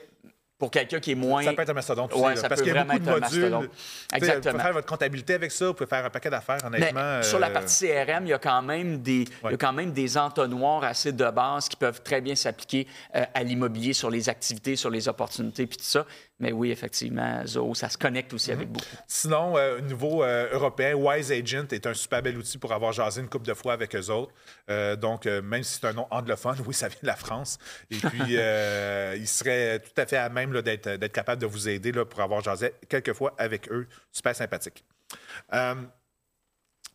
pour 0.58 0.70
quelqu'un 0.72 0.98
qui 0.98 1.12
est 1.12 1.14
moins. 1.14 1.42
Ça 1.42 1.52
peut 1.52 1.62
être 1.62 1.70
un 1.70 1.74
mastodonte 1.74 2.12
aussi. 2.12 2.36
ça 2.36 2.48
parce 2.48 2.60
qu'il 2.60 2.74
y 2.74 2.76
a 2.76 2.84
beaucoup 2.84 2.98
de 2.98 3.10
modules. 3.10 3.70
Exactement. 4.12 4.34
Vous 4.34 4.50
pouvez 4.50 4.62
faire 4.62 4.72
votre 4.72 4.86
comptabilité 4.86 5.34
avec 5.34 5.52
ça, 5.52 5.66
vous 5.66 5.74
pouvez 5.74 5.88
faire 5.88 6.04
un 6.04 6.10
paquet 6.10 6.30
d'affaires, 6.30 6.58
honnêtement. 6.64 7.22
Sur 7.22 7.38
la 7.38 7.48
euh, 7.48 7.52
partie 7.52 7.86
CRM, 7.86 8.26
il 8.26 8.30
y, 8.30 8.32
a 8.32 8.38
quand 8.38 8.62
même 8.62 8.98
des, 8.98 9.24
il 9.44 9.50
y 9.50 9.54
a 9.54 9.56
quand 9.56 9.72
même 9.72 9.92
des 9.92 10.18
entonnoirs 10.18 10.82
assez 10.82 11.12
de 11.12 11.30
base 11.30 11.68
qui 11.68 11.76
peuvent 11.76 12.02
très 12.02 12.20
bien 12.20 12.34
s'appliquer 12.34 12.86
euh, 13.14 13.24
à 13.32 13.42
l'immobilier 13.44 13.92
sur 13.92 14.10
les 14.10 14.28
activités, 14.28 14.74
sur 14.74 14.90
les 14.90 15.08
opportunités, 15.08 15.66
puis 15.66 15.78
tout 15.78 15.84
ça. 15.84 16.04
Mais 16.40 16.52
oui, 16.52 16.70
effectivement, 16.70 17.44
Zoho, 17.44 17.74
ça 17.74 17.88
se 17.88 17.98
connecte 17.98 18.32
aussi 18.32 18.52
avec 18.52 18.68
beaucoup. 18.70 18.86
Sinon, 19.08 19.56
euh, 19.56 19.78
au 19.78 19.80
niveau 19.80 20.22
euh, 20.22 20.48
européen, 20.52 20.94
Wise 20.94 21.32
Agent 21.32 21.66
est 21.72 21.84
un 21.84 21.94
super 21.94 22.22
bel 22.22 22.38
outil 22.38 22.58
pour 22.58 22.72
avoir 22.72 22.92
jasé 22.92 23.20
une 23.20 23.28
couple 23.28 23.46
de 23.46 23.54
fois 23.54 23.72
avec 23.72 23.96
eux 23.96 24.08
autres. 24.10 24.32
Euh, 24.70 24.94
donc, 24.94 25.26
même 25.26 25.64
si 25.64 25.80
c'est 25.80 25.86
un 25.86 25.94
nom 25.94 26.06
anglophone, 26.10 26.56
oui, 26.66 26.74
ça 26.74 26.88
vient 26.88 26.98
de 27.02 27.06
la 27.08 27.16
France. 27.16 27.58
Et 27.90 27.96
puis, 27.96 28.34
il 29.20 29.28
serait 29.28 29.80
tout 29.80 30.00
à 30.00 30.06
fait 30.06 30.16
à 30.16 30.28
même 30.28 30.60
d'être 30.62 31.08
capable 31.08 31.42
de 31.42 31.46
vous 31.46 31.68
aider 31.68 31.90
là, 31.90 32.04
pour 32.04 32.20
avoir 32.20 32.40
jasé 32.40 32.72
quelques 32.88 33.14
fois 33.14 33.34
avec 33.36 33.68
eux. 33.72 33.88
Super 34.12 34.36
sympathique. 34.36 34.84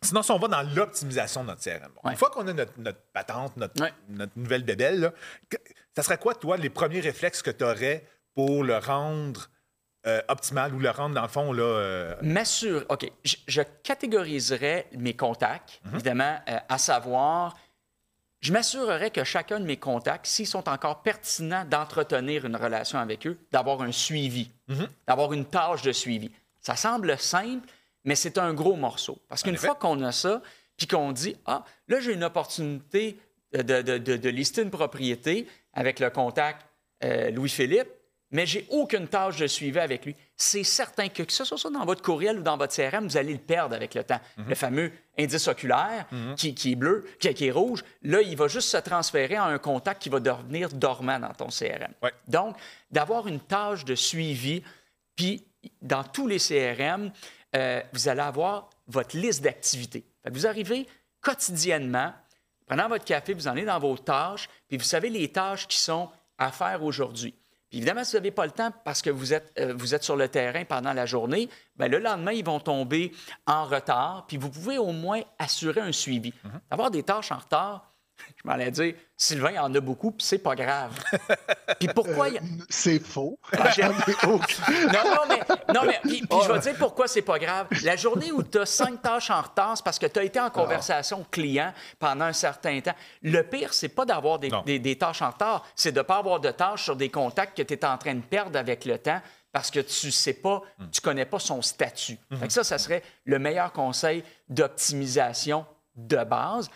Sinon, 0.02 0.22
si 0.22 0.32
on 0.32 0.38
va 0.38 0.48
dans 0.48 0.76
l'optimisation 0.76 1.44
de 1.44 1.48
notre 1.48 1.64
CRM, 1.64 1.92
une 2.10 2.18
fois 2.18 2.30
qu'on 2.30 2.48
a 2.48 2.54
notre, 2.54 2.74
patente, 3.14 3.56
notre, 3.58 3.74
nouvelle 4.36 4.64
bébelle, 4.64 5.14
ça 5.96 6.04
serait 6.04 6.18
quoi, 6.18 6.36
toi, 6.36 6.58
les 6.58 6.70
premiers 6.70 7.00
réflexes 7.00 7.42
que 7.42 7.52
tu 7.52 7.64
aurais 7.64 8.06
pour 8.36 8.64
le 8.64 8.78
rendre 8.78 9.50
euh, 10.06 10.22
optimal 10.28 10.74
ou 10.74 10.80
le 10.80 10.90
rendre, 10.90 11.16
dans 11.16 11.22
le 11.22 11.30
fond, 11.30 11.54
là... 11.54 11.64
Euh, 11.64 12.16
M'assure... 12.22 12.84
OK. 12.90 13.10
Je, 13.24 13.62
catégoriserais 13.84 14.88
mes 14.98 15.14
contacts, 15.14 15.80
mhm. 15.86 15.94
évidemment, 15.94 16.40
euh, 16.50 16.58
à 16.68 16.78
savoir... 16.78 17.56
Je 18.42 18.52
m'assurerais 18.52 19.12
que 19.12 19.24
chacun 19.24 19.62
de 19.62 19.66
mes 19.66 19.78
contacts, 19.78 20.26
s'ils 20.26 20.48
sont 20.48 20.68
encore 20.68 21.04
pertinents 21.04 21.64
d'entretenir 21.64 22.44
une 22.44 22.58
relation 22.58 23.00
avec 23.00 23.26
eux, 23.26 23.40
d'avoir 23.54 23.82
un 23.82 23.94
suivi, 23.94 24.52
mhm. 24.68 24.90
d'avoir 25.08 25.32
une 25.32 25.46
tâche 25.46 25.84
de 25.84 25.94
suivi. 25.94 26.30
Ça 26.60 26.76
semble 26.76 27.18
simple, 27.18 27.66
mais 28.04 28.16
c'est 28.16 28.38
un 28.38 28.54
gros 28.54 28.76
morceau. 28.76 29.18
Parce 29.30 29.42
qu'une 29.42 29.56
fois 29.56 29.76
qu'on 29.76 30.02
a 30.02 30.12
ça, 30.12 30.42
puis 30.76 30.86
qu'on 30.86 31.14
dit, 31.14 31.38
ah, 31.46 31.64
là, 31.88 32.02
j'ai 32.02 32.12
une 32.12 32.26
opportunité 32.26 33.18
de, 33.54 33.82
de, 33.82 33.98
de, 33.98 34.30
lister 34.30 34.64
une 34.64 34.72
propriété 34.72 35.48
avec 35.72 36.02
le 36.02 36.10
contact 36.10 36.66
Louis-Philippe, 37.02 37.88
mais 38.34 38.48
j'ai 38.48 38.66
aucune 38.72 39.08
tâche 39.08 39.38
de 39.38 39.48
suivi 39.48 39.80
avec 39.80 40.06
lui. 40.06 40.16
C'est 40.36 40.64
certain 40.64 41.08
que, 41.08 41.22
que 41.22 41.32
ce 41.32 41.46
soit 41.46 41.70
dans 41.70 41.86
votre 41.86 42.02
courriel 42.02 42.40
ou 42.40 42.42
dans 42.42 42.58
votre 42.58 42.76
CRM, 42.76 43.08
vous 43.08 43.16
allez 43.16 43.34
le 43.34 43.40
perdre 43.40 43.76
avec 43.76 43.94
le 43.94 44.04
temps. 44.04 44.20
Mhm. 44.38 44.46
Le 44.50 44.56
fameux 44.56 44.92
indice 45.18 45.48
oculaire 45.48 46.08
mhm. 46.12 46.36
qui, 46.36 46.72
est 46.72 46.76
bleu, 46.76 47.06
qui, 47.20 47.28
est 47.28 47.52
rouge, 47.52 47.84
là, 48.02 48.22
il 48.22 48.36
va 48.36 48.48
juste 48.48 48.70
se 48.70 48.78
transférer 48.78 49.36
à 49.36 49.46
un 49.46 49.60
contact 49.60 50.02
qui 50.02 50.10
va 50.10 50.20
devenir 50.20 50.70
dormant 50.70 51.20
dans 51.20 51.34
ton 51.34 51.48
CRM. 51.48 51.94
Donc, 52.28 52.58
d'avoir 52.90 53.28
une 53.28 53.40
tâche 53.40 53.86
de 53.86 53.94
suivi, 53.94 54.64
puis 55.16 55.46
dans 55.82 56.04
tous 56.04 56.28
les 56.28 56.40
CRM, 56.40 57.12
euh, 57.56 57.82
vous 57.94 58.08
allez 58.10 58.22
avoir 58.22 58.72
votre 58.88 59.16
liste 59.16 59.44
d'activités. 59.44 60.04
Vous 60.32 60.48
arrivez 60.48 60.88
quotidiennement, 61.22 62.12
prenant 62.66 62.90
votre 62.90 63.06
café, 63.06 63.36
vous 63.36 63.48
en 63.48 63.52
allez 63.52 63.66
dans 63.66 63.80
vos 63.80 63.96
tâches, 63.96 64.50
puis 64.68 64.78
vous 64.78 64.84
savez 64.84 65.10
les 65.10 65.32
tâches 65.32 65.68
qui 65.68 65.78
sont 65.78 66.10
à 66.40 66.52
faire 66.52 66.84
aujourd'hui 66.84 67.36
évidemment, 67.74 68.04
si 68.04 68.12
vous 68.12 68.18
n'avez 68.18 68.32
pas 68.32 68.46
le 68.46 68.52
temps 68.52 68.72
parce 68.84 69.02
que 69.02 69.10
vous 69.10 69.34
êtes, 69.34 69.52
euh, 69.60 69.74
vous 69.76 69.94
êtes 69.94 70.04
sur 70.04 70.16
le 70.16 70.28
terrain 70.28 70.64
pendant 70.66 70.94
la 70.94 71.06
journée, 71.06 71.50
bien, 71.78 71.88
le 71.88 72.00
lendemain, 72.00 72.32
ils 72.32 72.46
vont 72.46 72.60
tomber 72.60 73.12
en 73.46 73.66
retard. 73.66 74.26
Puis 74.28 74.38
vous 74.38 74.50
pouvez 74.50 74.78
au 74.78 74.92
moins 74.92 75.22
assurer 75.40 75.82
un 75.82 75.92
suivi. 75.92 76.34
Mhm. 76.44 76.62
Avoir 76.72 76.92
des 76.92 77.04
tâches 77.04 77.32
en 77.32 77.38
retard, 77.38 77.93
Je 78.38 78.48
m'en 78.48 78.54
allais 78.54 78.72
dire, 78.72 78.94
Sylvain, 79.18 79.52
il 79.52 79.60
en 79.60 79.74
a 79.74 79.80
beaucoup, 79.80 80.12
puis 80.12 80.26
c'est 80.26 80.38
pas 80.40 80.56
grave. 80.56 80.92
puis 81.80 81.88
pourquoi. 81.90 82.30
il 82.30 82.36
y 82.36 82.38
a- 82.38 82.42
Euh, 82.42 82.64
C'est 82.70 83.00
faux. 83.00 83.40
Ah, 83.54 83.70
aucune. 84.28 84.64
Non, 84.88 85.04
non, 85.06 85.22
mais, 85.30 85.40
non, 85.74 85.82
mais 85.86 86.00
puis, 86.04 86.22
puis 86.22 86.38
je 86.44 86.52
vais 86.52 86.60
te 86.60 86.64
dire 86.64 86.76
pourquoi 86.78 87.08
c'est 87.08 87.22
pas 87.22 87.40
grave. 87.40 87.68
La 87.84 87.96
journée 87.96 88.32
où 88.32 88.44
tu 88.44 88.60
as 88.60 88.66
cinq 88.66 89.02
tâches 89.02 89.30
en 89.30 89.42
retard, 89.42 89.78
c'est 89.78 89.84
parce 89.84 89.98
que 90.00 90.06
tu 90.08 90.20
as 90.20 90.24
été 90.24 90.40
en 90.40 90.50
conversation 90.50 91.26
client 91.32 91.74
pendant 92.00 92.26
un 92.26 92.34
certain 92.34 92.80
temps. 92.82 92.96
Le 93.22 93.42
pire, 93.44 93.74
c'est 93.74 93.90
pas 93.90 94.06
d'avoir 94.06 94.40
des, 94.40 94.50
des- 94.66 94.80
des 94.80 94.98
tâches 94.98 95.22
en 95.22 95.30
retard, 95.32 95.66
c'est 95.76 95.92
de 95.92 96.02
pas 96.02 96.18
avoir 96.18 96.40
de 96.40 96.52
tâches 96.52 96.84
sur 96.84 96.96
des 96.96 97.10
contacts 97.10 97.58
que 97.58 97.64
tu 97.64 97.74
es 97.74 97.86
en 97.86 97.98
train 97.98 98.16
de 98.16 98.22
perdre 98.22 98.58
avec 98.60 98.86
le 98.86 98.98
temps 98.98 99.22
parce 99.52 99.70
que 99.70 99.80
tu 99.80 100.12
sais 100.12 100.34
pas, 100.34 100.62
tu 100.92 101.00
connais 101.00 101.26
pas 101.26 101.40
son 101.40 101.62
statut. 101.62 102.18
Fait 102.40 102.48
que 102.48 102.54
ça, 102.54 102.64
ça 102.64 102.78
serait 102.80 103.04
le 103.26 103.38
meilleur 103.40 103.72
conseil 103.72 104.24
d'optimisation 104.50 105.66
de 105.96 106.24
base. 106.24 106.70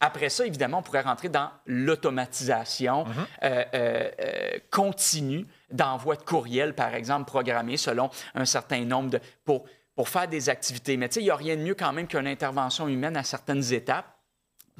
Après 0.00 0.28
ça, 0.28 0.46
évidemment, 0.46 0.78
on 0.78 0.82
pourrait 0.82 1.00
rentrer 1.00 1.28
dans 1.28 1.50
l'automatisation 1.66 3.04
euh, 3.42 3.64
euh, 3.74 4.10
euh, 4.20 4.58
continue 4.70 5.46
d'envoi 5.70 6.16
de 6.16 6.22
courriel, 6.22 6.74
par 6.74 6.94
exemple, 6.94 7.26
programmé 7.26 7.76
selon 7.76 8.10
un 8.34 8.44
certain 8.44 8.84
nombre 8.84 9.10
de... 9.10 9.20
pour, 9.44 9.64
pour 9.96 10.08
faire 10.08 10.28
des 10.28 10.48
activités. 10.48 10.96
Mais 10.96 11.08
tu 11.08 11.14
sais, 11.14 11.20
il 11.20 11.24
n'y 11.24 11.30
a 11.30 11.36
rien 11.36 11.56
de 11.56 11.62
mieux 11.62 11.74
quand 11.74 11.92
même 11.92 12.06
qu'une 12.06 12.26
intervention 12.26 12.86
humaine 12.88 13.16
à 13.16 13.24
certaines 13.24 13.72
étapes 13.72 14.06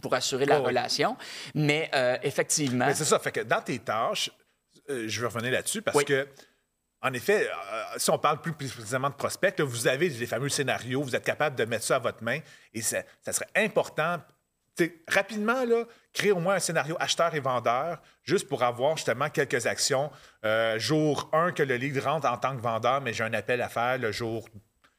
pour 0.02 0.14
assurer 0.14 0.46
la 0.46 0.58
Oh 0.58 0.60
oui. 0.60 0.68
relation. 0.68 1.16
Mais 1.54 1.90
effectivement... 2.22 2.86
Mais 2.86 2.94
c'est 2.94 3.04
ça. 3.04 3.18
Fait 3.18 3.32
que 3.32 3.40
dans 3.40 3.60
tes 3.60 3.80
tâches, 3.80 4.30
je 4.88 5.20
vais 5.20 5.26
revenir 5.26 5.50
là-dessus 5.52 5.82
parce 5.82 5.96
Oui. 5.96 6.04
que, 6.04 6.28
en 7.02 7.12
effet, 7.12 7.48
euh, 7.48 7.82
si 7.96 8.10
on 8.10 8.18
parle 8.18 8.40
plus 8.40 8.52
précisément 8.52 9.10
de 9.10 9.14
prospect, 9.14 9.54
là, 9.58 9.64
vous 9.64 9.86
avez 9.86 10.08
les 10.08 10.26
fameux 10.26 10.48
scénarios, 10.48 11.02
vous 11.02 11.14
êtes 11.14 11.24
capable 11.24 11.56
de 11.56 11.64
mettre 11.64 11.84
ça 11.84 11.96
à 11.96 11.98
votre 11.98 12.22
main 12.22 12.38
et 12.72 12.82
ça, 12.82 13.02
ça 13.20 13.32
serait 13.32 13.48
important. 13.56 14.18
Rapidement, 15.08 15.64
là, 15.64 15.84
créer 16.12 16.32
au 16.32 16.40
moins 16.40 16.54
un 16.56 16.58
scénario 16.58 16.96
acheteur 16.98 17.34
et 17.34 17.40
vendeur, 17.40 18.00
juste 18.24 18.48
pour 18.48 18.62
avoir 18.62 18.96
justement 18.96 19.30
quelques 19.30 19.66
actions. 19.66 20.10
Euh, 20.44 20.78
jour 20.78 21.30
1, 21.32 21.52
que 21.52 21.62
le 21.62 21.76
lead 21.76 21.98
rentre 21.98 22.28
en 22.28 22.36
tant 22.36 22.56
que 22.56 22.60
vendeur, 22.62 23.00
mais 23.00 23.12
j'ai 23.12 23.24
un 23.24 23.34
appel 23.34 23.60
à 23.62 23.68
faire. 23.68 23.98
Le 23.98 24.12
jour 24.12 24.48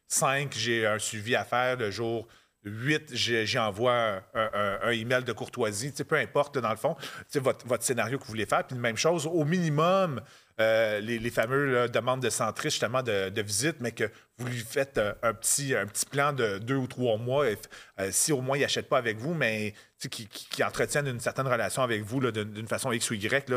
5, 0.08 0.54
j'ai 0.56 0.86
un 0.88 1.00
suivi 1.00 1.36
à 1.36 1.44
faire. 1.44 1.78
Le 1.78 1.92
jour 1.92 2.28
8, 2.64 3.14
j'ai- 3.14 3.46
j'envoie 3.46 4.22
un, 4.34 4.80
un- 4.84 4.92
email 4.92 5.24
de 5.24 5.32
courtoisie. 5.32 5.92
Tu 5.92 5.98
sais, 5.98 6.04
peu 6.04 6.18
importe, 6.18 6.58
dans 6.58 6.72
le 6.72 6.76
fond, 6.76 6.96
votre, 7.36 7.66
votre 7.68 7.84
scénario 7.84 8.18
que 8.18 8.24
vous 8.24 8.30
voulez 8.32 8.46
faire. 8.46 8.66
Puis, 8.68 8.76
même 8.78 8.98
chose, 8.98 9.26
au 9.28 9.46
minimum, 9.46 10.22
euh, 10.60 11.00
les, 11.00 11.30
fameux 11.30 11.88
demandes 11.88 12.22
de 12.22 12.30
centriste, 12.30 12.76
justement, 12.76 13.02
de, 13.02 13.42
visite, 13.42 13.78
mais 13.80 13.92
que 13.92 14.12
vous 14.38 14.48
lui 14.48 14.60
faites 14.60 14.98
euh, 14.98 15.14
un, 15.24 15.34
petit, 15.34 15.74
plan 16.12 16.34
de 16.34 16.58
deux 16.58 16.76
ou 16.76 16.88
trois 16.88 17.18
mois. 17.18 17.46
Euh, 17.46 18.10
si 18.12 18.34
au 18.34 18.42
moins 18.42 18.58
il 18.58 18.62
n'achète 18.62 18.90
pas 18.90 18.98
avec 18.98 19.18
vous, 19.18 19.34
mais 19.34 19.74
qui, 19.98 20.28
qui, 20.28 20.64
entretiennent 20.64 21.08
une 21.08 21.20
certaine 21.20 21.48
relation 21.48 21.82
avec 21.82 22.04
vous 22.04 22.32
d'une 22.32 22.68
façon 22.68 22.92
X 22.92 23.10
ou 23.10 23.14
Y, 23.14 23.50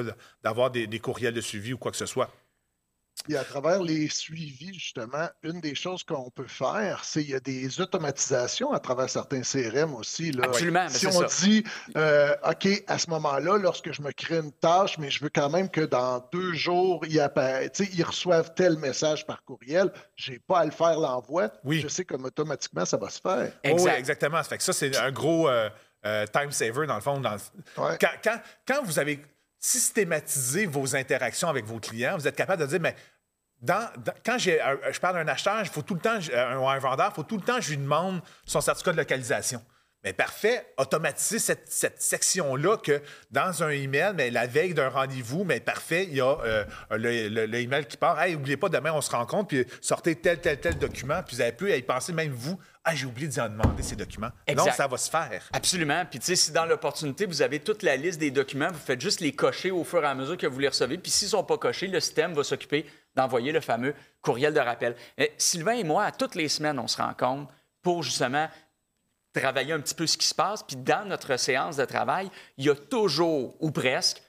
d'avoir 0.42 0.70
des 0.70 0.98
courriels 1.00 1.34
de 1.34 1.40
suivi 1.40 1.72
ou 1.72 1.78
quoi 1.78 1.90
que 1.90 1.96
ce 1.96 2.06
soit. 2.06 2.30
Et 3.28 3.36
à 3.36 3.44
travers 3.44 3.80
les 3.82 4.08
suivis, 4.08 4.74
justement, 4.74 5.28
une 5.44 5.60
des 5.60 5.76
choses 5.76 6.02
qu'on 6.02 6.28
peut 6.30 6.48
faire, 6.48 7.04
c'est 7.04 7.22
qu'il 7.22 7.30
y 7.30 7.34
a 7.36 7.40
des 7.40 7.80
automatisations 7.80 8.72
à 8.72 8.80
travers 8.80 9.08
certains 9.08 9.42
CRM 9.42 9.94
aussi. 9.94 10.32
Là. 10.32 10.46
Absolument, 10.46 10.84
mais 10.84 10.98
Si 10.98 11.06
on 11.06 11.28
ça. 11.28 11.46
dit, 11.46 11.62
euh, 11.96 12.34
OK, 12.48 12.68
à 12.88 12.98
ce 12.98 13.08
moment-là, 13.10 13.58
lorsque 13.58 13.92
je 13.92 14.02
me 14.02 14.10
crée 14.10 14.38
une 14.38 14.50
tâche, 14.52 14.98
mais 14.98 15.08
je 15.08 15.22
veux 15.22 15.30
quand 15.32 15.50
même 15.50 15.68
que 15.70 15.82
dans 15.82 16.18
deux 16.32 16.52
jours, 16.54 17.04
ils, 17.06 17.20
reçoivent 18.02 18.54
tel 18.54 18.76
message 18.78 19.24
par 19.24 19.44
courriel, 19.44 19.92
je 20.16 20.32
n'ai 20.32 20.38
pas 20.40 20.58
à 20.60 20.64
le 20.64 20.72
faire 20.72 20.98
l'envoi. 20.98 21.50
Oui. 21.64 21.80
Je 21.80 21.88
sais 21.88 22.04
comme 22.04 22.24
automatiquement, 22.24 22.84
ça 22.84 22.96
va 22.96 23.08
se 23.08 23.20
faire. 23.20 23.52
Oh, 23.66 23.76
oui, 23.78 23.90
exactement. 23.96 24.42
Ça 24.42 24.48
fait 24.48 24.58
que 24.58 24.64
ça, 24.64 24.72
c'est 24.72 24.96
un 24.96 25.12
gros 25.12 25.48
euh, 25.48 25.70
euh, 26.04 26.26
time 26.26 26.50
saver, 26.50 26.86
dans 26.88 26.96
le 26.96 27.00
fond. 27.00 27.20
Dans 27.20 27.34
le- 27.34 27.82
Ouais. 27.82 27.96
quand, 28.00 28.08
quand- 28.24 28.40
quand 28.66 28.82
vous 28.82 28.98
avez 28.98 29.20
systématisé 29.62 30.66
vos 30.66 30.96
interactions 30.96 31.48
avec 31.48 31.64
vos 31.64 31.78
clients, 31.78 32.18
vous 32.18 32.26
êtes 32.26 32.34
capable 32.34 32.62
de 32.62 32.66
dire, 32.66 32.80
mais 32.80 32.96
quand 34.24 34.36
j'ai 34.36 34.60
un- 34.60 34.76
je 34.90 34.98
parle 34.98 35.24
d'un 35.24 35.32
acheteur, 35.32 35.60
il 35.60 35.68
faut 35.68 35.82
tout 35.82 35.94
le 35.94 36.00
temps, 36.00 36.18
un, 36.34 36.66
un 36.66 36.78
vendeur, 36.78 37.10
il 37.12 37.14
faut 37.14 37.22
tout 37.22 37.36
le 37.36 37.44
temps 37.44 37.56
que 37.56 37.62
je 37.62 37.70
lui 37.70 37.78
demande 37.78 38.20
son 38.44 38.60
certificat 38.60 38.90
de 38.90 38.96
localisation. 38.96 39.62
Mais 40.02 40.12
parfait, 40.12 40.66
automatiser 40.78 41.38
cette, 41.38 42.02
section-là 42.02 42.76
que 42.78 43.00
dans 43.30 43.62
un 43.62 43.68
email, 43.68 44.12
mais 44.16 44.30
la 44.32 44.48
veille 44.48 44.74
d'un 44.74 44.88
rendez-vous, 44.88 45.44
mais 45.44 45.60
parfait, 45.60 46.08
il 46.10 46.16
y 46.16 46.20
a 46.20 46.38
euh, 46.44 46.64
le, 46.90 47.54
email 47.54 47.86
qui 47.86 47.96
part. 47.96 48.20
Hey, 48.20 48.32
n'oubliez 48.32 48.56
pas, 48.56 48.68
demain, 48.68 48.92
on 48.92 49.00
se 49.00 49.12
rencontre, 49.12 49.46
puis 49.46 49.64
sortez 49.80 50.16
tel, 50.16 50.40
tel, 50.40 50.58
tel 50.58 50.76
document, 50.76 51.22
puis 51.22 51.36
vous 51.36 51.42
avez 51.42 51.52
pu 51.52 51.72
y 51.72 51.82
penser, 51.82 52.12
même 52.12 52.32
vous, 52.32 52.58
ah, 52.84 52.96
j'ai 52.96 53.06
oublié 53.06 53.28
d'y 53.28 53.40
en 53.40 53.48
demander 53.48 53.82
ces 53.82 53.94
documents. 53.94 54.30
Non, 54.48 54.54
Exact. 54.54 54.72
ça 54.72 54.86
va 54.88 54.96
se 54.96 55.08
faire. 55.08 55.48
Absolument. 55.52 56.04
Puis, 56.10 56.18
tu 56.18 56.26
sais, 56.26 56.36
si 56.36 56.50
dans 56.50 56.64
l'opportunité, 56.64 57.26
vous 57.26 57.40
avez 57.40 57.60
toute 57.60 57.82
la 57.84 57.96
liste 57.96 58.18
des 58.18 58.32
documents, 58.32 58.68
vous 58.72 58.78
faites 58.78 59.00
juste 59.00 59.20
les 59.20 59.32
cocher 59.32 59.70
au 59.70 59.84
fur 59.84 60.02
et 60.02 60.06
à 60.06 60.14
mesure 60.14 60.36
que 60.36 60.48
vous 60.48 60.58
les 60.58 60.68
recevez. 60.68 60.98
Puis, 60.98 61.12
s'ils 61.12 61.26
ne 61.26 61.30
sont 61.30 61.44
pas 61.44 61.58
cochés, 61.58 61.86
le 61.86 62.00
système 62.00 62.32
va 62.34 62.42
s'occuper 62.42 62.84
d'envoyer 63.14 63.52
le 63.52 63.60
fameux 63.60 63.94
courriel 64.20 64.52
de 64.52 64.58
rappel. 64.58 64.96
Eh, 65.16 65.32
Sylvain 65.38 65.74
et 65.74 65.84
moi, 65.84 66.04
à 66.04 66.10
toutes 66.12 66.34
les 66.34 66.48
semaines, 66.48 66.78
on 66.80 66.88
se 66.88 67.00
rencontre 67.00 67.52
pour 67.82 68.02
justement 68.02 68.48
travailler 69.32 69.72
un 69.72 69.80
petit 69.80 69.94
peu 69.94 70.06
ce 70.08 70.16
qui 70.18 70.26
se 70.26 70.34
passe. 70.34 70.64
Puis, 70.64 70.76
dans 70.76 71.06
notre 71.06 71.36
séance 71.36 71.76
de 71.76 71.84
travail, 71.84 72.30
il 72.56 72.64
y 72.64 72.70
a 72.70 72.74
toujours, 72.74 73.54
ou 73.60 73.70
presque, 73.70 74.20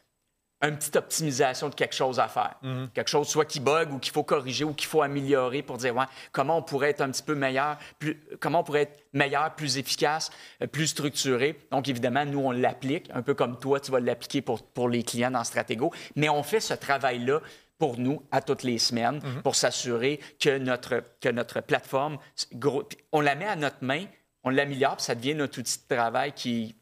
une 0.63 0.77
petite 0.77 0.95
optimisation 0.95 1.67
de 1.69 1.75
quelque 1.75 1.93
chose 1.93 2.19
à 2.19 2.27
faire. 2.27 2.55
Quelque 2.93 3.09
chose 3.09 3.27
soit 3.27 3.45
qui 3.45 3.59
bug 3.59 3.91
ou 3.91 3.99
qu'il 3.99 4.13
faut 4.13 4.23
corriger 4.23 4.63
ou 4.63 4.73
qu'il 4.73 4.87
faut 4.87 5.01
améliorer 5.01 5.61
pour 5.61 5.77
dire 5.77 5.95
ouais, 5.95 6.05
comment 6.31 6.57
on 6.57 6.61
pourrait 6.61 6.91
être 6.91 7.01
un 7.01 7.11
petit 7.11 7.21
peu 7.23 7.35
meilleur, 7.35 7.77
plus, 7.99 8.19
comment 8.39 8.61
on 8.61 8.63
pourrait 8.63 8.83
être 8.83 9.03
meilleur, 9.11 9.53
plus 9.55 9.77
efficace, 9.77 10.31
euh, 10.61 10.67
plus 10.67 10.87
structuré. 10.87 11.59
Donc, 11.71 11.89
évidemment, 11.89 12.25
nous, 12.25 12.39
on 12.39 12.51
l'applique, 12.51 13.09
un 13.13 13.21
peu 13.21 13.33
comme 13.33 13.59
toi, 13.59 13.79
tu 13.79 13.91
vas 13.91 13.99
l'appliquer 13.99 14.41
pour, 14.41 14.63
pour 14.63 14.87
les 14.89 15.03
clients 15.03 15.31
dans 15.31 15.43
Stratego. 15.43 15.91
Mais 16.15 16.29
on 16.29 16.43
fait 16.43 16.61
ce 16.61 16.73
travail-là 16.73 17.41
pour 17.77 17.99
nous 17.99 18.23
à 18.31 18.41
toutes 18.41 18.63
les 18.63 18.77
semaines 18.77 19.19
pour 19.43 19.55
s'assurer 19.55 20.19
que 20.39 20.57
notre, 20.57 21.03
que 21.19 21.27
notre 21.29 21.59
plateforme, 21.59 22.17
gros- 22.53 22.87
on 23.11 23.19
la 23.19 23.35
met 23.35 23.47
à 23.47 23.57
notre 23.57 23.83
main, 23.83 24.05
on 24.45 24.49
l'améliore, 24.49 24.95
puis 24.95 25.05
ça 25.05 25.15
devient 25.15 25.35
notre 25.35 25.59
outil 25.59 25.79
de 25.89 25.95
travail 25.95 26.31
qui 26.31 26.75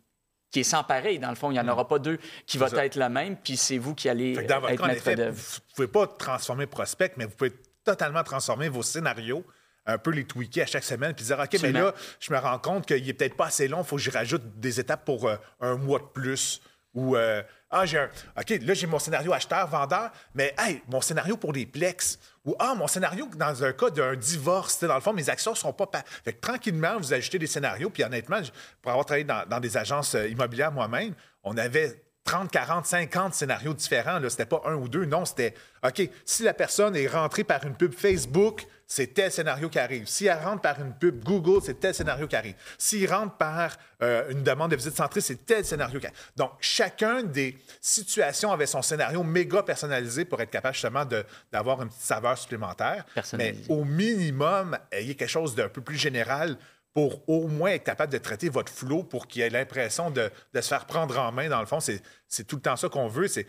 qui 0.52 0.60
est 0.60 0.64
sans 0.64 0.84
pareil. 0.84 1.18
Dans 1.20 1.30
le 1.30 1.36
fond, 1.36 1.50
il 1.50 1.54
n'y 1.54 1.60
en 1.60 1.68
aura 1.68 1.88
pas 1.88 2.00
deux 2.00 2.20
qui 2.46 2.58
va 2.58 2.68
être 2.86 2.96
le 2.96 3.10
même, 3.10 3.38
puis 3.38 3.58
c'est 3.58 3.78
vous 3.78 3.96
qui 3.96 4.10
allez 4.10 4.34
dans 4.46 4.60
votre 4.60 4.74
être 4.74 4.80
cas, 4.80 4.84
en 4.84 4.88
maître 4.88 5.08
effet, 5.08 5.16
d'œuvre. 5.16 5.36
vous 5.38 5.60
ne 5.70 5.76
pouvez 5.76 5.88
pas 5.88 6.08
transformer 6.08 6.68
prospect, 6.68 7.14
mais 7.18 7.26
vous 7.26 7.36
pouvez 7.36 7.54
totalement 7.84 8.24
transformer 8.24 8.70
vos 8.70 8.84
scénarios, 8.84 9.44
un 9.86 9.98
peu 9.98 10.12
les 10.12 10.26
tweaker 10.26 10.64
à 10.64 10.68
chaque 10.68 10.84
semaine, 10.84 11.14
puis 11.14 11.26
dire 11.26 11.40
OK, 11.40 11.60
mais 11.62 11.72
là, 11.72 11.94
je 12.20 12.32
me 12.32 12.38
rends 12.38 12.60
compte 12.60 12.86
qu'il 12.86 13.08
est 13.08 13.14
peut-être 13.14 13.36
pas 13.36 13.48
assez 13.48 13.68
long, 13.68 13.80
il 13.82 13.86
faut 13.86 13.96
que 13.96 14.02
je 14.02 14.12
rajoute 14.12 14.60
des 14.60 14.80
étapes 14.80 15.06
pour 15.06 15.28
euh, 15.28 15.38
un 15.60 15.78
mois 15.78 16.00
de 16.00 16.06
plus. 16.06 16.62
Ou 16.94 17.16
euh, 17.16 17.42
Ah, 17.72 17.86
j'ai 17.86 18.00
un. 18.00 18.10
OK, 18.38 18.50
là, 18.62 18.74
j'ai 18.74 18.86
mon 18.88 19.00
scénario 19.00 19.32
acheteur-vendeur, 19.34 20.12
mais 20.36 20.54
hey, 20.58 20.82
mon 20.90 21.00
scénario 21.02 21.38
pour 21.38 21.54
les 21.54 21.66
plex. 21.66 22.20
Ou 22.44 22.56
Ah, 22.60 22.76
mon 22.76 22.88
scénario 22.88 23.30
dans 23.36 23.64
un 23.64 23.72
cas 23.72 23.90
d'un 23.90 24.16
divorce. 24.16 24.84
Dans 24.84 24.96
le 24.96 25.02
fond, 25.02 25.14
mes 25.14 25.30
actions 25.30 25.52
ne 25.52 25.56
sont 25.58 25.72
pas. 25.74 25.88
pa- 25.88 26.04
Fait 26.26 26.34
que 26.34 26.42
tranquillement, 26.42 26.98
vous 26.98 27.14
ajoutez 27.14 27.40
des 27.40 27.48
scénarios. 27.48 27.90
Puis 27.90 28.04
honnêtement, 28.04 28.42
pour 28.82 28.92
avoir 28.92 29.06
travaillé 29.06 29.24
dans, 29.24 29.46
dans 29.48 29.60
des 29.60 29.78
agences 29.78 30.16
euh, 30.16 30.28
immobilières 30.28 30.72
moi-même, 30.72 31.14
on 31.44 31.56
avait 31.58 32.02
30, 32.24 32.52
40, 32.52 32.86
50 32.86 33.34
scénarios 33.34 33.74
différents. 33.74 34.18
Ce 34.20 34.26
n'était 34.26 34.46
pas 34.46 34.62
un 34.66 34.76
ou 34.76 34.88
deux. 34.88 35.06
Non, 35.06 35.26
c'était 35.26 35.54
OK, 35.84 36.08
si 36.26 36.44
la 36.44 36.54
personne 36.54 36.96
est 36.96 37.08
rentrée 37.08 37.44
par 37.44 37.66
une 37.66 37.74
pub 37.76 37.94
Facebook, 37.94 38.66
c'est 38.86 39.14
tel 39.14 39.32
scénario 39.32 39.70
qui 39.70 39.80
arrive. 39.80 40.06
Si 40.06 40.28
elle 40.28 40.38
rentre 40.38 40.62
par 40.62 40.80
une 40.82 40.94
pub 40.94 41.24
Google, 41.24 41.62
c'est 41.64 41.80
tel 41.80 41.96
scénario 41.96 42.28
qui 42.28 42.36
arrive. 42.36 42.56
S'il 42.78 43.12
rentre 43.12 43.36
par 43.38 43.78
euh, 44.04 44.30
une 44.30 44.44
demande 44.44 44.72
de 44.72 44.76
visite 44.76 44.96
centrée, 44.96 45.22
c'est 45.22 45.46
tel 45.46 45.64
scénario 45.66 46.00
qui 46.00 46.06
arrive. 46.08 46.18
Donc, 46.36 46.52
chacun 46.60 47.24
des 47.24 47.58
situations 47.80 48.52
avait 48.52 48.66
son 48.68 48.82
scénario 48.82 49.24
méga 49.24 49.64
personnalisé 49.64 50.26
pour 50.26 50.42
être 50.42 50.52
capable 50.52 50.74
justement 50.76 51.06
de- 51.06 51.26
d'avoir 51.52 51.82
une 51.82 51.88
petite 51.90 52.02
saveur 52.02 52.38
supplémentaire. 52.38 53.06
Mais 53.38 53.56
au 53.70 53.84
minimum, 53.86 54.78
ayez 54.92 55.16
quelque 55.16 55.30
chose 55.30 55.56
d'un 55.56 55.70
peu 55.70 55.82
plus 55.82 55.98
général 55.98 56.58
pour 56.94 57.28
au 57.30 57.48
moins 57.48 57.72
être 57.72 57.84
capable 57.86 58.12
de 58.12 58.18
traiter 58.18 58.50
votre 58.50 58.72
flow 58.72 59.04
pour 59.04 59.28
qu'il 59.28 59.42
ait 59.42 59.50
l'impression 59.50 60.12
de, 60.12 60.30
de 60.54 60.62
se 60.62 60.68
faire 60.68 60.86
prendre 60.86 61.18
en 61.20 61.32
main. 61.32 61.48
Dans 61.50 61.60
le 61.62 61.66
fond, 61.66 61.80
c'est 61.80 62.02
tout 62.46 62.58
le 62.58 62.62
temps 62.62 62.76
ça 62.76 62.90
qu'on 62.90 63.08
veut. 63.08 63.28
C'est 63.28 63.48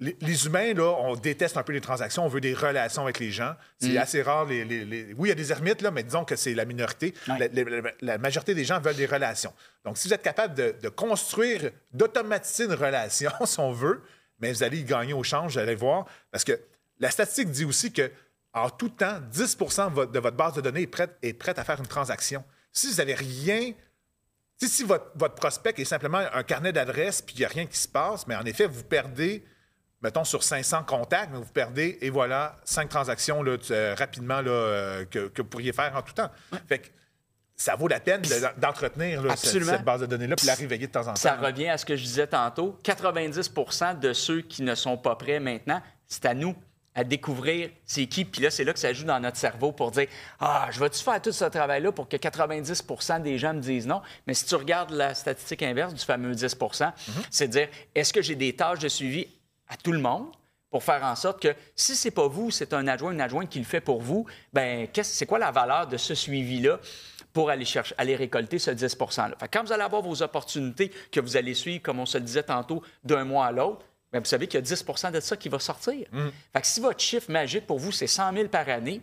les, 0.00 0.16
les 0.22 0.46
humains, 0.46 0.72
là, 0.74 0.96
on 1.00 1.14
déteste 1.14 1.56
un 1.56 1.62
peu 1.62 1.72
les 1.72 1.80
transactions, 1.80 2.24
on 2.24 2.28
veut 2.28 2.40
des 2.40 2.54
relations 2.54 3.02
avec 3.02 3.20
les 3.20 3.30
gens. 3.30 3.54
C'est 3.78 3.96
assez 3.98 4.22
rare. 4.22 4.46
Les, 4.46 4.64
Oui, 5.16 5.28
il 5.28 5.28
y 5.28 5.32
a 5.32 5.34
des 5.36 5.52
ermites, 5.52 5.82
là, 5.82 5.90
mais 5.92 6.02
disons 6.02 6.24
que 6.24 6.34
c'est 6.36 6.54
la 6.54 6.64
minorité. 6.64 7.14
Ouais. 7.28 7.48
La, 7.52 7.64
la- 7.80 7.90
la 8.00 8.18
majorité 8.18 8.54
des 8.54 8.64
gens 8.64 8.80
veulent 8.80 8.96
des 8.96 9.06
relations. 9.06 9.52
Donc, 9.84 9.98
si 9.98 10.08
vous 10.08 10.14
êtes 10.14 10.22
capable 10.22 10.54
de, 10.54 10.74
de 10.82 10.88
construire, 10.88 11.70
d'automatiser 11.92 12.64
une 12.64 12.72
relation, 12.74 13.30
si 13.44 13.60
on 13.60 13.72
veut, 13.72 14.02
mais 14.40 14.52
vous 14.52 14.62
allez 14.64 14.78
y 14.80 14.84
gagner 14.84 15.12
au 15.12 15.22
change, 15.22 15.52
vous 15.52 15.58
allez 15.58 15.74
voir. 15.76 16.06
Parce 16.32 16.42
que 16.44 16.58
la 16.98 17.10
statistique 17.10 17.50
dit 17.50 17.64
aussi 17.64 17.92
que 17.92 18.10
en 18.52 18.70
tout 18.70 18.88
temps, 18.88 19.18
10 19.30 19.56
de 19.58 19.64
votre, 19.90 20.12
de 20.12 20.18
votre 20.18 20.36
base 20.36 20.54
de 20.54 20.60
données 20.60 20.82
est 20.82 20.86
prête, 20.86 21.16
est 21.22 21.32
prête 21.34 21.58
à 21.58 21.64
faire 21.64 21.78
une 21.78 21.86
transaction. 21.86 22.42
Si 22.74 22.88
vous 22.90 22.96
n'avez 22.96 23.14
rien 23.14 23.72
si 24.66 24.82
votre, 24.84 25.10
votre 25.16 25.34
prospect 25.34 25.74
est 25.76 25.84
simplement 25.84 26.22
un 26.32 26.42
carnet 26.42 26.72
d'adresses 26.72 27.20
puis 27.20 27.34
il 27.36 27.38
n'y 27.40 27.44
a 27.44 27.48
rien 27.48 27.66
qui 27.66 27.76
se 27.76 27.88
passe, 27.88 28.26
mais 28.26 28.34
en 28.34 28.44
effet, 28.44 28.66
vous 28.66 28.82
perdez, 28.84 29.44
mettons, 30.00 30.24
sur 30.24 30.42
500 30.42 30.84
contacts, 30.84 31.30
mais 31.32 31.38
vous 31.38 31.52
perdez, 31.52 31.98
et 32.00 32.08
voilà, 32.08 32.56
cinq 32.64 32.88
transactions 32.88 33.42
là, 33.42 33.56
euh, 33.70 33.94
rapidement 33.98 34.40
là, 34.40 34.50
euh, 34.50 35.04
que, 35.04 35.28
que 35.28 35.42
vous 35.42 35.48
pourriez 35.48 35.72
faire 35.74 35.94
en 35.94 36.00
tout 36.02 36.14
temps. 36.14 36.30
Fait 36.66 36.78
que 36.78 36.88
ça 37.56 37.76
vaut 37.76 37.88
la 37.88 38.00
peine 38.00 38.22
de- 38.22 38.60
d'entretenir 38.60 39.22
cette 39.36 39.84
base 39.84 40.00
de 40.00 40.06
données-là 40.06 40.36
puis 40.36 40.46
la 40.46 40.54
réveiller 40.54 40.86
de 40.86 40.92
temps 40.92 41.02
en 41.02 41.12
temps. 41.12 41.16
Ça 41.16 41.34
revient 41.36 41.68
à 41.68 41.76
ce 41.76 41.84
que 41.84 41.94
je 41.96 42.02
disais 42.02 42.26
tantôt. 42.26 42.78
90% 42.84 43.98
de 44.00 44.12
ceux 44.14 44.40
qui 44.40 44.62
ne 44.62 44.74
sont 44.74 44.96
pas 44.96 45.16
prêts 45.16 45.40
maintenant, 45.40 45.82
c'est 46.06 46.24
à 46.24 46.32
nous 46.32 46.54
à 46.94 47.04
découvrir 47.04 47.70
c'est 47.84 48.06
qui. 48.06 48.24
Puis 48.24 48.42
là, 48.42 48.50
c'est 48.50 48.64
là 48.64 48.72
que 48.72 48.78
ça 48.78 48.92
joue 48.92 49.04
dans 49.04 49.20
notre 49.20 49.36
cerveau 49.36 49.72
pour 49.72 49.90
dire 49.90 50.06
Ah, 50.40 50.68
je 50.70 50.80
vais-tu 50.80 51.02
faire 51.02 51.20
tout 51.20 51.32
ce 51.32 51.44
travail-là 51.44 51.92
pour 51.92 52.08
que 52.08 52.16
90 52.16 52.82
des 53.22 53.38
gens 53.38 53.54
me 53.54 53.60
disent 53.60 53.86
non? 53.86 54.02
Mais 54.26 54.34
si 54.34 54.46
tu 54.46 54.54
regardes 54.54 54.90
la 54.90 55.14
statistique 55.14 55.62
inverse 55.62 55.94
du 55.94 56.04
fameux 56.04 56.34
10 56.34 56.56
c'est 57.30 57.48
de 57.48 57.52
dire 57.52 57.68
est-ce 57.94 58.12
que 58.12 58.22
j'ai 58.22 58.36
des 58.36 58.54
tâches 58.54 58.78
de 58.78 58.88
suivi 58.88 59.26
à 59.68 59.76
tout 59.76 59.92
le 59.92 60.00
monde? 60.00 60.28
pour 60.70 60.82
faire 60.82 61.04
en 61.04 61.14
sorte 61.14 61.40
que 61.40 61.54
si 61.76 61.94
c'est 61.94 62.10
pas 62.10 62.26
vous, 62.26 62.50
c'est 62.50 62.72
un 62.72 62.88
adjoint, 62.88 63.12
une 63.12 63.20
adjointe 63.20 63.48
qui 63.48 63.60
le 63.60 63.64
fait 63.64 63.80
pour 63.80 64.02
vous, 64.02 64.26
ben 64.52 64.88
c'est 65.04 65.24
quoi 65.24 65.38
la 65.38 65.52
valeur 65.52 65.86
de 65.86 65.96
ce 65.96 66.16
suivi-là 66.16 66.80
pour 67.32 67.48
aller 67.48 67.64
chercher, 67.64 67.94
aller 67.96 68.16
récolter 68.16 68.58
ce 68.58 68.72
10% 68.72 69.30
là 69.30 69.36
Fait 69.38 69.46
que 69.46 69.56
quand 69.56 69.64
vous 69.64 69.72
allez 69.72 69.84
avoir 69.84 70.02
vos 70.02 70.20
opportunités 70.20 70.90
que 71.12 71.20
vous 71.20 71.36
allez 71.36 71.54
suivre, 71.54 71.80
comme 71.80 72.00
on 72.00 72.06
se 72.06 72.18
le 72.18 72.24
disait 72.24 72.42
tantôt, 72.42 72.82
d'un 73.04 73.22
mois 73.22 73.46
à 73.46 73.52
l'autre, 73.52 73.86
ben 74.14 74.20
vous 74.20 74.26
savez 74.26 74.46
qu'il 74.46 74.60
y 74.60 74.62
a 74.62 74.64
10% 74.76 75.10
de 75.10 75.18
ça 75.20 75.36
qui 75.36 75.48
va 75.48 75.58
sortir. 75.58 76.06
Fait 76.52 76.60
que 76.60 76.66
si 76.66 76.80
votre 76.80 77.00
chiffre 77.00 77.30
magique 77.32 77.66
pour 77.66 77.78
vous, 77.80 77.90
c'est 77.90 78.06
100 78.06 78.32
000 78.32 78.48
par 78.48 78.68
année, 78.68 79.00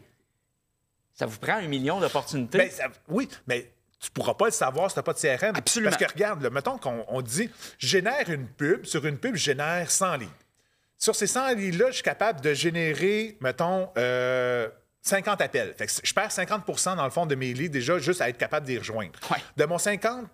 ça 1.13 1.25
vous 1.25 1.37
prend 1.37 1.55
un 1.57 1.67
million 1.67 1.99
d'opportunités. 1.99 2.57
Ben, 2.57 2.71
ça- 2.71 2.87
oui, 3.09 3.27
mais 3.45 3.71
tu 3.99 4.09
pourras 4.11 4.33
pas 4.35 4.45
le 4.45 4.51
savoir 4.51 4.89
si 4.89 4.93
tu 4.95 4.99
n'as 4.99 5.03
pas 5.03 5.13
de 5.13 5.19
CRM. 5.19 5.55
Absolument. 5.55 5.91
Parce 5.91 6.01
que 6.03 6.11
regarde, 6.13 6.41
là, 6.41 6.49
mettons 6.49 6.77
qu'on 6.77 7.05
on 7.09 7.21
dit 7.21 7.49
je 7.77 7.87
génère 7.87 8.29
une 8.29 8.47
pub, 8.47 8.85
sur 8.85 9.05
une 9.05 9.17
pub, 9.17 9.35
je 9.35 9.43
génère 9.43 9.91
100 9.91 10.15
leads. 10.15 10.29
Sur 10.97 11.13
ces 11.15 11.27
100 11.27 11.55
leads-là, 11.55 11.87
je 11.89 11.95
suis 11.95 12.03
capable 12.03 12.39
de 12.41 12.53
générer, 12.53 13.37
mettons, 13.41 13.89
euh, 13.97 14.69
50 15.01 15.41
appels. 15.41 15.73
Fait 15.77 15.87
que 15.87 15.91
je 16.03 16.13
perds 16.13 16.31
50% 16.31 16.95
dans 16.95 17.03
le 17.03 17.09
fond 17.11 17.25
de 17.25 17.35
mes 17.35 17.53
leads 17.53 17.69
déjà 17.71 17.97
juste 17.99 18.21
à 18.21 18.29
être 18.29 18.37
capable 18.37 18.65
d'y 18.65 18.77
rejoindre. 18.77 19.19
Ouais. 19.29 19.37
De 19.57 19.65
mon 19.65 19.77
50 19.77 20.25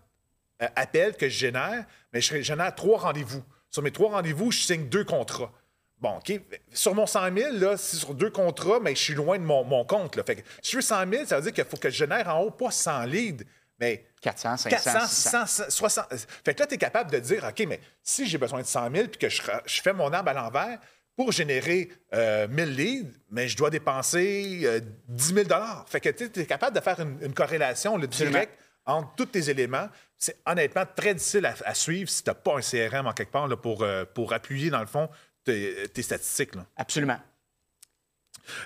euh, 0.61 0.67
appels 0.75 1.15
que 1.17 1.27
je 1.29 1.37
génère, 1.37 1.83
mais 2.13 2.21
je 2.21 2.41
génère 2.41 2.75
trois 2.75 2.99
rendez-vous. 2.99 3.43
Sur 3.69 3.83
mes 3.83 3.91
trois 3.91 4.11
rendez-vous, 4.11 4.51
je 4.51 4.59
signe 4.59 4.87
deux 4.87 5.03
contrats. 5.03 5.51
Bon, 5.99 6.17
OK. 6.17 6.39
Sur 6.73 6.93
mon 6.93 7.07
100 7.07 7.35
000, 7.35 7.57
là, 7.57 7.75
c'est 7.75 7.97
sur 7.97 8.13
deux 8.13 8.29
contrats, 8.29 8.79
mais 8.79 8.95
je 8.95 9.01
suis 9.01 9.13
loin 9.15 9.39
de 9.39 9.43
mon, 9.43 9.63
mon 9.63 9.83
compte. 9.83 10.15
Là. 10.15 10.23
Fait 10.23 10.35
que 10.35 10.41
si 10.61 10.71
je 10.71 10.77
veux 10.77 10.81
100 10.81 11.09
000, 11.09 11.25
ça 11.25 11.37
veut 11.37 11.41
dire 11.41 11.53
qu'il 11.53 11.65
faut 11.65 11.77
que 11.77 11.89
je 11.89 11.95
génère 11.95 12.27
en 12.27 12.41
haut 12.41 12.51
pas 12.51 12.69
100 12.69 13.05
leads, 13.05 13.43
mais 13.79 14.05
400, 14.21 14.57
500, 14.57 14.69
400, 14.69 15.07
600. 15.07 15.45
600, 15.47 15.65
60. 15.69 16.05
Fait 16.45 16.53
que 16.53 16.59
là, 16.59 16.67
tu 16.67 16.75
es 16.75 16.77
capable 16.77 17.11
de 17.11 17.19
dire, 17.19 17.43
OK, 17.43 17.65
mais 17.67 17.79
si 18.03 18.27
j'ai 18.27 18.37
besoin 18.37 18.61
de 18.61 18.67
100 18.67 18.91
000 18.91 19.07
puis 19.07 19.17
que 19.17 19.29
je, 19.29 19.41
je 19.65 19.81
fais 19.81 19.93
mon 19.93 20.13
arbre 20.13 20.29
à 20.29 20.33
l'envers, 20.33 20.79
pour 21.15 21.31
générer 21.31 21.89
euh, 22.13 22.47
1000 22.47 22.75
leads, 22.75 23.19
mais 23.31 23.47
je 23.47 23.57
dois 23.57 23.71
dépenser 23.71 24.61
euh, 24.65 24.79
10 25.07 25.33
000 25.33 25.47
Fait 25.87 25.99
que 25.99 26.09
tu 26.09 26.39
es 26.39 26.45
capable 26.45 26.75
de 26.75 26.81
faire 26.81 26.99
une, 26.99 27.17
une 27.23 27.33
corrélation 27.33 27.97
là, 27.97 28.05
directe 28.05 28.57
entre 28.87 29.13
tous 29.15 29.25
tes 29.27 29.49
éléments. 29.49 29.87
C'est 30.17 30.39
honnêtement 30.47 30.83
très 30.95 31.13
difficile 31.13 31.45
à, 31.45 31.53
à 31.65 31.73
suivre 31.75 32.09
si 32.09 32.23
tu 32.23 32.29
n'as 32.29 32.33
pas 32.33 32.57
un 32.57 32.61
CRM 32.61 33.05
en 33.05 33.13
quelque 33.13 33.31
part 33.31 33.47
là, 33.47 33.55
pour, 33.55 33.83
euh, 33.83 34.03
pour 34.05 34.33
appuyer, 34.33 34.69
dans 34.71 34.79
le 34.79 34.87
fond, 34.87 35.07
tes, 35.43 35.87
tes 35.89 36.01
statistiques. 36.01 36.55
là. 36.55 36.65
Absolument. 36.75 37.19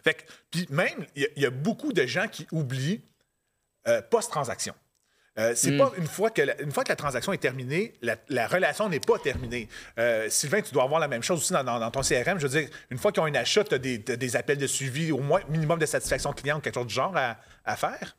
Fait 0.04 0.14
que, 0.14 0.24
puis 0.52 0.68
même, 0.70 1.06
il 1.16 1.24
y 1.24 1.26
a- 1.26 1.30
il 1.36 1.42
y, 1.42 1.46
a 1.46 1.50
beaucoup 1.50 1.92
de 1.92 2.06
gens 2.06 2.28
qui 2.28 2.48
oublient 2.52 3.02
euh, 3.88 4.02
post-transaction. 4.02 4.76
Euh, 5.40 5.54
c'est 5.56 5.76
pas 5.78 5.92
une 5.98 6.06
fois, 6.08 6.30
que 6.30 6.42
la, 6.42 6.62
une 6.62 6.72
fois 6.72 6.84
que 6.84 6.90
la 6.90 6.96
transaction 6.96 7.32
est 7.34 7.38
terminée, 7.38 7.94
la, 8.02 8.16
la 8.30 8.48
relation 8.48 8.90
n'est 8.90 9.00
pas 9.00 9.18
terminée. 9.18 9.70
Euh, 9.98 10.30
Sylvain, 10.30 10.62
tu 10.62 10.72
dois 10.74 10.84
avoir 10.84 11.00
la 11.00 11.08
même 11.08 11.24
chose 11.24 11.40
aussi 11.40 11.54
dans, 11.54 11.64
dans- 11.64 11.80
dans 11.80 11.90
ton 11.90 12.02
CRM. 12.02 12.38
Je 12.38 12.48
veux 12.48 12.60
dire, 12.62 12.70
une 12.92 12.98
fois 13.00 13.12
qu'ils 13.12 13.24
ont 13.24 13.26
un 13.26 13.34
achat, 13.36 13.64
tu 13.64 13.74
as 13.74 13.80
des, 13.80 14.36
appels 14.36 14.58
de 14.58 14.68
suivi, 14.68 15.12
au 15.12 15.20
moins 15.20 15.42
minimum 15.50 15.80
de 15.80 15.86
satisfaction 15.86 16.32
client 16.34 16.58
ou 16.58 16.62
quelque 16.62 16.76
chose 16.76 16.86
du 16.88 16.94
genre 16.94 17.16
à, 17.18 17.38
à 17.66 17.76
faire. 17.76 18.16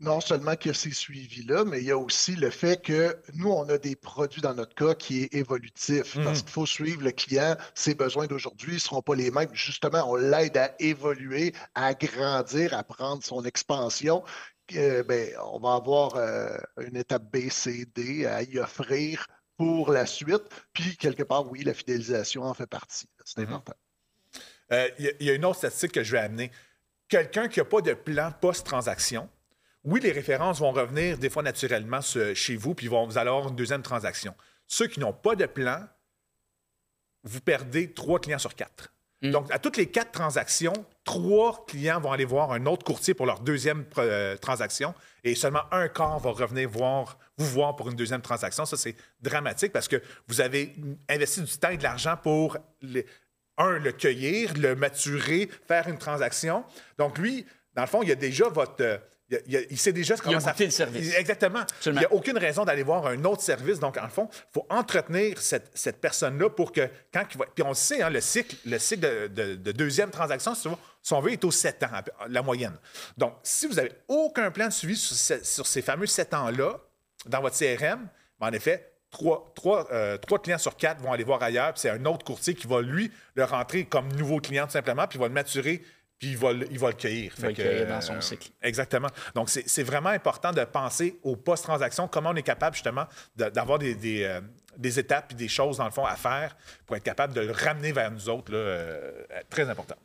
Non 0.00 0.20
seulement 0.22 0.56
qu'il 0.56 0.70
y 0.70 0.74
a 0.74 0.74
ces 0.74 0.90
suivis-là, 0.92 1.64
mais 1.66 1.80
il 1.80 1.84
y 1.84 1.90
a 1.90 1.98
aussi 1.98 2.34
le 2.34 2.48
fait 2.50 2.82
que 2.82 3.16
nous, 3.34 3.50
on 3.50 3.68
a 3.68 3.76
des 3.76 3.96
produits 3.96 4.40
dans 4.40 4.54
notre 4.54 4.74
cas 4.74 4.94
qui 4.94 5.22
est 5.24 5.34
évolutif. 5.34 6.16
Mhm. 6.16 6.24
Parce 6.24 6.40
qu'il 6.40 6.50
faut 6.50 6.64
suivre 6.66 7.02
le 7.02 7.12
client. 7.12 7.54
Ses 7.74 7.94
besoins 7.94 8.26
d'aujourd'hui 8.26 8.74
ne 8.74 8.78
seront 8.78 9.02
pas 9.02 9.14
les 9.14 9.30
mêmes. 9.30 9.50
Justement, 9.52 10.10
on 10.10 10.16
l'aide 10.16 10.56
à 10.56 10.74
évoluer, 10.78 11.52
à 11.74 11.92
grandir, 11.94 12.72
à 12.72 12.82
prendre 12.82 13.22
son 13.22 13.44
expansion. 13.44 14.24
Euh, 14.74 15.02
ben, 15.02 15.32
on 15.52 15.58
va 15.58 15.74
avoir 15.74 16.16
euh, 16.16 16.56
une 16.80 16.96
étape 16.96 17.24
B, 17.30 17.50
C, 17.50 17.86
D 17.94 18.24
à 18.24 18.42
y 18.42 18.58
offrir 18.58 19.26
pour 19.58 19.92
la 19.92 20.06
suite. 20.06 20.44
Puis, 20.72 20.96
quelque 20.96 21.24
part, 21.24 21.50
oui, 21.50 21.62
la 21.62 21.74
fidélisation 21.74 22.44
en 22.44 22.54
fait 22.54 22.66
partie. 22.66 23.06
C'est 23.24 23.40
Mhm. 23.40 23.48
important. 23.52 23.74
Euh, 24.72 24.88
y, 24.98 25.10
il 25.20 25.26
y 25.26 25.30
a 25.30 25.34
une 25.34 25.44
autre 25.44 25.58
statistique 25.58 25.92
que 25.92 26.02
je 26.04 26.12
vais 26.12 26.20
amener. 26.20 26.50
Quelqu'un 27.08 27.48
qui 27.48 27.58
n'a 27.58 27.64
pas 27.64 27.80
de 27.82 27.92
plan 27.92 28.32
post-transaction, 28.40 29.28
oui, 29.84 30.00
les 30.00 30.12
références 30.12 30.60
vont 30.60 30.72
revenir 30.72 31.16
des 31.18 31.30
fois 31.30 31.42
naturellement 31.42 32.00
chez 32.00 32.56
vous, 32.56 32.74
puis 32.74 32.86
vont, 32.88 33.06
vous 33.06 33.18
allez 33.18 33.28
avoir 33.30 33.48
une 33.48 33.56
deuxième 33.56 33.82
transaction. 33.82 34.34
Ceux 34.66 34.86
qui 34.86 35.00
n'ont 35.00 35.12
pas 35.12 35.34
de 35.36 35.46
plan, 35.46 35.86
vous 37.24 37.40
perdez 37.40 37.92
trois 37.92 38.20
clients 38.20 38.38
sur 38.38 38.54
quatre. 38.54 38.92
Mm. 39.22 39.30
Donc, 39.32 39.52
à 39.52 39.58
toutes 39.58 39.76
les 39.76 39.86
quatre 39.90 40.12
transactions, 40.12 40.72
trois 41.04 41.64
clients 41.66 42.00
vont 42.00 42.12
aller 42.12 42.24
voir 42.24 42.52
un 42.52 42.64
autre 42.66 42.84
courtier 42.84 43.14
pour 43.14 43.26
leur 43.26 43.40
deuxième 43.40 43.84
euh, 43.98 44.36
transaction 44.36 44.94
et 45.24 45.34
seulement 45.34 45.62
un 45.72 45.88
quart 45.88 46.18
va 46.18 46.30
revenir 46.30 46.68
voir, 46.70 47.18
vous 47.36 47.46
voir 47.46 47.76
pour 47.76 47.88
une 47.90 47.96
deuxième 47.96 48.22
transaction. 48.22 48.64
Ça, 48.64 48.76
c'est 48.76 48.96
dramatique 49.20 49.72
parce 49.72 49.88
que 49.88 50.02
vous 50.28 50.40
avez 50.40 50.74
investi 51.08 51.42
du 51.42 51.58
temps 51.58 51.70
et 51.70 51.76
de 51.76 51.82
l'argent 51.82 52.16
pour, 52.16 52.56
les- 52.80 53.06
un, 53.58 53.78
le 53.78 53.92
cueillir, 53.92 54.54
le 54.56 54.74
maturer, 54.74 55.50
faire 55.68 55.88
une 55.88 55.98
transaction. 55.98 56.64
Donc, 56.96 57.18
lui, 57.18 57.44
dans 57.74 57.82
le 57.82 57.88
fond, 57.88 58.02
il 58.02 58.10
a 58.10 58.14
déjà 58.14 58.48
votre. 58.48 58.80
euh, 58.80 58.98
il, 59.30 59.36
a- 59.36 59.40
il 59.46 59.56
a- 59.56 59.60
il 59.70 59.78
sait 59.78 59.92
déjà 59.92 60.16
comment 60.16 60.32
Il 60.32 60.36
a 60.36 60.40
ça 60.40 60.50
goûté 60.52 60.64
le 60.66 60.70
service. 60.70 61.14
Exactement. 61.14 61.60
Absolument. 61.60 62.00
Il 62.00 62.06
n'y 62.08 62.12
a 62.12 62.12
aucune 62.16 62.36
raison 62.38 62.64
d'aller 62.64 62.82
voir 62.82 63.06
un 63.06 63.24
autre 63.24 63.42
service. 63.42 63.78
Donc, 63.78 63.96
en 63.96 64.08
fond, 64.08 64.28
il 64.32 64.52
faut 64.52 64.66
entretenir 64.70 65.40
cette, 65.40 65.70
cette 65.74 66.00
personne-là 66.00 66.50
pour 66.50 66.72
que, 66.72 66.88
quand 67.12 67.24
il 67.32 67.38
va. 67.38 67.46
Puis 67.54 67.62
on 67.64 67.68
le 67.68 67.74
sait, 67.74 68.02
hein, 68.02 68.10
le 68.10 68.20
cycle, 68.20 68.56
le 68.66 68.78
cycle 68.78 69.00
de, 69.02 69.26
de- 69.28 69.54
de 69.54 69.72
deuxième 69.72 70.10
transaction, 70.10 70.54
si, 70.54 70.68
si 71.02 71.12
on 71.12 71.20
veut, 71.20 71.32
est 71.32 71.44
aux 71.44 71.50
7 71.50 71.82
ans, 71.84 71.88
la 72.28 72.42
moyenne. 72.42 72.76
Donc, 73.16 73.34
si 73.42 73.66
vous 73.66 73.74
n'avez 73.74 73.92
aucun 74.08 74.50
plan 74.50 74.66
de 74.68 74.72
suivi 74.72 74.96
sur, 74.96 75.16
ce- 75.16 75.44
sur 75.44 75.66
ces 75.66 75.82
fameux 75.82 76.06
7 76.06 76.34
ans-là, 76.34 76.78
dans 77.26 77.40
votre 77.40 77.56
CRM, 77.56 78.08
ben, 78.40 78.48
en 78.48 78.52
effet, 78.52 78.92
trois, 79.10 79.52
trois, 79.54 79.88
euh, 79.92 80.16
trois 80.18 80.40
clients 80.40 80.58
sur 80.58 80.76
quatre 80.76 81.00
vont 81.00 81.12
aller 81.12 81.24
voir 81.24 81.42
ailleurs, 81.42 81.72
puis 81.72 81.80
c'est 81.80 81.90
un 81.90 82.04
autre 82.06 82.24
courtier 82.24 82.54
qui 82.54 82.66
va, 82.66 82.80
lui, 82.80 83.10
le 83.34 83.44
rentrer 83.44 83.84
comme 83.84 84.08
nouveau 84.12 84.38
client, 84.40 84.66
tout 84.66 84.72
simplement, 84.72 85.06
puis 85.06 85.18
il 85.18 85.20
va 85.20 85.28
le 85.28 85.34
maturer, 85.34 85.82
puis 86.20 86.28
il 86.28 86.36
va 86.38 86.52
le, 86.52 86.66
il 86.70 86.78
va 86.78 86.88
le 86.88 86.94
cueillir. 86.94 87.32
Il 87.36 87.42
va 87.42 87.48
le 87.48 87.54
cueillir 87.54 87.86
dans 87.88 88.00
son 88.02 88.14
euh, 88.16 88.20
cycle. 88.20 88.50
Exactement. 88.62 89.08
Donc, 89.34 89.48
c'est 89.48 89.82
vraiment 89.82 90.10
important 90.10 90.52
de 90.52 90.62
penser 90.64 91.18
aux 91.24 91.34
post-transactions, 91.34 92.06
comment 92.06 92.30
on 92.30 92.36
est 92.36 92.42
capable 92.42 92.76
justement 92.76 93.06
d'avoir 93.34 93.78
des, 93.78 93.94
des, 93.94 94.22
euh, 94.24 94.40
des 94.76 94.98
étapes 94.98 95.32
et 95.32 95.34
des 95.34 95.48
choses, 95.48 95.78
dans 95.78 95.86
le 95.86 95.90
fond, 95.90 96.04
à 96.04 96.14
faire 96.16 96.56
pour 96.86 96.94
être 96.96 97.02
capable 97.02 97.32
de 97.32 97.40
le 97.40 97.52
ramener 97.52 97.90
vers 97.92 98.10
nous 98.12 98.28
autres. 98.28 98.52
Là, 98.52 98.58
euh, 98.58 99.12
très 99.48 99.68
important. 99.68 99.96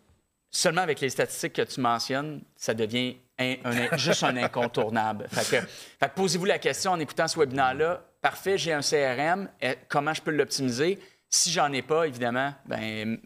Seulement 0.49 0.82
avec 0.82 1.01
les 1.01 1.09
statistiques 1.09 1.51
que 1.53 1.61
tu 1.63 1.82
mentionnes, 1.82 2.41
ça 2.55 2.74
devient 2.74 3.18
un- 3.38 3.55
un- 3.66 3.97
juste 3.97 4.24
un 4.24 4.38
incontournable. 4.38 5.28
Fait 5.32 5.57
que, 5.59 5.66
fait 5.68 6.09
que 6.09 6.16
posez-vous 6.16 6.45
la 6.45 6.59
question 6.59 6.91
en 6.91 6.99
écoutant 7.01 7.28
ce 7.28 7.38
webinaire-là. 7.38 8.01
Parfait, 8.22 8.57
j'ai 8.57 8.72
un 8.72 8.80
CRM. 8.82 9.49
eh, 9.61 9.76
Comment 9.89 10.13
je 10.13 10.22
peux 10.22 10.32
l'optimiser? 10.32 10.97
Si 11.38 11.52
j'en 11.52 11.72
ai 11.74 11.82
pas, 11.82 12.08
évidemment, 12.08 12.54
ben, 12.66 13.20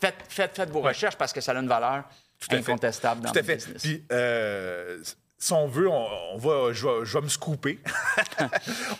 faites, 0.00 0.16
faites, 0.28 0.56
faites 0.56 0.70
vos 0.70 0.80
recherches 0.80 1.16
parce 1.16 1.32
que 1.32 1.40
ça 1.40 1.52
a 1.52 1.60
une 1.60 1.68
valeur 1.68 2.02
fait. 2.40 2.56
incontestable 2.56 3.20
dans 3.20 3.30
Tout 3.30 3.38
à 3.38 3.42
le 3.42 3.46
fait. 3.46 3.54
business. 3.54 3.82
Puis, 3.82 4.04
euh, 4.10 4.98
si 5.38 5.52
on 5.52 5.68
veut, 5.68 5.88
on, 5.88 6.06
on 6.32 6.38
va, 6.38 6.72
je, 6.72 6.84
vais, 6.86 7.04
je 7.04 7.16
vais 7.18 7.22
me 7.24 7.28
scooper. 7.28 7.78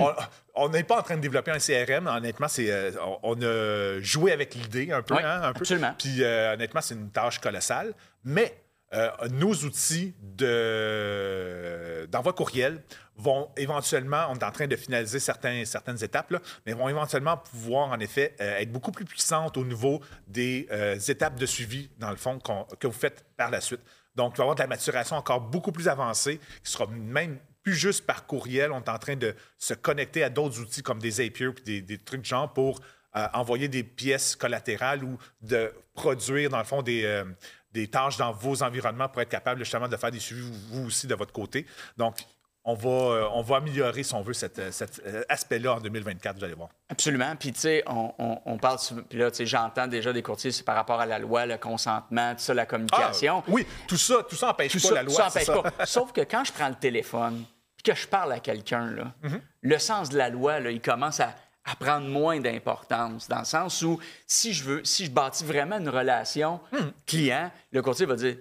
on- 0.55 0.69
n'est 0.69 0.85
pas 0.85 0.99
en 0.99 1.03
train 1.03 1.17
de 1.17 1.23
développer 1.23 1.51
un 1.51 1.59
CRM. 1.59 2.07
Honnêtement, 2.07 2.47
c'est, 2.49 2.71
euh, 2.71 2.93
on, 3.03 3.19
on 3.23 3.43
a 3.43 4.01
joué 4.01 4.31
avec 4.33 4.55
l'idée 4.55 4.93
un 4.93 5.03
peu. 5.03 5.15
Oui, 5.15 5.23
hein, 5.25 5.41
un 5.43 5.53
peu. 5.53 5.61
absolument. 5.61 5.95
Puis, 5.99 6.23
euh, 6.23 6.55
honnêtement, 6.55 6.81
c'est 6.83 6.95
une 6.95 7.11
tâche 7.11 7.39
colossale. 7.41 7.95
Mais 8.25 8.55
euh, 8.95 9.11
nos 9.31 9.53
outils 9.53 10.15
de, 10.21 12.07
d'envoi 12.11 12.33
courriel 12.33 12.83
vont 13.17 13.51
éventuellement, 13.57 14.27
on 14.31 14.35
est 14.37 14.45
en 14.45 14.51
train 14.53 14.69
de 14.69 14.77
finaliser 14.77 15.19
certaines 15.19 15.65
étapes, 16.03 16.31
là, 16.31 16.41
mais 16.65 16.75
vont 16.75 16.89
éventuellement 16.89 17.37
pouvoir, 17.37 17.89
en 17.89 17.99
effet, 17.99 18.37
euh, 18.41 18.59
être 18.59 18.71
beaucoup 18.71 18.93
plus 18.93 19.05
puissantes 19.05 19.57
au 19.57 19.65
niveau 19.65 20.01
des 20.29 20.69
euh, 20.71 20.99
étapes 20.99 21.39
de 21.39 21.47
suivi, 21.47 21.91
dans 21.99 22.11
le 22.11 22.17
fond, 22.17 22.39
que 22.79 22.87
vous 22.87 22.93
faites 22.93 23.25
par 23.37 23.51
la 23.51 23.61
suite. 23.61 23.81
Donc, 24.15 24.35
il 24.35 24.39
va 24.39 24.43
y 24.43 24.45
avoir 24.45 24.55
de 24.55 24.63
la 24.63 24.69
maturation 24.69 25.17
encore 25.17 25.41
beaucoup 25.41 25.73
plus 25.73 25.89
avancée, 25.89 26.39
qui 26.63 26.71
sera 26.71 26.87
même 26.87 27.39
plus 27.65 27.75
juste 27.75 28.07
par 28.07 28.27
courriel. 28.27 28.71
On 28.71 28.81
est 28.81 28.91
en 28.91 28.99
train 28.99 29.17
de 29.17 29.35
se 29.59 29.75
connecter 29.75 30.23
à 30.23 30.31
d'autres 30.31 30.61
outils 30.61 30.83
comme 30.83 31.01
des 31.01 31.13
Zapier 31.13 31.51
puis 31.51 31.83
des, 31.83 31.99
trucs 31.99 32.21
de 32.21 32.27
genre 32.27 32.53
pour 32.53 32.81
envoyer 33.33 33.69
des 33.69 33.85
pièces 33.85 34.35
collatérales 34.37 35.05
ou 35.05 35.17
de 35.41 35.73
produire, 35.95 36.51
dans 36.51 36.59
le 36.59 36.65
fond, 36.65 36.83
des, 36.83 37.23
des 37.75 37.89
tâches 37.89 38.17
dans 38.17 38.33
vos 38.33 38.63
environnements 38.63 39.09
pour 39.09 39.21
être 39.21 39.29
capable 39.29 39.59
justement 39.59 39.89
de 39.89 39.97
faire 39.97 40.13
des 40.13 40.21
suivis, 40.21 40.51
vous 40.71 40.87
aussi, 40.87 41.07
de 41.07 41.15
votre 41.15 41.33
côté. 41.33 41.67
Donc, 41.99 42.17
on 42.67 42.75
va, 42.75 42.89
euh, 42.89 43.29
on 43.35 43.43
va 43.43 43.57
améliorer, 43.57 44.03
si 44.03 44.15
on 44.15 44.23
veut, 44.23 44.33
cet, 44.33 44.59
euh, 44.59 44.71
cet, 44.71 45.03
euh, 45.05 45.23
aspect-là 45.29 45.75
en 45.75 45.81
2024, 45.81 46.39
vous 46.39 46.45
allez 46.45 46.55
voir. 46.55 46.71
Absolument. 46.89 47.37
Puis, 47.37 47.53
tu 47.53 47.61
sais, 47.61 47.83
on, 47.87 48.15
on, 48.19 48.41
on, 48.47 48.57
parle. 48.57 48.79
Puis 49.11 49.19
là, 49.19 49.31
tu 49.31 49.39
sais, 49.39 49.47
j'entends 49.47 49.87
déjà 49.87 50.15
des 50.15 50.23
courtiers, 50.23 50.51
c'est 50.51 50.63
par 50.63 50.77
rapport 50.77 50.99
à 50.99 51.05
la 51.05 51.19
loi, 51.19 51.45
le 51.45 51.59
consentement, 51.59 52.33
tout 52.35 52.41
ça, 52.41 52.55
la 52.55 52.65
communication. 52.65 53.43
Ah, 53.47 53.51
oui, 53.51 53.67
tout 53.87 53.99
ça, 53.99 54.23
tout 54.27 54.37
ça 54.37 54.51
empêche 54.51 54.73
tout 54.73 54.81
pas 54.81 54.89
ça, 54.89 54.95
la 54.95 55.03
loi. 55.03 55.13
Tout 55.13 55.21
ça 55.21 55.27
empêche 55.27 55.47
pas. 55.47 55.85
Sauf 55.87 56.13
que 56.13 56.23
quand 56.23 56.45
je 56.45 56.53
prends 56.53 56.69
le 56.69 56.77
téléphone, 56.77 57.45
puis 57.77 57.93
que 57.93 58.01
je 58.01 58.07
parle 58.07 58.33
à 58.33 58.39
quelqu'un, 58.39 58.87
là, 58.93 59.13
Mm-hmm. 59.25 59.41
le 59.63 59.79
sens 59.79 60.09
de 60.09 60.17
la 60.17 60.31
loi, 60.31 60.61
là, 60.61 60.71
il 60.71 60.81
commence 60.81 61.21
à, 61.21 61.35
à 61.65 61.77
prendre 61.77 62.07
moins 62.09 62.41
d'importance, 62.41 63.29
dans 63.29 63.39
le 63.39 63.45
sens 63.45 63.83
où 63.83 63.99
si 64.27 64.53
je 64.53 64.65
veux, 64.65 64.85
si 64.85 65.07
je 65.07 65.11
bâtis 65.11 65.45
vraiment 65.45 65.79
une 65.79 65.89
relation 65.89 66.61
Mm. 66.73 66.77
client, 67.07 67.51
le 67.73 67.83
courtier 67.83 68.07
va 68.07 68.17
dire 68.17 68.37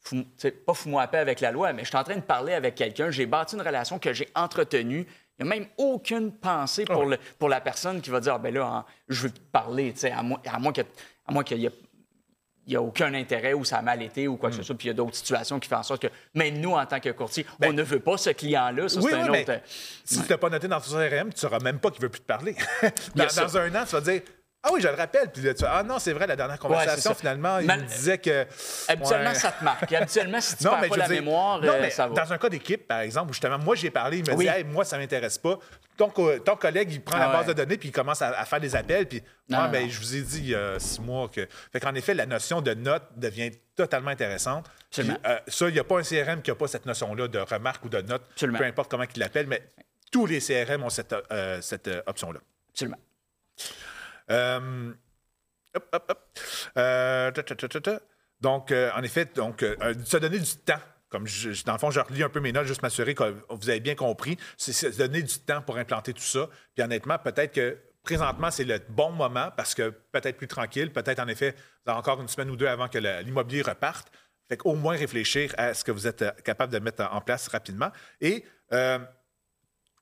Fou- 0.00 0.24
pas 0.64 0.72
fous-moi 0.74 1.02
à 1.02 1.08
paix 1.08 1.18
avec 1.18 1.40
la 1.40 1.50
loi, 1.50 1.72
mais 1.72 1.82
je 1.82 1.88
suis 1.88 1.96
en 1.96 2.04
train 2.04 2.14
de 2.14 2.20
parler 2.20 2.52
avec 2.54 2.76
quelqu'un, 2.76 3.10
j'ai 3.10 3.26
bâti 3.26 3.56
une 3.56 3.62
relation 3.62 3.98
que 3.98 4.12
j'ai 4.12 4.28
entretenue. 4.36 5.04
Il 5.38 5.44
n'y 5.44 5.50
a 5.52 5.54
même 5.56 5.66
aucune 5.78 6.30
pensée 6.32 6.84
pour, 6.84 7.06
le, 7.06 7.18
pour 7.40 7.48
la 7.48 7.60
personne 7.60 8.00
qui 8.00 8.10
va 8.10 8.20
dire 8.20 8.34
Ah, 8.34 8.38
ben 8.38 8.54
là, 8.54 8.64
hein, 8.66 8.84
je 9.08 9.22
veux 9.22 9.30
te 9.32 9.40
parler, 9.40 9.92
à 10.12 10.22
moins, 10.22 10.40
à 10.46 10.58
moins 10.60 10.72
que- 10.72 10.82
à 11.26 11.32
moins 11.32 11.42
qu'il 11.42 11.58
y 11.58 11.66
ait 11.66 11.72
il 12.66 12.70
n'y 12.70 12.76
a 12.76 12.82
aucun 12.82 13.14
intérêt 13.14 13.52
ou 13.52 13.64
ça 13.64 13.76
a 13.78 13.82
mal 13.82 14.02
été 14.02 14.26
ou 14.28 14.36
quoi 14.36 14.48
Hmm. 14.48 14.52
que 14.52 14.56
ce 14.58 14.62
soit. 14.64 14.74
Puis 14.76 14.86
il 14.86 14.90
y 14.90 14.90
a 14.90 14.94
d'autres 14.94 15.14
situations 15.14 15.58
qui 15.60 15.68
font 15.68 15.76
en 15.76 15.82
sorte 15.82 16.02
que 16.02 16.08
même 16.34 16.58
nous, 16.58 16.72
en 16.72 16.84
tant 16.86 16.98
que 17.00 17.10
courtier, 17.10 17.46
on 17.62 17.72
ne 17.72 17.82
veut 17.82 18.00
pas 18.00 18.16
ce 18.16 18.30
client-là. 18.30 18.88
Ça, 18.88 18.98
Ben, 19.00 19.04
Oui, 19.04 19.10
c'est 19.12 19.16
oui, 19.30 19.38
un 19.38 19.40
autre. 19.42 19.50
euh, 19.52 19.58
si 20.04 20.22
tu 20.22 20.28
n'as 20.30 20.38
pas 20.38 20.50
noté 20.50 20.66
dans 20.68 20.80
ton 20.80 20.90
CRM, 20.90 21.28
tu 21.28 21.34
ne 21.34 21.36
sauras 21.36 21.58
même 21.60 21.78
pas 21.78 21.90
qu'il 21.90 22.00
ne 22.00 22.06
veut 22.06 22.10
plus 22.10 22.20
te 22.20 22.26
parler. 22.26 22.56
dans, 23.14 23.24
dans 23.26 23.56
un 23.58 23.74
an, 23.74 23.84
tu 23.84 23.92
vas 23.92 24.00
dire 24.00 24.22
Ah 24.68 24.70
oui, 24.72 24.80
je 24.80 24.88
le 24.88 24.94
rappelle. 24.94 25.30
Puis 25.30 25.42
là, 25.42 25.54
tu 25.54 25.62
vas, 25.62 25.76
Ah 25.76 25.82
non, 25.84 26.00
c'est 26.00 26.12
vrai, 26.12 26.26
la 26.26 26.34
dernière 26.34 26.58
conversation, 26.58 27.14
finalement, 27.14 27.58
il 27.60 27.66
me 27.68 27.76
disait 27.86 28.18
que. 28.18 28.44
Habituellement, 28.88 29.28
Ouais. 29.30 29.34
ça 29.36 29.52
te 29.52 29.62
marque. 29.62 29.92
Habituellement, 29.92 30.40
si 30.40 30.56
tu 30.56 30.64
Non, 30.64 30.70
perds 30.70 30.80
mais 30.80 30.88
pas 30.88 30.94
je 30.96 31.00
la 31.00 31.06
dire- 31.06 31.16
mémoire, 31.22 31.60
non, 31.60 31.68
euh, 31.72 31.78
mais 31.80 31.90
ça 31.90 32.08
va. 32.08 32.14
Dans 32.14 32.32
un 32.32 32.38
cas 32.38 32.48
d'équipe, 32.48 32.86
par 32.88 33.00
exemple, 33.00 33.30
où 33.30 33.32
justement, 33.32 33.58
moi, 33.58 33.76
j'ai 33.76 33.90
parlé, 33.90 34.18
il 34.18 34.28
me 34.28 34.34
Oui. 34.36 34.44
dit, 34.44 34.50
hey, 34.50 34.64
moi, 34.64 34.84
ça 34.84 34.98
m'intéresse 34.98 35.38
pas. 35.38 35.58
Ton, 35.96 36.10
co- 36.10 36.38
ton 36.40 36.56
collègue, 36.56 36.90
il 36.92 37.00
prend 37.02 37.16
Ah 37.16 37.26
la 37.26 37.28
base 37.28 37.46
ouais. 37.46 37.54
de 37.54 37.62
données 37.62 37.78
puis 37.78 37.88
il 37.88 37.92
commence 37.92 38.20
à, 38.22 38.28
à 38.38 38.44
faire 38.44 38.60
des 38.60 38.74
appels. 38.74 39.06
Puis, 39.06 39.22
Non, 39.48 39.58
ah, 39.62 39.68
ben, 39.68 39.88
je 39.88 39.98
vous 39.98 40.16
ai 40.16 40.20
dit 40.22 40.38
il 40.40 40.48
y 40.48 40.54
a 40.54 40.78
six 40.80 41.00
mois 41.00 41.28
que. 41.28 41.46
Fait 41.72 41.78
qu'en 41.80 41.94
effet, 41.94 42.12
la 42.14 42.26
notion 42.26 42.60
de 42.60 42.74
note 42.74 43.04
devient 43.16 43.52
totalement 43.76 44.10
intéressante. 44.10 44.66
Puis, 44.90 45.08
euh, 45.26 45.38
ça, 45.46 45.68
il 45.68 45.74
n'y 45.74 45.78
a 45.78 45.84
pas 45.84 45.98
un 45.98 46.02
CRM 46.02 46.42
qui 46.42 46.50
n'a 46.50 46.54
pas 46.56 46.66
cette 46.66 46.86
notion-là 46.86 47.28
de 47.28 47.38
remarque 47.38 47.84
ou 47.84 47.88
de 47.88 48.00
note, 48.02 48.22
Absolument. 48.32 48.58
peu 48.58 48.64
importe 48.64 48.90
comment 48.90 49.04
il 49.14 49.20
l'appelle, 49.20 49.46
mais 49.46 49.62
tous 50.10 50.26
les 50.26 50.40
CRM 50.40 50.82
ont 50.82 50.90
cette, 50.90 51.14
euh, 51.30 51.60
cette 51.62 51.88
euh, 51.88 52.02
option-là. 52.06 52.40
Absolument. 52.72 52.98
Donc, 58.40 58.72
en 58.72 59.02
effet, 59.02 59.26
donc, 59.34 59.62
euh, 59.62 59.76
euh, 59.82 59.94
se 60.04 60.16
donner 60.16 60.38
du 60.38 60.56
temps. 60.56 60.80
Comme 61.08 61.26
je, 61.26 61.64
dans 61.64 61.72
le 61.72 61.78
fond, 61.78 61.90
je 61.90 62.00
relis 62.00 62.22
un 62.22 62.28
peu 62.28 62.40
mes 62.40 62.52
notes, 62.52 62.66
juste 62.66 62.82
m'assurer 62.82 63.14
que 63.14 63.36
vous 63.48 63.70
avez 63.70 63.80
bien 63.80 63.94
compris. 63.94 64.36
C'est 64.56 64.72
se 64.72 64.98
donner 64.98 65.22
du 65.22 65.38
temps 65.38 65.62
pour 65.62 65.78
implanter 65.78 66.12
tout 66.12 66.20
ça. 66.20 66.48
Puis 66.74 66.84
honnêtement, 66.84 67.18
peut-être 67.18 67.52
que 67.52 67.78
présentement, 68.02 68.50
c'est 68.50 68.64
le 68.64 68.80
bon 68.88 69.12
moment 69.12 69.50
parce 69.56 69.74
que 69.74 69.90
peut-être 69.90 70.36
plus 70.36 70.48
tranquille, 70.48 70.92
peut-être 70.92 71.20
en 71.20 71.28
effet, 71.28 71.54
vous 71.84 71.92
avez 71.92 71.98
encore 71.98 72.20
une 72.20 72.28
semaine 72.28 72.50
ou 72.50 72.56
deux 72.56 72.66
avant 72.66 72.88
que 72.88 72.98
l'immobilier 72.98 73.62
reparte. 73.62 74.10
Fait 74.48 74.56
qu'au 74.56 74.74
moins 74.74 74.96
réfléchir 74.96 75.54
à 75.58 75.74
ce 75.74 75.84
que 75.84 75.92
vous 75.92 76.06
êtes 76.06 76.22
euh, 76.22 76.30
capable 76.44 76.72
de 76.72 76.78
mettre 76.80 77.08
en 77.10 77.20
place 77.20 77.48
rapidement. 77.48 77.90
Et 78.20 78.44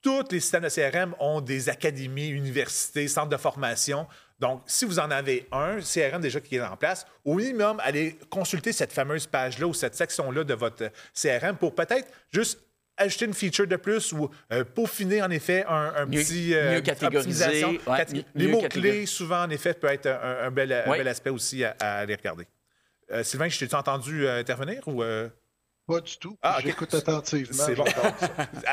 tous 0.05 0.23
les 0.31 0.39
systèmes 0.41 0.63
de 0.63 0.69
CRM 0.69 1.15
ont 1.19 1.41
des 1.41 1.69
académies, 1.69 2.29
universités, 2.29 3.09
centres 3.09 3.31
de 3.31 3.37
formation. 3.39 4.07
Donc, 4.39 4.63
si 4.67 4.85
vous 4.85 4.99
en 4.99 5.11
avez 5.11 5.49
un 5.51 5.79
CRM 5.81 6.21
déjà 6.21 6.41
qui 6.41 6.57
est 6.57 6.61
en 6.61 6.77
place, 6.77 7.07
au 7.25 7.35
minimum, 7.35 7.81
allez 7.83 8.19
consulter 8.31 8.73
cette 8.73 8.93
fameuse 8.93 9.27
page-là 9.27 9.67
ou 9.67 9.73
cette 9.75 9.95
section-là 9.95 10.45
de 10.45 10.55
votre 10.55 10.91
CRM 11.21 11.57
pour 11.57 11.75
peut-être 11.75 12.07
juste 12.31 12.61
ajouter 12.97 13.25
une 13.25 13.35
feature 13.35 13.67
de 13.67 13.77
plus 13.77 14.13
ou 14.13 14.29
euh, 14.53 14.63
peaufiner 14.63 15.23
en 15.23 15.31
effet 15.31 15.65
un, 15.67 15.93
un 15.97 16.07
Mieux- 16.07 16.21
petit 16.21 16.51
mieux 16.55 16.81
catégoriser, 16.83 17.65
ouais, 17.65 18.07
mieux- 18.13 18.25
les 18.35 18.47
mots-clés, 18.47 18.69
catégoriser. 18.69 19.07
souvent, 19.07 19.43
en 19.43 19.51
effet, 19.51 19.73
peut 19.75 19.89
être 19.89 20.07
un, 20.07 20.45
un 20.47 20.51
bel, 20.51 20.71
un 20.73 20.91
Oui. 20.91 20.99
bel 20.99 21.09
aspect 21.09 21.31
aussi 21.31 21.65
à, 21.65 21.75
à 21.81 21.95
aller 22.01 22.15
regarder. 22.15 22.47
Euh, 23.11 23.23
Sylvain, 23.25 23.49
je 23.49 23.59
t'ai-tu 23.59 23.75
entendu 23.75 24.27
euh, 24.27 24.39
intervenir 24.41 24.87
ou... 24.87 25.03
Pas 25.87 26.01
du 26.01 26.17
tout. 26.17 26.39
Ah. 26.43 26.59
J'écoute 26.63 26.95
attentivement. 26.95 27.65
C'est 27.67 27.75
bon. 27.75 27.85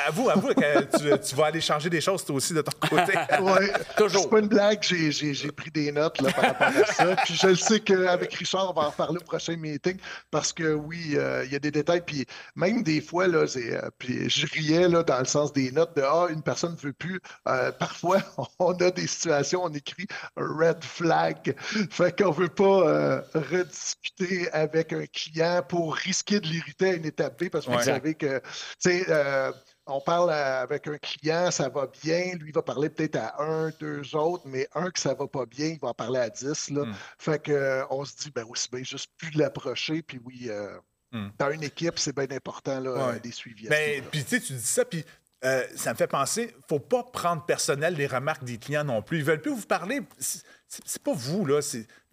Avoue, 0.08 0.30
avoue 0.30 0.48
que 0.54 0.98
tu, 0.98 1.30
tu 1.30 1.36
vas 1.36 1.48
aller 1.48 1.60
changer 1.60 1.90
des 1.90 2.00
choses 2.00 2.24
toi 2.24 2.36
aussi 2.36 2.54
de 2.54 2.62
ton 2.62 2.72
côté. 2.88 3.14
Ouais. 3.42 3.74
Toujours. 3.98 4.24
C'est 4.24 4.30
pas 4.30 4.40
une 4.40 4.48
blague, 4.48 4.80
j'ai- 4.82 5.52
pris 5.52 5.72
des 5.72 5.92
notes 5.92 6.22
là, 6.22 6.32
par 6.32 6.44
rapport 6.46 6.68
à 6.68 6.86
ça. 6.86 7.16
Puis 7.26 7.34
je 7.36 7.48
le 7.48 7.56
sais 7.56 7.80
qu'avec 7.82 8.34
Richard, 8.36 8.70
on 8.70 8.74
va 8.80 8.88
en 8.88 8.92
parler 8.92 9.18
au 9.18 9.24
prochain 9.24 9.58
meeting 9.58 9.98
parce 10.30 10.54
que 10.54 10.74
oui, 10.74 11.16
euh, 11.16 11.44
il 11.46 11.52
y 11.52 11.56
a 11.56 11.60
des 11.60 11.72
détails. 11.72 12.02
Puis 12.06 12.26
même 12.56 12.84
des 12.84 13.02
fois, 13.02 13.28
là, 13.28 13.40
euh, 13.56 13.90
puis 13.98 14.30
je 14.30 14.48
riais 14.48 14.88
là, 14.88 15.04
dans 15.04 15.20
le 15.20 15.26
sens 15.26 15.52
des 15.52 15.72
notes 15.72 15.96
de 15.98 16.04
Ah, 16.04 16.28
une 16.30 16.42
personne 16.44 16.74
ne 16.74 16.78
veut 16.88 16.94
plus. 16.94 17.20
Euh, 17.48 17.72
parfois, 17.74 18.20
on 18.60 18.74
a 18.74 18.92
des 18.92 19.08
situations, 19.08 19.64
on 19.66 19.74
écrit 19.74 20.08
red 20.38 20.84
flag. 20.84 21.56
Fait 21.90 22.18
qu'on 22.18 22.32
veut 22.32 22.48
pas 22.48 23.22
rediscuter 23.34 24.50
avec 24.52 24.94
un 24.94 25.06
client 25.08 25.62
pour 25.68 25.96
risquer 25.96 26.40
de 26.40 26.48
l'irriter 26.48 27.01
une 27.02 27.08
étape 27.08 27.44
B 27.44 27.50
parce 27.50 27.66
que 27.66 27.72
Ouais. 27.72 27.78
vous 27.78 27.84
savez 27.84 28.16
que, 28.16 28.40
tu 28.40 28.44
sais, 28.80 29.06
euh, 29.10 29.52
on 29.86 30.00
parle 30.00 30.32
à- 30.32 30.62
avec 30.62 30.88
un 30.88 30.98
client, 30.98 31.52
ça 31.52 31.68
va 31.70 31.88
bien, 32.02 32.36
lui 32.40 32.52
va 32.52 32.62
parler 32.62 32.90
peut-être 32.90 33.18
à 33.18 33.42
un, 33.42 33.70
deux 33.80 34.16
autres, 34.16 34.44
mais 34.48 34.68
un 34.74 34.90
que 34.92 35.00
ça 35.00 35.14
va 35.14 35.28
pas 35.28 35.46
bien, 35.46 35.68
il 35.68 35.80
va 35.80 35.90
en 35.90 35.94
parler 35.94 36.20
à 36.20 36.30
dix. 36.30 36.70
Là. 36.70 36.86
Mm. 36.86 36.94
Fait 37.18 37.42
que 37.44 37.52
euh, 37.52 37.84
on 37.90 38.06
se 38.06 38.16
dit, 38.16 38.32
ben 38.34 38.46
aussi 38.48 38.70
bien 38.72 38.84
juste 38.84 39.12
plus 39.18 39.32
l'approcher, 39.32 40.02
puis 40.02 40.20
oui, 40.24 40.48
euh, 40.50 40.78
Mm. 41.14 41.28
dans 41.38 41.52
une 41.52 41.64
équipe, 41.64 42.00
c'est 42.00 42.16
bien 42.16 42.28
important 42.34 42.80
là, 42.80 42.92
Ouais. 42.94 43.16
euh, 43.16 43.20
des 43.20 43.32
suivis. 43.34 43.64
niveau-là. 43.64 44.08
puis 44.12 44.24
tu 44.24 44.30
sais, 44.30 44.40
tu 44.40 44.54
dis 44.54 44.62
ça, 44.66 44.86
puis 44.86 45.04
euh, 45.44 45.64
ça 45.76 45.92
me 45.92 45.98
fait 45.98 46.08
penser, 46.08 46.56
faut 46.70 46.80
pas 46.80 47.04
prendre 47.04 47.44
personnel 47.46 47.96
les 47.96 48.06
remarques 48.06 48.44
des 48.44 48.58
clients 48.58 48.84
non 48.84 49.02
plus. 49.02 49.20
Ils 49.20 49.24
veulent 49.24 49.42
plus 49.42 49.52
vous 49.52 49.66
parler. 49.66 50.02
C'est 50.20 51.02
pas 51.04 51.14
vous 51.14 51.46
là. 51.46 51.60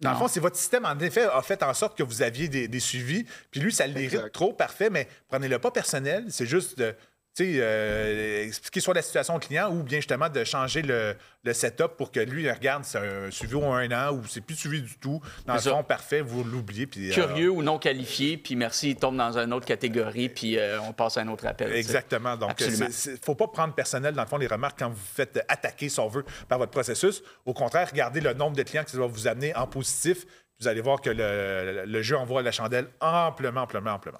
Dans 0.01 0.11
le 0.11 0.17
fond, 0.17 0.27
c'est 0.27 0.39
votre 0.39 0.57
système 0.57 0.85
en 0.85 0.97
effet 0.99 1.25
a 1.25 1.41
fait 1.41 1.61
en 1.63 1.73
sorte 1.73 1.97
que 1.97 2.03
vous 2.03 2.21
aviez 2.21 2.47
des, 2.47 2.67
des 2.67 2.79
suivis. 2.79 3.25
Puis 3.51 3.61
lui, 3.61 3.71
ça 3.71 3.85
l'irrite 3.85 4.31
trop, 4.31 4.51
parfait. 4.53 4.89
Mais 4.89 5.07
prenez-le 5.27 5.59
pas 5.59 5.71
personnel. 5.71 6.25
C'est 6.29 6.47
juste 6.47 6.77
de 6.77 6.95
euh, 7.41 8.45
expliquer 8.45 8.79
soit 8.79 8.93
la 8.93 9.01
situation 9.01 9.35
au 9.35 9.39
client 9.39 9.71
ou 9.71 9.83
bien 9.83 9.99
justement 9.99 10.29
de 10.29 10.43
changer 10.43 10.81
le, 10.81 11.15
le 11.43 11.53
setup 11.53 11.95
pour 11.97 12.11
que 12.11 12.19
lui, 12.19 12.49
regarde, 12.51 12.83
c'est 12.83 12.97
un 12.97 13.31
suivi 13.31 13.55
au 13.55 13.63
un 13.65 13.89
an 13.91 14.13
ou 14.13 14.25
c'est 14.27 14.41
plus 14.41 14.55
suivi 14.55 14.81
du 14.81 14.97
tout. 14.97 15.21
Dans 15.45 15.53
le 15.53 15.59
fond, 15.59 15.83
parfait, 15.83 16.21
vous 16.21 16.43
l'oubliez. 16.43 16.87
puis, 16.87 17.09
euh, 17.09 17.13
Curieux 17.13 17.49
ou 17.49 17.63
non 17.63 17.79
qualifié, 17.79 18.37
puis 18.37 18.55
merci, 18.55 18.91
il 18.91 18.95
tombe 18.95 19.15
dans 19.15 19.37
une 19.37 19.53
autre 19.53 19.65
catégorie, 19.65 20.29
puis 20.29 20.57
euh, 20.57 20.81
on 20.81 20.93
passe 20.93 21.17
à 21.17 21.21
un 21.21 21.27
autre 21.29 21.45
appel. 21.47 21.71
Exactement. 21.73 22.35
Donc, 22.35 22.59
il 22.59 22.79
ne 22.79 23.17
faut 23.23 23.35
pas 23.35 23.47
prendre 23.47 23.73
personnel, 23.73 24.13
dans 24.13 24.23
le 24.23 24.27
fond, 24.27 24.37
les 24.37 24.47
remarques 24.47 24.79
quand 24.79 24.89
vous 24.89 24.95
vous 24.95 25.15
faites 25.15 25.43
attaquer, 25.47 25.89
si 25.89 25.99
on 25.99 26.07
veut, 26.07 26.25
par 26.47 26.57
votre 26.57 26.71
processus. 26.71 27.23
Au 27.45 27.53
contraire, 27.53 27.87
regardez 27.89 28.21
le 28.21 28.33
nombre 28.33 28.57
de 28.57 28.63
clients 28.63 28.83
que 28.83 28.91
ça 28.91 28.97
va 28.97 29.07
vous 29.07 29.27
amener 29.27 29.55
en 29.55 29.67
positif. 29.67 30.25
Vous 30.59 30.67
allez 30.67 30.81
voir 30.81 30.99
que 30.99 31.09
le, 31.09 31.85
le 31.85 32.01
jeu 32.01 32.17
envoie 32.17 32.41
la 32.41 32.51
chandelle 32.51 32.87
amplement, 32.99 33.61
amplement, 33.61 33.91
amplement. 33.91 34.19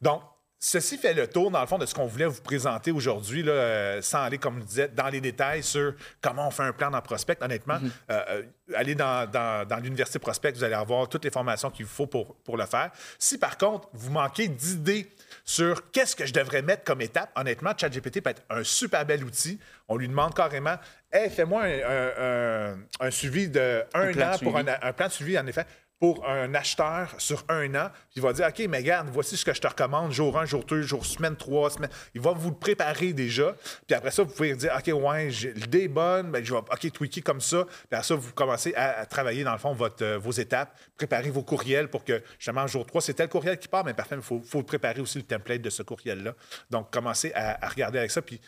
Donc, 0.00 0.22
ceci 0.58 0.96
fait 0.98 1.14
le 1.14 1.26
tour, 1.28 1.50
dans 1.50 1.60
le 1.60 1.66
fond, 1.66 1.78
de 1.78 1.86
ce 1.86 1.94
qu'on 1.94 2.06
voulait 2.06 2.26
vous 2.26 2.40
présenter 2.40 2.90
aujourd'hui, 2.90 3.44
euh, 3.46 4.00
sans 4.02 4.22
aller, 4.22 4.38
comme 4.38 4.60
je 4.60 4.64
disais, 4.64 4.88
dans 4.88 5.08
les 5.08 5.20
détails 5.20 5.62
sur 5.62 5.94
comment 6.20 6.48
on 6.48 6.50
fait 6.50 6.62
un 6.64 6.72
plan 6.72 6.90
dans 6.90 7.00
Prospect. 7.00 7.36
Honnêtement, 7.40 7.78
euh, 8.10 8.20
euh, 8.30 8.42
allez 8.74 8.94
dans, 8.94 9.30
dans- 9.30 9.66
dans 9.68 9.76
l'université 9.76 10.18
Prospect, 10.18 10.52
vous 10.52 10.64
allez 10.64 10.74
avoir 10.74 11.08
toutes 11.08 11.24
les 11.24 11.30
formations 11.30 11.70
qu'il 11.70 11.84
vous 11.84 11.92
faut 11.94 12.06
pour, 12.06 12.36
pour 12.36 12.56
le 12.56 12.66
faire. 12.66 12.90
Si, 13.18 13.38
par 13.38 13.58
contre, 13.58 13.88
vous 13.92 14.10
manquez 14.10 14.48
d'idées 14.48 15.10
sur 15.44 15.90
qu'est-ce 15.92 16.16
que 16.16 16.26
je 16.26 16.32
devrais 16.32 16.62
mettre 16.62 16.84
comme 16.84 17.00
étape, 17.00 17.30
honnêtement, 17.36 17.72
ChatGPT 17.76 18.20
peut 18.22 18.30
être 18.30 18.42
un 18.50 18.64
super 18.64 19.04
bel 19.06 19.22
outil. 19.24 19.60
On 19.88 19.96
lui 19.96 20.08
demande 20.08 20.34
carrément, 20.34 20.76
hey, 21.12 21.30
fais-moi 21.30 21.62
un, 21.62 21.68
un- 21.68 22.72
un- 22.72 23.06
un 23.06 23.10
suivi 23.10 23.48
de 23.48 23.84
un, 23.94 24.06
plan 24.12 24.32
an 24.32 24.38
pour 24.38 24.56
un 24.82 24.92
plan 24.92 25.06
de 25.06 25.12
suivi, 25.12 25.38
en 25.38 25.46
effet, 25.46 25.64
pour 25.98 26.28
un 26.28 26.54
acheteur 26.54 27.14
sur 27.18 27.44
un 27.48 27.74
an. 27.74 27.88
Puis 28.10 28.16
il 28.16 28.22
va 28.22 28.32
dire, 28.32 28.46
OK, 28.46 28.66
mais 28.68 28.78
regarde, 28.78 29.08
voici 29.10 29.36
ce 29.36 29.44
que 29.44 29.54
je 29.54 29.60
te 29.60 29.66
recommande, 29.66 30.12
jour 30.12 30.38
1, 30.38 30.44
jour 30.44 30.64
2, 30.64 30.82
jour 30.82 31.06
semaine 31.06 31.36
3, 31.36 31.70
semaine. 31.70 31.90
Il 32.14 32.20
va 32.20 32.32
vous 32.32 32.50
le 32.50 32.56
préparer 32.56 33.12
déjà. 33.12 33.56
Puis 33.86 33.94
après 33.96 34.10
ça, 34.10 34.22
vous 34.22 34.32
pouvez 34.32 34.54
dire, 34.54 34.72
OK, 34.76 34.92
ouais, 35.02 35.28
l'idée 35.28 35.84
est 35.84 35.88
bonne, 35.88 36.32
je 36.42 36.52
vais, 36.52 36.58
OK, 36.58 36.92
tweaker 36.92 37.24
comme 37.24 37.40
ça. 37.40 37.64
Puis 37.64 37.86
après 37.92 38.02
ça, 38.02 38.14
vous 38.14 38.32
commencez 38.32 38.74
à, 38.74 39.00
à 39.00 39.06
travailler, 39.06 39.42
dans 39.44 39.52
le 39.52 39.58
fond, 39.58 39.72
votre, 39.72 40.04
euh, 40.04 40.18
vos 40.18 40.32
étapes, 40.32 40.76
préparer 40.96 41.30
vos 41.30 41.42
courriels 41.42 41.88
pour 41.88 42.04
que, 42.04 42.22
justement, 42.38 42.66
jour 42.66 42.84
3, 42.84 43.00
c'est 43.00 43.14
tel 43.14 43.28
courriel 43.28 43.58
qui 43.58 43.68
part, 43.68 43.84
mais 43.84 43.94
parfait, 43.94 44.16
il 44.16 44.22
faut, 44.22 44.42
faut 44.42 44.62
préparer 44.62 45.00
aussi 45.00 45.18
le 45.18 45.24
template 45.24 45.62
de 45.62 45.70
ce 45.70 45.82
courriel-là. 45.82 46.34
Donc, 46.70 46.92
commencez 46.92 47.32
à, 47.34 47.64
à 47.64 47.68
regarder 47.68 47.98
avec 47.98 48.10
ça. 48.10 48.20
Puis 48.20 48.40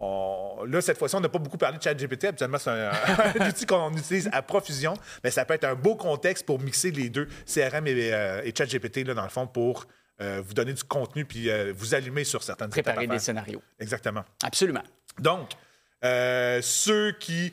on- 0.00 0.64
Là, 0.66 0.80
cette 0.80 0.98
fois-ci, 0.98 1.14
on 1.14 1.20
n'a 1.20 1.28
pas 1.28 1.38
beaucoup 1.38 1.56
parlé 1.58 1.78
de 1.78 1.82
ChatGPT. 1.82 2.24
Habituellement, 2.24 2.58
c'est 2.58 2.70
un, 2.70 2.90
un 3.40 3.48
outil 3.48 3.66
qu'on 3.66 3.92
utilise 3.96 4.28
à 4.32 4.42
profusion, 4.42 4.94
mais 5.24 5.30
ça 5.30 5.44
peut 5.44 5.54
être 5.54 5.64
un 5.64 5.74
beau 5.74 5.94
contexte 5.94 6.44
pour 6.46 6.58
mixer 6.60 6.90
les 6.90 7.08
deux, 7.10 7.28
CRM 7.46 7.86
et, 7.86 8.12
euh, 8.12 8.42
et 8.44 8.52
ChatGPT, 8.56 9.04
là, 9.06 9.14
dans 9.14 9.22
le 9.24 9.28
fond, 9.30 9.46
pour 9.46 9.86
euh, 10.20 10.42
vous 10.44 10.52
donner 10.54 10.72
du 10.74 10.84
contenu 10.84 11.24
puis 11.24 11.48
euh, 11.50 11.72
vous 11.74 11.94
allumer 11.94 12.24
sur 12.24 12.42
certaines 12.42 12.68
Préparer 12.70 13.06
des 13.06 13.18
scénarios. 13.18 13.62
Exactement. 13.78 14.24
Absolument. 14.44 14.82
Donc, 15.18 15.50
ceux 16.62 17.12
qui 17.18 17.52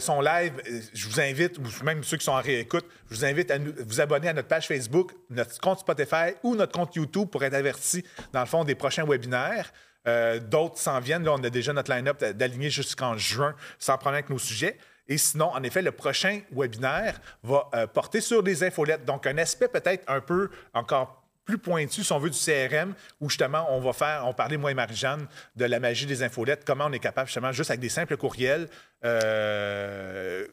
sont 0.00 0.20
live, 0.20 0.52
je 0.92 1.08
vous 1.08 1.20
invite, 1.20 1.58
ou 1.58 1.62
même 1.84 2.02
ceux 2.04 2.16
qui 2.16 2.24
sont 2.24 2.32
en 2.32 2.40
réécoute, 2.40 2.86
je 3.10 3.16
vous 3.16 3.24
invite 3.24 3.50
à 3.50 3.58
nous- 3.58 3.72
vous 3.86 4.00
abonner 4.00 4.28
à 4.28 4.32
notre 4.32 4.48
page 4.48 4.66
Facebook, 4.68 5.12
notre 5.30 5.58
compte 5.60 5.80
Spotify 5.80 6.34
ou 6.42 6.54
notre 6.56 6.72
compte 6.72 6.94
YouTube 6.96 7.28
pour 7.28 7.42
être 7.44 7.54
avertis, 7.54 8.04
dans 8.32 8.40
le 8.40 8.46
fond, 8.46 8.64
des 8.64 8.74
prochains 8.74 9.04
webinaires. 9.04 9.72
Euh, 10.06 10.38
d'autres 10.38 10.78
s'en 10.78 11.00
viennent. 11.00 11.24
Là, 11.24 11.32
on 11.32 11.42
a 11.42 11.50
déjà 11.50 11.72
notre 11.72 11.92
line-up 11.92 12.22
d'aligner 12.22 12.70
jusqu'en 12.70 13.16
juin 13.16 13.54
sans 13.78 13.96
problème 13.96 14.18
avec 14.18 14.30
nos 14.30 14.38
sujets. 14.38 14.76
Et 15.08 15.18
sinon, 15.18 15.50
en 15.52 15.62
effet, 15.62 15.82
le 15.82 15.92
prochain 15.92 16.40
webinaire 16.52 17.20
va 17.42 17.68
euh, 17.74 17.86
porter 17.86 18.20
sur 18.20 18.42
les 18.42 18.64
infolettes. 18.64 19.04
Donc, 19.04 19.26
un 19.26 19.36
aspect 19.38 19.68
peut-être 19.68 20.04
un 20.08 20.20
peu 20.20 20.50
encore 20.72 21.24
plus 21.44 21.58
pointu, 21.58 22.02
si 22.02 22.12
on 22.12 22.18
veut, 22.18 22.30
du 22.30 22.38
CRM, 22.38 22.94
où 23.20 23.28
justement, 23.28 23.66
on 23.70 23.80
va 23.80 23.92
faire, 23.92 24.24
on 24.26 24.32
parlait, 24.32 24.56
moi 24.56 24.70
et 24.70 24.74
Marie-Jeanne, 24.74 25.26
de 25.56 25.64
la 25.66 25.78
magie 25.78 26.06
des 26.06 26.22
infolettes, 26.22 26.64
comment 26.64 26.86
on 26.86 26.92
est 26.92 26.98
capable, 26.98 27.28
justement, 27.28 27.52
juste 27.52 27.70
avec 27.70 27.80
des 27.80 27.90
simples 27.90 28.16
courriels, 28.16 28.68
euh, 29.04 30.46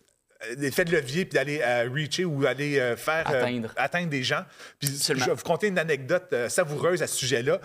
l'effet 0.58 0.86
de 0.86 0.92
levier, 0.92 1.26
puis 1.26 1.36
d'aller 1.36 1.62
euh, 1.64 1.90
reacher 1.92 2.26
ou 2.26 2.46
aller 2.46 2.80
euh, 2.80 2.96
faire 2.96 3.28
atteindre. 3.28 3.74
atteindre 3.76 4.10
des 4.10 4.24
gens. 4.24 4.44
Puis 4.80 4.90
je 4.90 5.14
vais 5.14 5.34
vous 5.34 5.44
conter 5.44 5.68
une 5.68 5.80
anecdote 5.80 6.34
savoureuse 6.50 7.02
à 7.02 7.08
ce 7.08 7.16
sujet-là. 7.16 7.60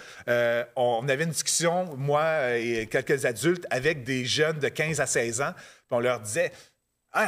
on 0.77 1.07
avait 1.09 1.25
une 1.25 1.31
discussion, 1.31 1.97
moi 1.97 2.57
et 2.57 2.87
quelques 2.87 3.25
adultes, 3.25 3.67
avec 3.71 4.05
des 4.05 4.25
jeunes 4.25 4.59
de 4.59 4.69
15 4.69 5.01
à 5.01 5.07
16 5.07 5.41
ans, 5.41 5.53
puis 5.55 5.97
on 5.97 6.01
leur 6.01 6.21
disait 6.21 6.53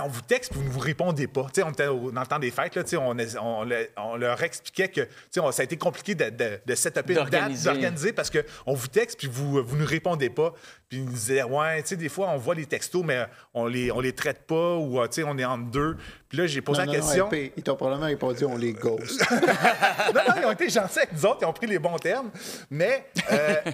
on 0.04 0.08
vous 0.08 0.20
texte 0.22 0.52
puis 0.52 0.60
vous 0.60 0.66
ne 0.66 0.72
vous 0.72 0.80
répondez 0.80 1.26
pas. 1.26 1.46
on 1.64 1.70
était 1.70 1.86
dans 1.86 2.20
le 2.20 2.26
temps 2.26 2.38
des 2.38 2.50
fêtes, 2.50 2.74
là, 2.74 2.82
on, 3.00 3.16
on, 3.96 4.16
leur 4.16 4.42
expliquait 4.42 4.88
que 4.88 5.08
ça 5.30 5.42
a 5.58 5.62
été 5.62 5.76
compliqué 5.76 6.14
de, 6.14 6.30
de, 6.30 6.60
de 6.64 6.74
setuper 6.74 7.18
une 7.18 7.28
date, 7.28 7.52
d'organiser 7.62 8.12
parce 8.12 8.30
qu'on 8.30 8.74
vous 8.74 8.88
texte 8.88 9.18
puis 9.18 9.28
vous 9.28 9.62
ne 9.62 9.74
nous 9.74 9.86
répondez 9.86 10.30
pas. 10.30 10.52
Puis 10.88 10.98
ils 10.98 11.04
nous 11.04 11.12
disaient, 11.12 11.42
ouais, 11.42 11.82
des 11.82 12.08
fois, 12.08 12.30
on 12.30 12.38
voit 12.38 12.54
les 12.54 12.64
textos, 12.64 13.04
mais 13.04 13.26
on 13.52 13.66
les, 13.66 13.92
on 13.92 14.00
les 14.00 14.12
traite 14.12 14.46
pas 14.46 14.76
ou 14.76 14.98
on 15.00 15.38
est 15.38 15.44
entre 15.44 15.70
deux. 15.70 15.96
Puis 16.28 16.38
là, 16.38 16.46
j'ai 16.46 16.60
posé 16.60 16.84
la 16.84 16.92
question. 16.92 17.28
Non, 17.30 17.38
ils 17.56 17.62
t'ont 17.62 17.76
probablement 17.76 18.06
répondu, 18.06 18.44
on 18.44 18.56
les 18.56 18.72
ghost. 18.72 19.22
non, 19.30 20.20
non, 20.28 20.34
ils 20.38 20.46
ont 20.46 20.52
été 20.52 20.68
gentils 20.68 20.98
avec 20.98 21.12
nous 21.12 21.26
autres, 21.26 21.38
ils 21.42 21.46
ont 21.46 21.52
pris 21.52 21.66
les 21.66 21.78
bons 21.78 21.96
termes. 21.96 22.30
Mais. 22.70 23.06
Euh, 23.32 23.54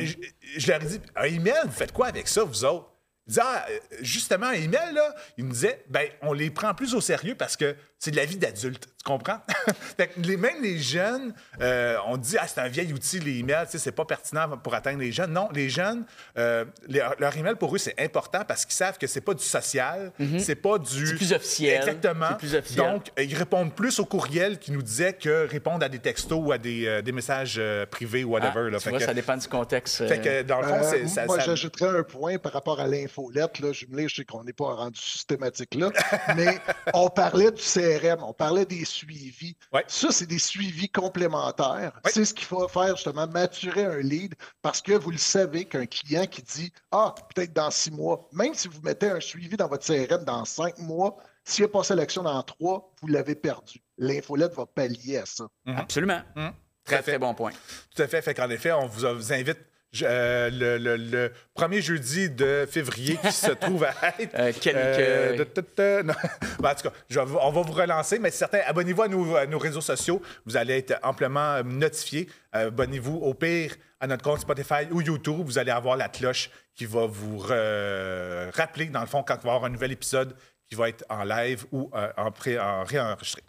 je, 0.00 0.14
je, 0.58 0.68
leur 0.68 0.82
ai 0.82 0.86
dit, 0.86 1.00
un 1.16 1.24
email, 1.24 1.60
vous 1.64 1.72
faites 1.72 1.92
quoi 1.92 2.06
avec 2.06 2.28
ça, 2.28 2.44
vous 2.44 2.64
autres? 2.64 2.90
Ah, 3.38 3.66
euh, 3.70 3.78
justement, 4.00 4.50
email, 4.50 4.92
là, 4.92 5.14
il 5.36 5.44
me 5.44 5.52
disait, 5.52 5.84
ben, 5.88 6.08
on 6.22 6.32
les 6.32 6.50
prend 6.50 6.74
plus 6.74 6.94
au 6.94 7.00
sérieux 7.00 7.34
parce 7.34 7.56
que 7.56 7.76
c'est 8.00 8.10
de 8.10 8.16
la 8.16 8.24
vie 8.24 8.38
d'adulte. 8.38 8.88
Tu 8.96 9.04
comprends? 9.04 9.38
les, 10.16 10.36
même 10.38 10.62
les 10.62 10.78
jeunes, 10.78 11.34
euh, 11.60 11.96
on 12.06 12.16
dit, 12.16 12.36
ah, 12.38 12.46
c'est 12.46 12.60
un 12.60 12.68
vieil 12.68 12.92
outil, 12.94 13.18
les 13.20 13.38
emails, 13.38 13.66
c'est 13.68 13.92
pas 13.92 14.06
pertinent 14.06 14.56
pour 14.58 14.74
atteindre 14.74 15.00
les 15.00 15.12
jeunes. 15.12 15.32
Non, 15.32 15.48
les 15.54 15.68
jeunes, 15.68 16.04
euh, 16.38 16.64
leur 16.88 17.36
email, 17.36 17.54
pour 17.56 17.74
eux, 17.74 17.78
c'est 17.78 17.98
important 18.00 18.42
parce 18.46 18.64
qu'ils 18.64 18.74
savent 18.74 18.96
que 18.96 19.06
c'est 19.06 19.20
pas 19.20 19.34
du 19.34 19.44
social, 19.44 20.12
mhm. 20.18 20.38
c'est 20.38 20.54
pas 20.54 20.78
du. 20.78 21.06
C'est 21.06 21.14
plus 21.14 21.32
officiel. 21.32 21.76
Exactement. 21.76 22.34
Plus 22.34 22.54
officiel. 22.54 22.86
Donc, 22.86 23.06
ils 23.18 23.34
répondent 23.34 23.74
plus 23.74 23.98
aux 23.98 24.06
courriels 24.06 24.58
qui 24.58 24.72
nous 24.72 24.82
disaient 24.82 25.12
que 25.12 25.46
répondre 25.46 25.84
à 25.84 25.90
des 25.90 25.98
textos 25.98 26.40
ou 26.42 26.52
à 26.52 26.58
des, 26.58 27.02
des 27.02 27.12
messages 27.12 27.60
privés 27.90 28.24
ou 28.24 28.30
whatever. 28.30 28.64
Ah, 28.66 28.70
là. 28.70 28.78
Tu 28.78 28.88
vois, 28.88 29.00
ça 29.00 29.14
dépend 29.14 29.36
du 29.36 29.48
contexte. 29.48 30.08
Fait 30.08 30.20
que, 30.20 30.42
dans 30.42 30.60
le 30.60 30.66
fond, 30.66 30.80
c'est. 30.82 31.06
Ça, 31.06 31.26
moi, 31.26 31.38
j'ajouterais 31.38 31.98
un 31.98 32.02
point 32.02 32.38
par 32.38 32.52
rapport 32.52 32.80
à 32.80 32.86
l'infolette. 32.86 33.58
Là, 33.60 33.72
je 33.72 33.84
me 33.90 34.08
je 34.08 34.14
sais 34.16 34.24
qu'on 34.24 34.44
n'est 34.44 34.54
pas 34.54 34.74
rendu 34.74 35.00
systématique 35.00 35.74
là, 35.74 35.90
mais 36.36 36.58
on 36.94 37.10
parlait 37.10 37.50
du 37.50 37.62
CRM, 37.98 38.22
on 38.22 38.32
parlait 38.32 38.66
des 38.66 38.84
suivis. 38.84 39.56
Ça, 39.86 40.08
c'est 40.10 40.26
des 40.26 40.38
suivis 40.38 40.88
complémentaires. 40.88 41.92
C'est 42.06 42.24
ce 42.24 42.34
qu'il 42.34 42.46
faut 42.46 42.66
faire 42.68 42.96
justement, 42.96 43.26
maturer 43.26 43.84
un 43.84 43.98
lead 43.98 44.34
parce 44.62 44.80
que 44.80 44.92
vous 44.92 45.10
le 45.10 45.18
savez 45.18 45.64
qu'un 45.64 45.86
client 45.86 46.26
qui 46.26 46.42
dit 46.42 46.72
Ah, 46.90 47.14
peut-être 47.34 47.52
dans 47.52 47.70
six 47.70 47.90
mois, 47.90 48.28
même 48.32 48.54
si 48.54 48.68
vous 48.68 48.80
mettez 48.82 49.10
un 49.10 49.20
suivi 49.20 49.56
dans 49.56 49.68
votre 49.68 49.86
CRM 49.86 50.24
dans 50.24 50.44
cinq 50.44 50.78
mois, 50.78 51.16
s'il 51.44 51.64
a 51.64 51.68
pas 51.68 51.82
sélection 51.82 52.22
dans 52.22 52.42
trois, 52.42 52.92
vous 53.00 53.08
l'avez 53.08 53.34
perdu. 53.34 53.82
L'infolette 53.98 54.54
va 54.54 54.66
pallier 54.66 55.18
à 55.18 55.26
ça. 55.26 55.48
Mhm. 55.64 55.76
Absolument. 55.76 56.22
Mhm. 56.36 56.52
Très, 56.84 57.02
très 57.02 57.18
bon 57.18 57.34
point. 57.34 57.52
Tout 57.94 58.02
à 58.02 58.08
fait. 58.08 58.22
Fait 58.22 58.34
qu'en 58.34 58.50
effet, 58.50 58.72
on 58.72 58.86
vous 58.86 59.32
invite 59.32 59.58
euh, 60.02 60.50
le, 60.52 61.32
premier 61.52 61.82
jeudi 61.82 62.30
de 62.30 62.66
février 62.70 63.16
qui 63.16 63.32
se 63.32 63.50
trouve 63.60 63.84
à 63.84 63.94
être. 64.20 64.34
Euh, 64.38 64.52
euh, 64.68 66.02
ben, 66.60 66.70
en 66.70 66.74
tout 66.74 66.88
cas, 66.88 67.24
on 67.42 67.50
va 67.50 67.62
vous 67.62 67.72
relancer, 67.72 68.20
mais 68.20 68.30
certains, 68.30 68.60
abonnez-vous 68.66 69.02
à 69.02 69.46
nos, 69.46 69.58
réseaux 69.58 69.80
sociaux. 69.80 70.22
Vous 70.46 70.56
allez 70.56 70.78
être 70.78 70.94
amplement 71.02 71.62
notifiés. 71.64 72.28
abonnez-vous 72.52 73.16
au 73.16 73.34
pire 73.34 73.74
à 73.98 74.06
notre 74.06 74.22
compte 74.22 74.40
Spotify 74.40 74.86
ou 74.92 75.00
YouTube. 75.00 75.42
Vous 75.44 75.58
allez 75.58 75.72
avoir 75.72 75.96
la 75.96 76.08
cloche 76.08 76.50
qui 76.74 76.86
va 76.86 77.06
vous 77.06 77.38
rappeler, 77.38 78.86
dans 78.86 79.00
le 79.00 79.06
fond, 79.06 79.24
quand 79.24 79.38
il 79.42 79.46
va 79.46 79.52
y 79.52 79.54
avoir 79.54 79.64
un 79.64 79.72
nouvel 79.72 79.92
épisode 79.92 80.36
qui 80.68 80.76
va 80.76 80.88
être 80.88 81.04
en 81.08 81.24
live 81.24 81.66
ou 81.72 81.90
en, 82.16 82.30
pré 82.30 82.60
en 82.60 82.84
réenregistré. 82.84 83.42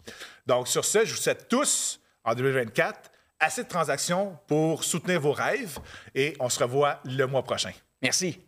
Donc, 0.44 0.66
sur 0.66 0.84
ce, 0.84 1.04
je 1.04 1.14
vous 1.14 1.20
souhaite 1.20 1.46
tous, 1.48 2.00
en 2.24 2.34
2024, 2.34 3.11
assez 3.42 3.64
de 3.64 3.68
transactions 3.68 4.38
pour 4.46 4.84
soutenir 4.84 5.20
vos 5.20 5.32
rêves 5.32 5.78
et 6.14 6.34
on 6.40 6.48
se 6.48 6.62
revoit 6.62 7.00
le 7.04 7.26
mois 7.26 7.42
prochain. 7.42 7.72
Merci. 8.00 8.40